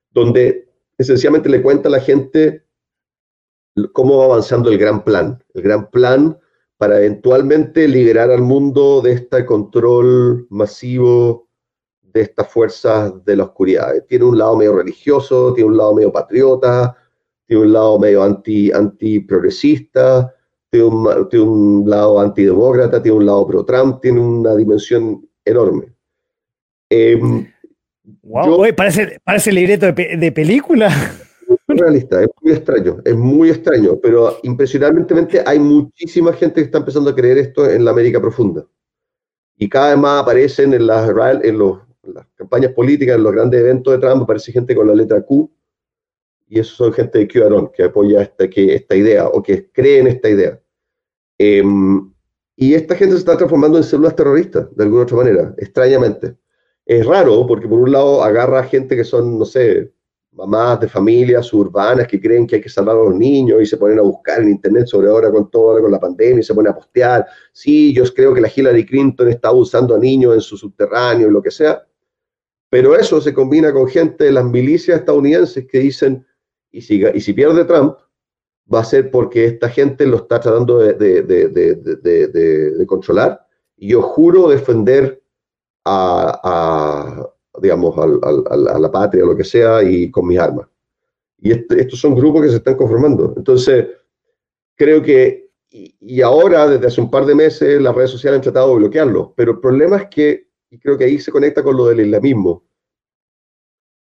[0.10, 2.66] donde esencialmente le cuenta a la gente
[3.92, 5.44] cómo va avanzando el gran plan.
[5.54, 6.40] El gran plan
[6.78, 11.48] para eventualmente liberar al mundo de este control masivo
[12.02, 13.94] de estas fuerzas de la oscuridad.
[14.08, 16.96] Tiene un lado medio religioso, tiene un lado medio patriota,
[17.46, 20.34] tiene un lado medio anti, anti-progresista,
[20.70, 25.94] tiene un, tiene un lado antidemócrata, tiene un lado pro-Trump, tiene una dimensión enorme.
[28.24, 30.90] wow, em, parece, parece libreto de, de película.
[31.68, 36.80] Es realista, es muy extraño, es muy extraño, pero impresionantemente hay muchísima gente que está
[36.80, 38.66] empezando a creer esto en la América profunda.
[39.58, 41.10] Y cada vez más aparecen en las,
[41.44, 44.94] en los las campañas políticas, en los grandes eventos de Trump, aparece gente con la
[44.94, 45.50] letra Q,
[46.54, 50.00] y eso son gente de QAnon, que apoya esta, que, esta idea o que cree
[50.00, 50.62] en esta idea.
[51.40, 52.14] Em,
[52.56, 56.38] y esta gente se está transformando en células terroristas, de alguna otra manera, extrañamente.
[56.86, 59.92] Es raro porque por un lado agarra a gente que son, no sé,
[60.32, 63.78] mamás de familias urbanas que creen que hay que salvar a los niños y se
[63.78, 66.72] ponen a buscar en internet sobre ahora con todo, con la pandemia y se ponen
[66.72, 67.26] a postear.
[67.52, 71.32] Sí, yo creo que la Hillary Clinton está usando a niños en su subterráneo y
[71.32, 71.84] lo que sea.
[72.70, 76.24] Pero eso se combina con gente de las milicias estadounidenses que dicen,
[76.74, 77.96] y si, y si pierde Trump,
[78.72, 83.48] va a ser porque esta gente lo está tratando de, de, controlar.
[83.78, 85.24] Y yo juro defender
[85.86, 87.26] a,
[87.62, 90.68] digamos, a la patria lo que sea y con mis armas.
[91.40, 93.34] Y estos son grupos que se están conformando.
[93.38, 93.88] Entonces,
[94.76, 98.44] creo que, y, y, ahora, desde hace un par de meses, las redes sociales han
[98.44, 101.78] tratado de bloquearlo, pero el problema es que y creo que ahí se conecta con
[101.78, 102.64] lo del islamismo.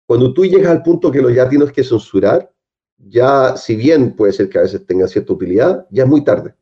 [0.08, 2.52] Cuando tú llegas al punto que lo ya tienes que censurar,
[2.98, 6.56] ya, si bien puede ser que a veces tenga cierta utilidad, ya es muy tarde.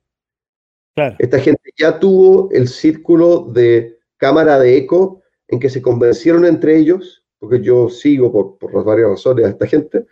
[1.18, 6.78] Esta gente ya tuvo el círculo de cámara de eco en que se convencieron entre
[6.78, 10.06] ellos, porque yo sigo por, por las varias razones a esta gente,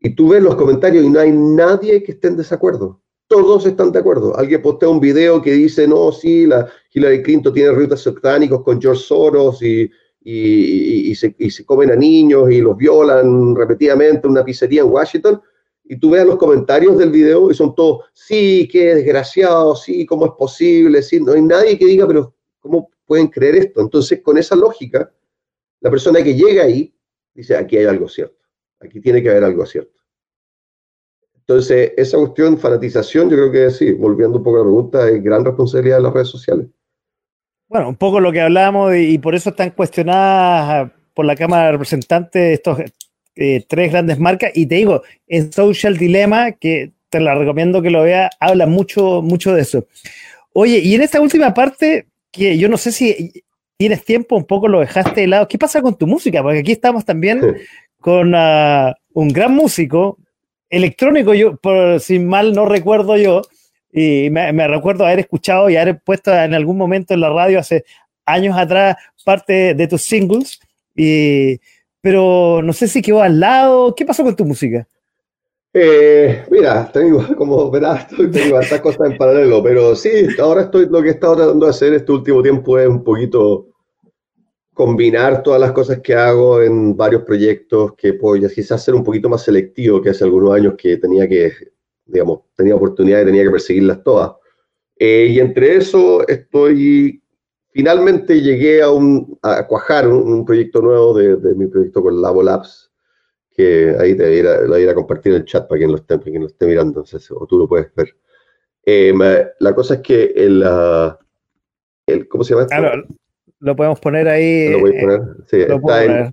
[0.00, 3.00] y tú ves los comentarios y no hay nadie que esté en desacuerdo
[3.30, 4.36] todos están de acuerdo.
[4.36, 8.82] Alguien postea un video que dice, no, sí, la Hillary Clinton tiene ritos satánicos con
[8.82, 9.88] George Soros y,
[10.22, 15.40] y, se, comen a niños y los violan repetidamente en una pizzería en Washington.
[15.84, 20.26] Y tú ves los comentarios del video y son todos, sí, qué desgraciado, sí, cómo
[20.26, 23.80] es posible, sí, no hay nadie que diga, pero ¿cómo pueden creer esto?
[23.80, 25.12] Entonces, con esa lógica,
[25.80, 26.94] la persona que llega ahí
[27.34, 28.46] dice, aquí hay algo cierto,
[28.78, 29.98] aquí tiene que haber algo cierto.
[31.34, 35.20] Entonces, esa cuestión, fanatización, yo creo que sí, volviendo un poco a la pregunta, es
[35.20, 36.68] gran responsabilidad de las redes sociales.
[37.70, 41.72] Bueno, un poco lo que hablamos y, por eso están cuestionadas por la Cámara de
[41.72, 42.80] Representantes estos
[43.36, 44.50] eh, tres grandes marcas.
[44.56, 49.22] Y te digo, en Social Dilemma, que te la recomiendo que lo veas, habla mucho,
[49.22, 49.86] mucho de eso.
[50.52, 53.44] Oye, y en esta última parte, que yo no sé si
[53.76, 55.46] tienes tiempo, un poco lo dejaste de lado.
[55.46, 56.42] ¿Qué pasa con tu música?
[56.42, 57.40] Porque aquí estamos también
[58.00, 60.18] con uh, un gran músico,
[60.68, 63.42] electrónico, yo, por, si mal no recuerdo yo,
[63.92, 67.84] y me, recuerdo haber escuchado y haber puesto en algún momento en la radio hace
[68.24, 70.60] años atrás parte de tus singles,
[70.94, 71.58] y,
[72.00, 73.94] pero no sé si quedó al lado.
[73.94, 74.86] ¿Qué pasó con tu música?
[75.72, 80.10] Eh, mira, tengo, como verás, tengo estas cosas en paralelo, pero sí,
[80.40, 83.68] ahora estoy, lo que he estado tratando de hacer este último tiempo es un poquito
[84.72, 89.28] combinar todas las cosas que hago en varios proyectos que puedo quizás ser un poquito
[89.28, 91.52] más selectivo que hace algunos años que tenía que,
[92.10, 94.32] digamos, tenía oportunidad y tenía que perseguirlas todas.
[94.96, 97.22] Eh, y entre eso estoy,
[97.70, 102.42] finalmente llegué a, un, a cuajar un, proyecto nuevo de, de, mi proyecto con Labo
[102.42, 102.92] Labs,
[103.50, 106.18] que ahí te voy a, ir a, compartir en el chat para quien lo esté,
[106.20, 108.14] quien lo esté mirando, o tú lo puedes ver.
[108.84, 109.14] Eh,
[109.58, 111.14] la cosa es que el, uh,
[112.06, 113.14] el ¿cómo se llama esto?
[113.60, 114.70] Lo podemos poner ahí.
[114.70, 115.20] Lo voy a eh, poner.
[115.46, 116.30] Sí, está en.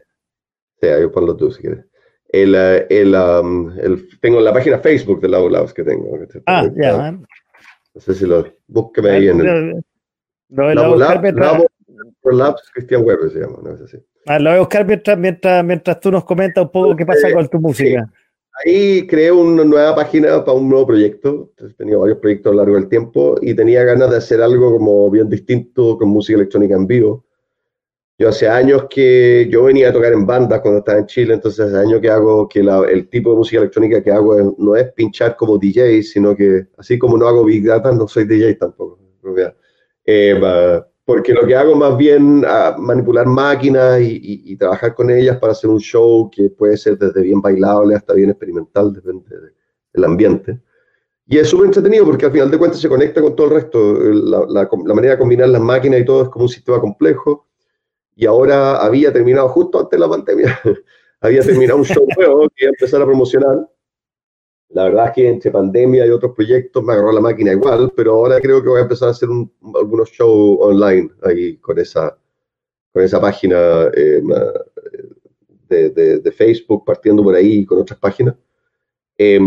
[0.80, 1.86] Sí, ahí ponlo tú si quieres.
[2.30, 6.18] El, eh, el, um, el, tengo la página Facebook de Labo Labs que tengo.
[6.46, 7.12] Ah, ya.
[7.12, 8.46] No sé si lo.
[8.68, 9.86] Búsqueme ahí en el.
[10.50, 11.68] Lo, Labo, Lab, Labo
[12.24, 13.98] Labs Christian Weber se llama, ¿no es así?
[14.26, 17.32] Ah, lo voy a buscar mientras, mientras, mientras tú nos comentas un poco qué pasa
[17.32, 18.10] con tu música.
[18.66, 21.52] Ahí creé una nueva página para un nuevo proyecto.
[21.58, 24.72] He tenido varios proyectos a lo largo del tiempo y tenía ganas de hacer algo
[24.72, 27.27] como bien distinto con música electrónica en vivo.
[28.20, 31.68] Yo hace años que yo venía a tocar en bandas cuando estaba en Chile, entonces
[31.68, 35.36] hace años que hago que el tipo de música electrónica que hago no es pinchar
[35.36, 39.00] como DJ, sino que así como no hago Big Data, no soy DJ tampoco.
[40.04, 45.52] Eh, porque lo que hago más bien a manipular máquinas y, trabajar con ellas para
[45.52, 49.26] hacer un show que puede ser desde bien bailable hasta bien experimental, depende
[49.94, 50.60] del ambiente.
[51.28, 54.00] Y es súper entretenido porque al final de cuentas se conecta con todo el resto.
[54.00, 57.47] La, la manera de combinar las máquinas y todo es como un sistema complejo
[58.18, 60.60] y ahora había terminado justo antes de la pandemia,
[61.22, 63.70] había terminado un show nuevo que iba a empezar a promocionar.
[64.70, 68.16] La verdad es que entre pandemia y otros proyectos me agarró la máquina igual, pero
[68.16, 69.30] ahora creo que voy a empezar a hacer
[69.76, 72.18] algunos shows online ahí con esa,
[72.92, 74.22] con esa página eh,
[75.70, 78.36] de, de, Facebook, partiendo por ahí con otras páginas.
[79.16, 79.40] Eh,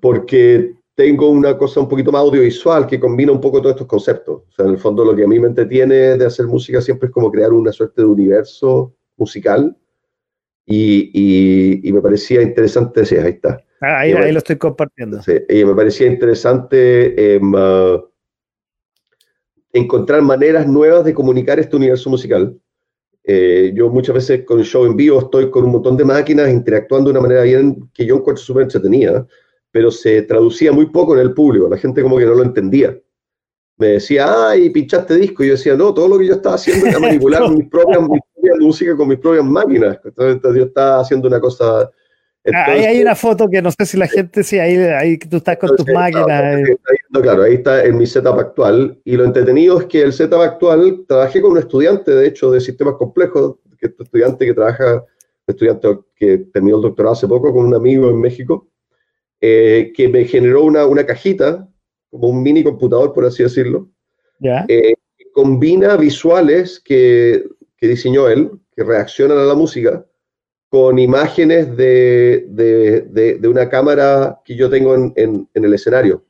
[0.00, 4.42] porque tengo una cosa un poquito más audiovisual que combina un poco todos estos conceptos.
[4.48, 7.08] O sea, en el fondo lo que a mí me entretiene de hacer música siempre
[7.08, 9.76] es como crear una suerte de universo musical
[10.64, 13.62] y, y, me parecía interesante, sí, ahí está.
[13.80, 15.22] Ah, ahí, ahí, lo estoy compartiendo.
[15.22, 18.02] Sí, y me parecía interesante uh,
[19.72, 22.58] encontrar maneras nuevas de comunicar este universo musical.
[23.22, 26.48] Eh, yo muchas veces con el show en vivo estoy con un montón de máquinas
[26.48, 29.26] interactuando de una manera bien que yo encuentro súper entretenida
[29.70, 32.98] pero se traducía muy poco en el público, la gente como que no lo entendía.
[33.78, 36.86] Me decía, ay, pinchaste disco, y yo decía, no, todo lo que yo estaba haciendo
[36.86, 38.18] era manipular mis propias, mi
[38.58, 39.98] música con mis propias máquinas.
[40.04, 41.90] Entonces yo estaba haciendo una cosa...
[42.54, 45.38] Ah, ahí hay una foto que no sé si la gente, sí, ahí, ahí tú
[45.38, 46.60] estás con tus máquinas.
[46.60, 46.78] Eh.
[47.10, 49.00] claro, ahí está en mi setup actual.
[49.04, 52.60] Y lo entretenido es que el setup actual, trabajé con un estudiante, de hecho, de
[52.60, 55.04] sistemas complejos, que es estudiante que trabaja,
[55.44, 58.68] estudiante que terminó el doctorado hace poco con un amigo en México,
[59.40, 61.68] eh, que me generó una, una, cajita,
[62.10, 63.90] como un mini computador, por así decirlo,
[64.40, 67.44] eh, que combina visuales que,
[67.76, 70.06] que, diseñó él, que reaccionan a la música,
[70.68, 76.24] con imágenes de, de, de, una cámara que yo tengo en, en, el escenario.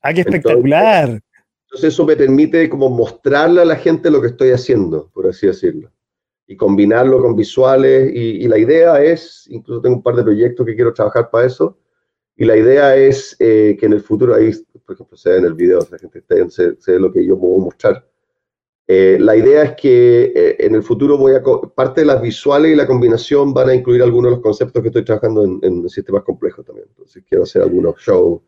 [0.00, 1.20] ¡Ah, qué espectacular!
[1.64, 5.46] Entonces, eso me permite como mostrarle a la gente lo que estoy haciendo, por así
[5.46, 5.90] decirlo
[6.48, 8.10] y combinarlo con visuales.
[8.12, 11.46] Y, y, la idea es, incluso tengo un par de proyectos que quiero trabajar para
[11.46, 11.78] eso,
[12.40, 14.52] y la idea es eh, que en el futuro, ahí,
[14.86, 17.36] por ejemplo, se ve en el video, la gente se, se ve lo que yo
[17.36, 18.06] puedo mostrar.
[18.86, 21.42] Eh, la idea es que eh, en el futuro voy a,
[21.74, 24.88] parte de las visuales y la combinación van a incluir algunos de los conceptos que
[24.88, 26.86] estoy trabajando en, en sistemas complejos también.
[26.88, 28.40] Entonces quiero hacer algunos shows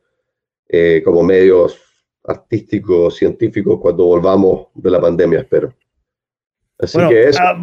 [1.04, 1.80] como medios
[2.22, 5.74] artísticos, científicos, cuando volvamos de la pandemia, espero.
[6.78, 7.40] Así que eso.
[7.42, 7.60] Ah,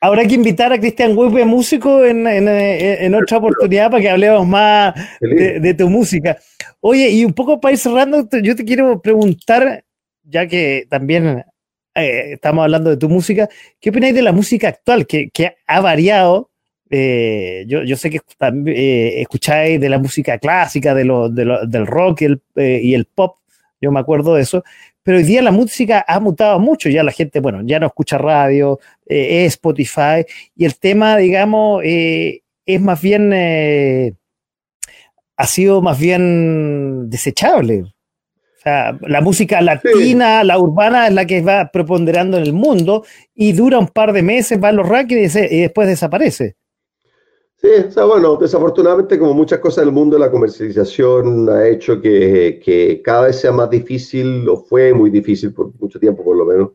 [0.00, 4.94] Habrá que invitar a Cristian Huepe, músico, en, en, otra oportunidad para que hablemos más
[5.20, 6.38] de, tu música.
[6.80, 9.84] Oye, y un poco para ir cerrando, yo te quiero preguntar,
[10.22, 11.44] ya que también
[11.96, 13.48] eh, estamos hablando de tu música,
[13.80, 16.50] ¿qué opináis de la música actual que, que ha variado?
[16.90, 18.20] Eh, yo, yo, sé que
[18.66, 23.38] eh, escucháis de la música clásica, de lo, del rock y el, y el pop,
[23.80, 24.62] yo me acuerdo de eso,
[25.08, 28.18] pero hoy día la música ha mutado mucho, ya la gente, bueno, ya no escucha
[28.18, 34.12] radio, eh, es Spotify, y el tema, digamos, eh, es más bien, eh,
[35.34, 37.84] ha sido más bien desechable.
[37.84, 43.06] O sea, la música latina, la urbana, es la que va preponderando en el mundo
[43.34, 46.57] y dura un par de meses, va a los rankings y después desaparece.
[47.60, 53.02] Sí, o bueno, desafortunadamente como muchas cosas del mundo, la comercialización ha hecho que, que,
[53.02, 56.70] cada vez sea más difícil, o fue muy difícil por mucho tiempo por lo menos,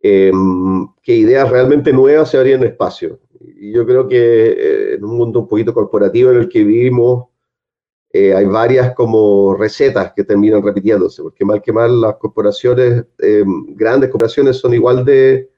[0.00, 3.20] em, que ideas realmente nuevas se abrían espacio.
[3.58, 7.26] Y yo creo que eh, en un mundo un poquito corporativo en el que vivimos,
[8.10, 13.74] eh, hay varias como recetas que terminan repitiéndose, porque mal que mal las corporaciones, em,
[13.76, 15.50] grandes corporaciones son igual de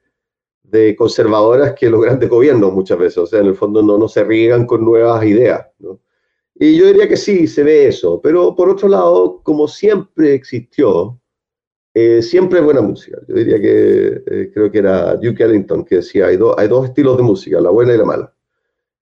[0.69, 4.07] de conservadoras que los grandes gobiernos muchas veces, o sea, en el fondo no, no
[4.07, 5.65] se riegan con nuevas ideas.
[5.79, 5.99] ¿no?
[6.55, 11.17] Y yo diría que sí, se ve eso, pero por otro lado, como siempre existió,
[11.93, 13.17] eh, siempre es buena música.
[13.27, 17.17] Yo diría que eh, creo que era Duke Ellington que decía, hay, hay dos estilos
[17.17, 18.33] de música, la buena y la mala.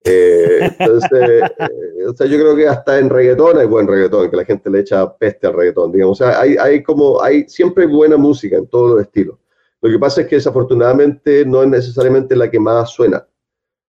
[0.04, 1.42] Eh, entonces,
[2.08, 4.80] o sea, yo creo que hasta en reggaetón hay buen reggaetón, que la gente le
[4.80, 6.22] echa peste al reggaetón, digamos.
[6.22, 9.38] O sea, hay, hay como, hay siempre buena música en todos los estilos.
[9.88, 13.26] Lo que pasa es que desafortunadamente no es necesariamente la que más suena.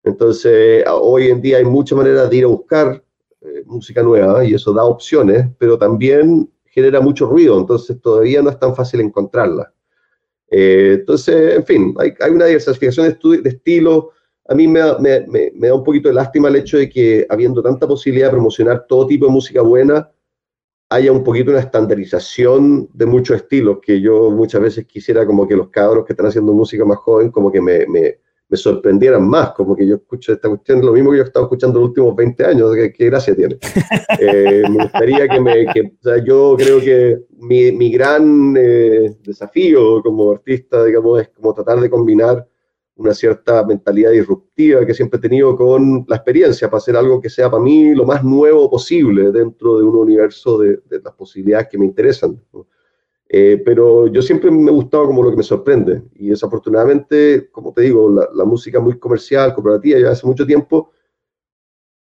[0.02, 3.00] Entonces, hoy en día hay muchas maneras de ir a buscar
[3.40, 8.50] eh, música nueva y eso da opciones, pero también genera mucho ruido, entonces todavía no
[8.50, 9.72] es tan fácil encontrarla.
[10.48, 14.06] entonces, en fin, hay, una diversificación de, de estilos.
[14.48, 18.26] A mí me, da un poquito de lástima el hecho de que, habiendo tanta posibilidad
[18.26, 20.10] de promocionar todo tipo de música buena,
[20.94, 25.56] haya un poquito una estandarización de muchos estilos, que yo muchas veces quisiera como que
[25.56, 28.18] los cabros que están haciendo música más joven, como que me, me,
[28.48, 31.46] me sorprendieran más, como que yo escucho esta cuestión, lo mismo que yo he estado
[31.46, 33.58] escuchando los últimos 20 años, ¿qué, gracia tiene?
[34.20, 39.16] Eh, me gustaría que me, que, o sea, yo creo que mi, mi gran eh,
[39.24, 42.46] desafío como artista, digamos, es como tratar de combinar
[42.96, 47.28] una cierta mentalidad disruptiva que siempre he tenido con la experiencia, para hacer algo que
[47.28, 51.78] sea para mí lo más nuevo posible dentro de un universo de, las posibilidades que
[51.78, 52.40] me interesan.
[53.28, 56.02] Eh, pero yo siempre me he gustado como lo que me sorprende.
[56.14, 60.92] Y desafortunadamente, como te digo, la, música muy comercial, corporativa, ya hace mucho tiempo,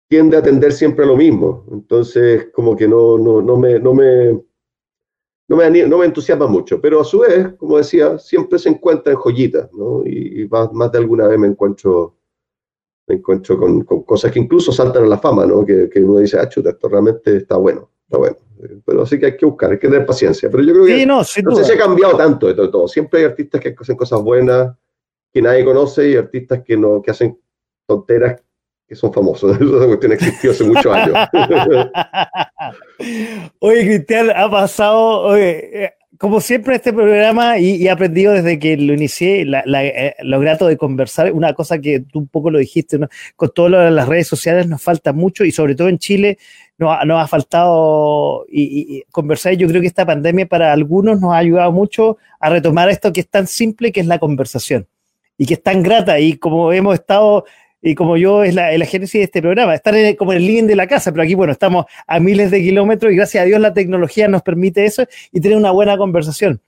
[0.08, 1.66] tiende a atender siempre a lo mismo.
[1.72, 4.40] Entonces, como que no, no, no, me, no, me,
[5.48, 6.80] no, me, no me entusiasma mucho.
[6.80, 10.04] Pero a su vez, como decía, siempre se encuentra en joyitas, ¿no?
[10.06, 12.16] Y, más, de alguna vez me encuentro,
[13.08, 15.66] me encuentro con, con, cosas que incluso saltan a la fama, ¿no?
[15.66, 18.38] Que, que uno dice, ah, chuta, esto realmente está bueno, está bueno.
[18.86, 20.50] Pero así que hay que buscar, hay que tener paciencia.
[20.50, 23.60] Pero yo creo que no, sé si ha cambiado tanto de todo, Siempre hay artistas
[23.60, 24.76] que hacen cosas buenas
[25.34, 27.38] que nadie conoce y artistas que, no, que hacen
[27.88, 28.42] tonteras
[28.96, 29.52] son famosos.
[29.62, 31.16] Esa cuestión existió hace muchos años.
[33.60, 38.94] oye, Cristian, ha pasado, eh, como siempre este programa, y, he aprendido desde que lo
[38.94, 43.00] inicié, eh, lo grato de conversar, una cosa que tú un poco lo dijiste,
[43.36, 46.38] con todas las redes sociales nos falta mucho, y sobre todo en Chile,
[46.78, 49.54] nos, ha faltado y, conversar.
[49.54, 53.22] Yo creo que esta pandemia para algunos nos ha ayudado mucho a retomar esto que
[53.22, 54.88] es tan simple, que es la conversación,
[55.38, 57.46] y que es tan grata, y como hemos estado,
[57.86, 60.68] y como yo, es la, la génesis de este programa, estar como en el living
[60.68, 63.60] de la casa, pero aquí, bueno, estamos a miles de kilómetros y gracias a Dios
[63.60, 65.04] la tecnología nos permite eso
[65.34, 66.62] y tener una buena conversación.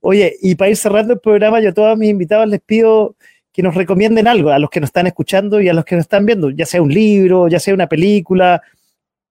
[0.00, 3.16] Oye, y para ir cerrando el programa, yo a todos mis invitados les pido
[3.52, 6.04] que nos recomienden algo a los que nos están escuchando y a los que nos
[6.04, 8.62] están viendo, ya sea un libro, ya sea una película,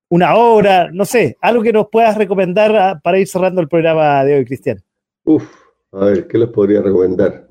[0.10, 4.26] una hora, no sé, algo que nos puedas recomendar ah, para ir cerrando el programa
[4.26, 4.84] de hoy, Cristian.
[5.24, 5.46] Uf,
[5.94, 7.48] a ver, ¿qué les podría recomendar?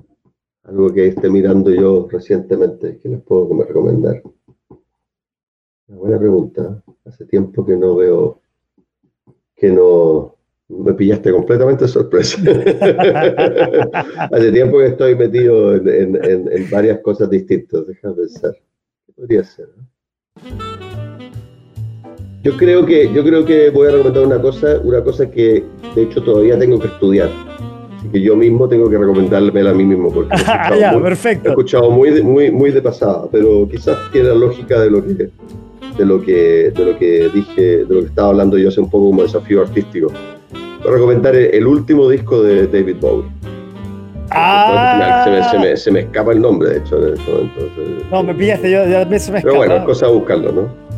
[0.64, 4.22] Algo que esté mirando yo recientemente, ¿qué les puedo recomendar?
[5.88, 6.82] Una buena pregunta.
[7.04, 8.40] Hace tiempo que no veo,
[9.56, 10.36] que no,
[10.70, 12.40] me pillaste completamente sorpresa.
[14.30, 17.86] Hace tiempo que estoy metido en, varias cosas distintas.
[17.86, 18.54] Déjame pensar.
[19.06, 19.68] ¿Qué podría ser?
[22.42, 25.64] Yo creo que, yo creo que voy a recomendar una cosa, una cosa que
[25.94, 27.49] de hecho todavía tengo que estudiar.
[28.00, 31.48] Así que yo mismo tengo que recomendarme a mí mismo porque he escuchado, muy, perfecto.
[31.48, 35.04] He escuchado muy, de, muy, muy de pasada, pero quizás tiene la lógica de lo
[35.04, 35.28] que
[35.98, 38.88] de lo que de lo que dije, de lo que estaba hablando yo hace un
[38.88, 40.10] poco como desafío artístico.
[40.78, 43.28] Voy a recomendar el, último disco de David Bowie.
[44.30, 45.22] Ah.
[45.24, 47.60] Se me, se, me, se me, escapa el nombre, de hecho, en este momento.
[48.10, 49.40] No, me pillaste, yo, ya se me escapa.
[49.42, 50.89] Pero bueno, es cosa de buscarlo, ¿no?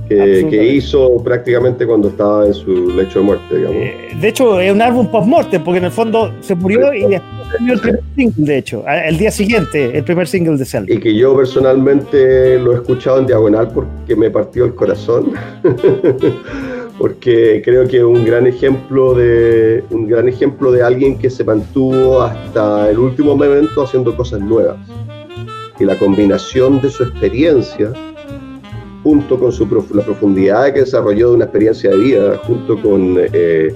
[0.51, 3.77] Que, hizo prácticamente cuando estaba en su lecho de muerte, digamos.
[3.77, 7.23] Eh, de hecho, es un álbum post-morte, porque en el fondo se murió y después
[7.69, 10.93] el primer single, de hecho, el día siguiente, el primer single de Zelda.
[10.93, 15.33] Y que yo personalmente lo he escuchado en diagonal porque me partió el corazón.
[16.99, 21.43] porque creo que es un gran ejemplo de un gran ejemplo de alguien que se
[21.43, 24.77] mantuvo hasta el último momento haciendo cosas nuevas
[25.81, 27.93] y la combinación de su experiencia
[29.03, 33.75] junto con su la profundidad que desarrolló de una experiencia de vida, junto con eh,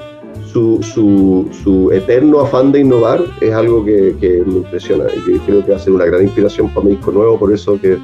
[0.52, 5.38] su, su, su, eterno afán de innovar, es algo que, que, me impresiona y que
[5.40, 7.98] creo que va a ser una gran inspiración para mi disco nuevo, por eso que,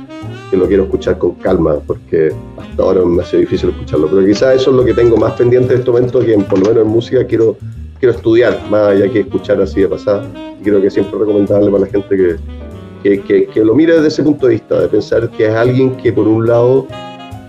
[0.50, 4.08] que, lo quiero escuchar con calma, porque hasta ahora me ha sido difícil escucharlo.
[4.08, 6.66] Pero quizás eso es lo que tengo más pendiente en este momento, que por lo
[6.66, 7.56] menos en música quiero,
[7.98, 10.28] quiero estudiar, más allá que escuchar así de pasada.
[10.60, 12.36] Y creo que siempre recomendable para la gente que,
[13.02, 15.96] que, que, que, lo mire desde ese punto de vista, de pensar que es alguien
[15.96, 16.86] que por un lado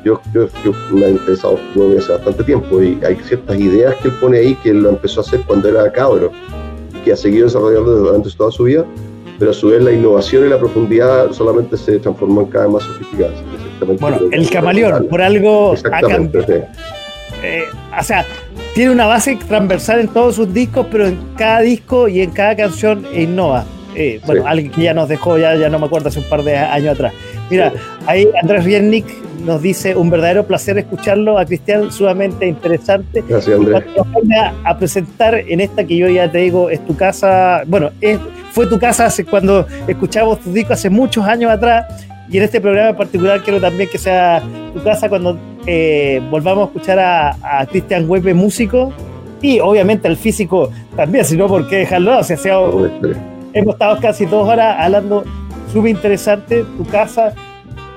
[0.03, 1.59] yo, yo, yo me he interesado
[1.97, 5.21] hace bastante tiempo y hay ciertas ideas que él pone ahí que él lo empezó
[5.21, 6.31] a hacer cuando era cabro
[6.95, 8.85] y que ha seguido desarrollando durante toda su vida,
[9.39, 12.83] pero a su vez la innovación y la profundidad solamente se transforman cada vez más
[12.83, 13.41] sofisticadas.
[13.99, 16.65] Bueno, el camaleón, por algo Exactamente,
[17.43, 17.65] eh,
[17.99, 18.25] o sea,
[18.73, 22.55] tiene una base transversal en todos sus discos, pero en cada disco y en cada
[22.55, 23.65] canción innova.
[23.95, 26.43] Eh, bueno, alguien que ya nos dejó, ya, ya no me acuerdo, hace un par
[26.43, 27.13] de años atrás.
[27.53, 27.71] Mira,
[28.07, 29.05] ahí Andrés Riernik
[29.45, 33.23] nos dice un verdadero placer escucharlo a Cristian, sumamente interesante.
[33.27, 33.83] Gracias, Andrés.
[34.63, 38.17] a presentar en esta que yo ya te digo, es tu casa, bueno, es,
[38.51, 41.85] fue tu casa hace, cuando escuchamos tus discos hace muchos años atrás,
[42.27, 44.41] y en este programa en particular quiero también que sea
[44.73, 48.91] tu casa cuando eh, volvamos a escuchar a, Cristian Huepe, músico,
[49.43, 52.17] y obviamente al físico también, si no, ¿por qué dejarlo?
[52.17, 52.57] O sea, sea
[53.53, 55.23] hemos estado casi dos horas hablando
[55.73, 57.33] súper interesante, tu casa.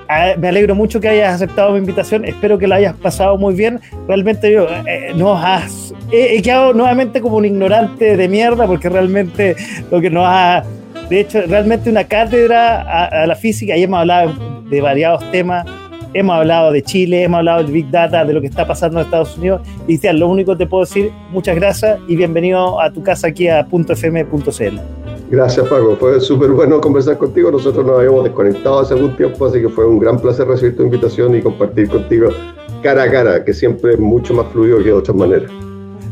[0.09, 3.55] Ah, me alegro mucho que hayas aceptado mi invitación, espero que la hayas pasado muy
[3.55, 3.81] bien.
[4.09, 9.57] Realmente yo eh, nos has, he, quedado nuevamente como un ignorante de mierda porque realmente
[9.91, 10.65] lo que nos ha,
[11.11, 14.33] de hecho, realmente una cátedra a, a la física y hemos hablado
[14.71, 15.67] de variados temas
[16.15, 19.05] hemos hablado de Chile, hemos hablado del Big Data, de lo que está pasando en
[19.05, 19.61] Estados Unidos.
[19.83, 23.29] Y Cristian, lo único que te puedo decir, muchas gracias y bienvenido a tu casa
[23.29, 24.81] aquí a .fm.cl.
[25.29, 25.97] Gracias, Paco.
[25.99, 27.51] Fue súper bueno conversar contigo.
[27.51, 30.85] Nosotros nos habíamos desconectado hace algún tiempo, así que fue un gran placer recibir tu
[30.85, 32.31] invitación y compartir contigo
[32.83, 35.51] cara a cara, que siempre es mucho más fluido que de otras maneras.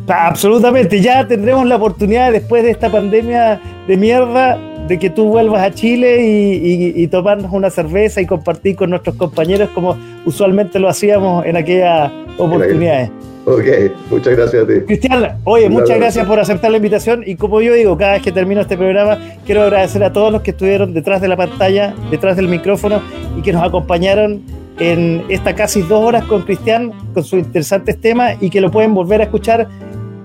[0.08, 4.58] Absolutamente, ya tendremos la oportunidad después de esta pandemia de mierda
[4.88, 9.70] de que tú vuelvas a Chile y, tomarnos una cerveza y compartir con nuestros compañeros
[9.70, 13.10] como usualmente lo hacíamos en aquellas oportunidades.
[13.46, 13.64] Ok,
[14.10, 14.72] muchas gracias a ti.
[14.86, 18.32] Cristian, oye, muchas gracias por aceptar la invitación y como yo digo, cada vez que
[18.32, 22.36] termino este programa, quiero agradecer a todos los que estuvieron detrás de la pantalla, detrás
[22.36, 23.02] del micrófono
[23.36, 24.42] y que nos acompañaron
[24.78, 28.94] en esta casi dos horas con Cristian, con sus interesantes temas y que lo pueden
[28.94, 29.68] volver a escuchar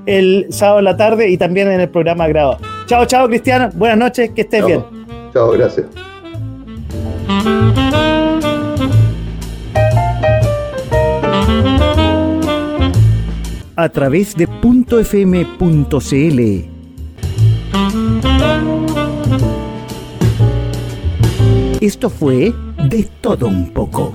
[0.06, 2.60] el sábado en la tarde y también en el programa grabado.
[2.86, 3.70] Chao, chao, Cristiano.
[3.76, 4.84] Buenas noches, que estés bien.
[5.34, 5.86] Chao, gracias.
[13.76, 15.60] A través de .fm.cl.
[21.80, 22.54] Esto fue
[22.90, 24.14] De Todo Un poco.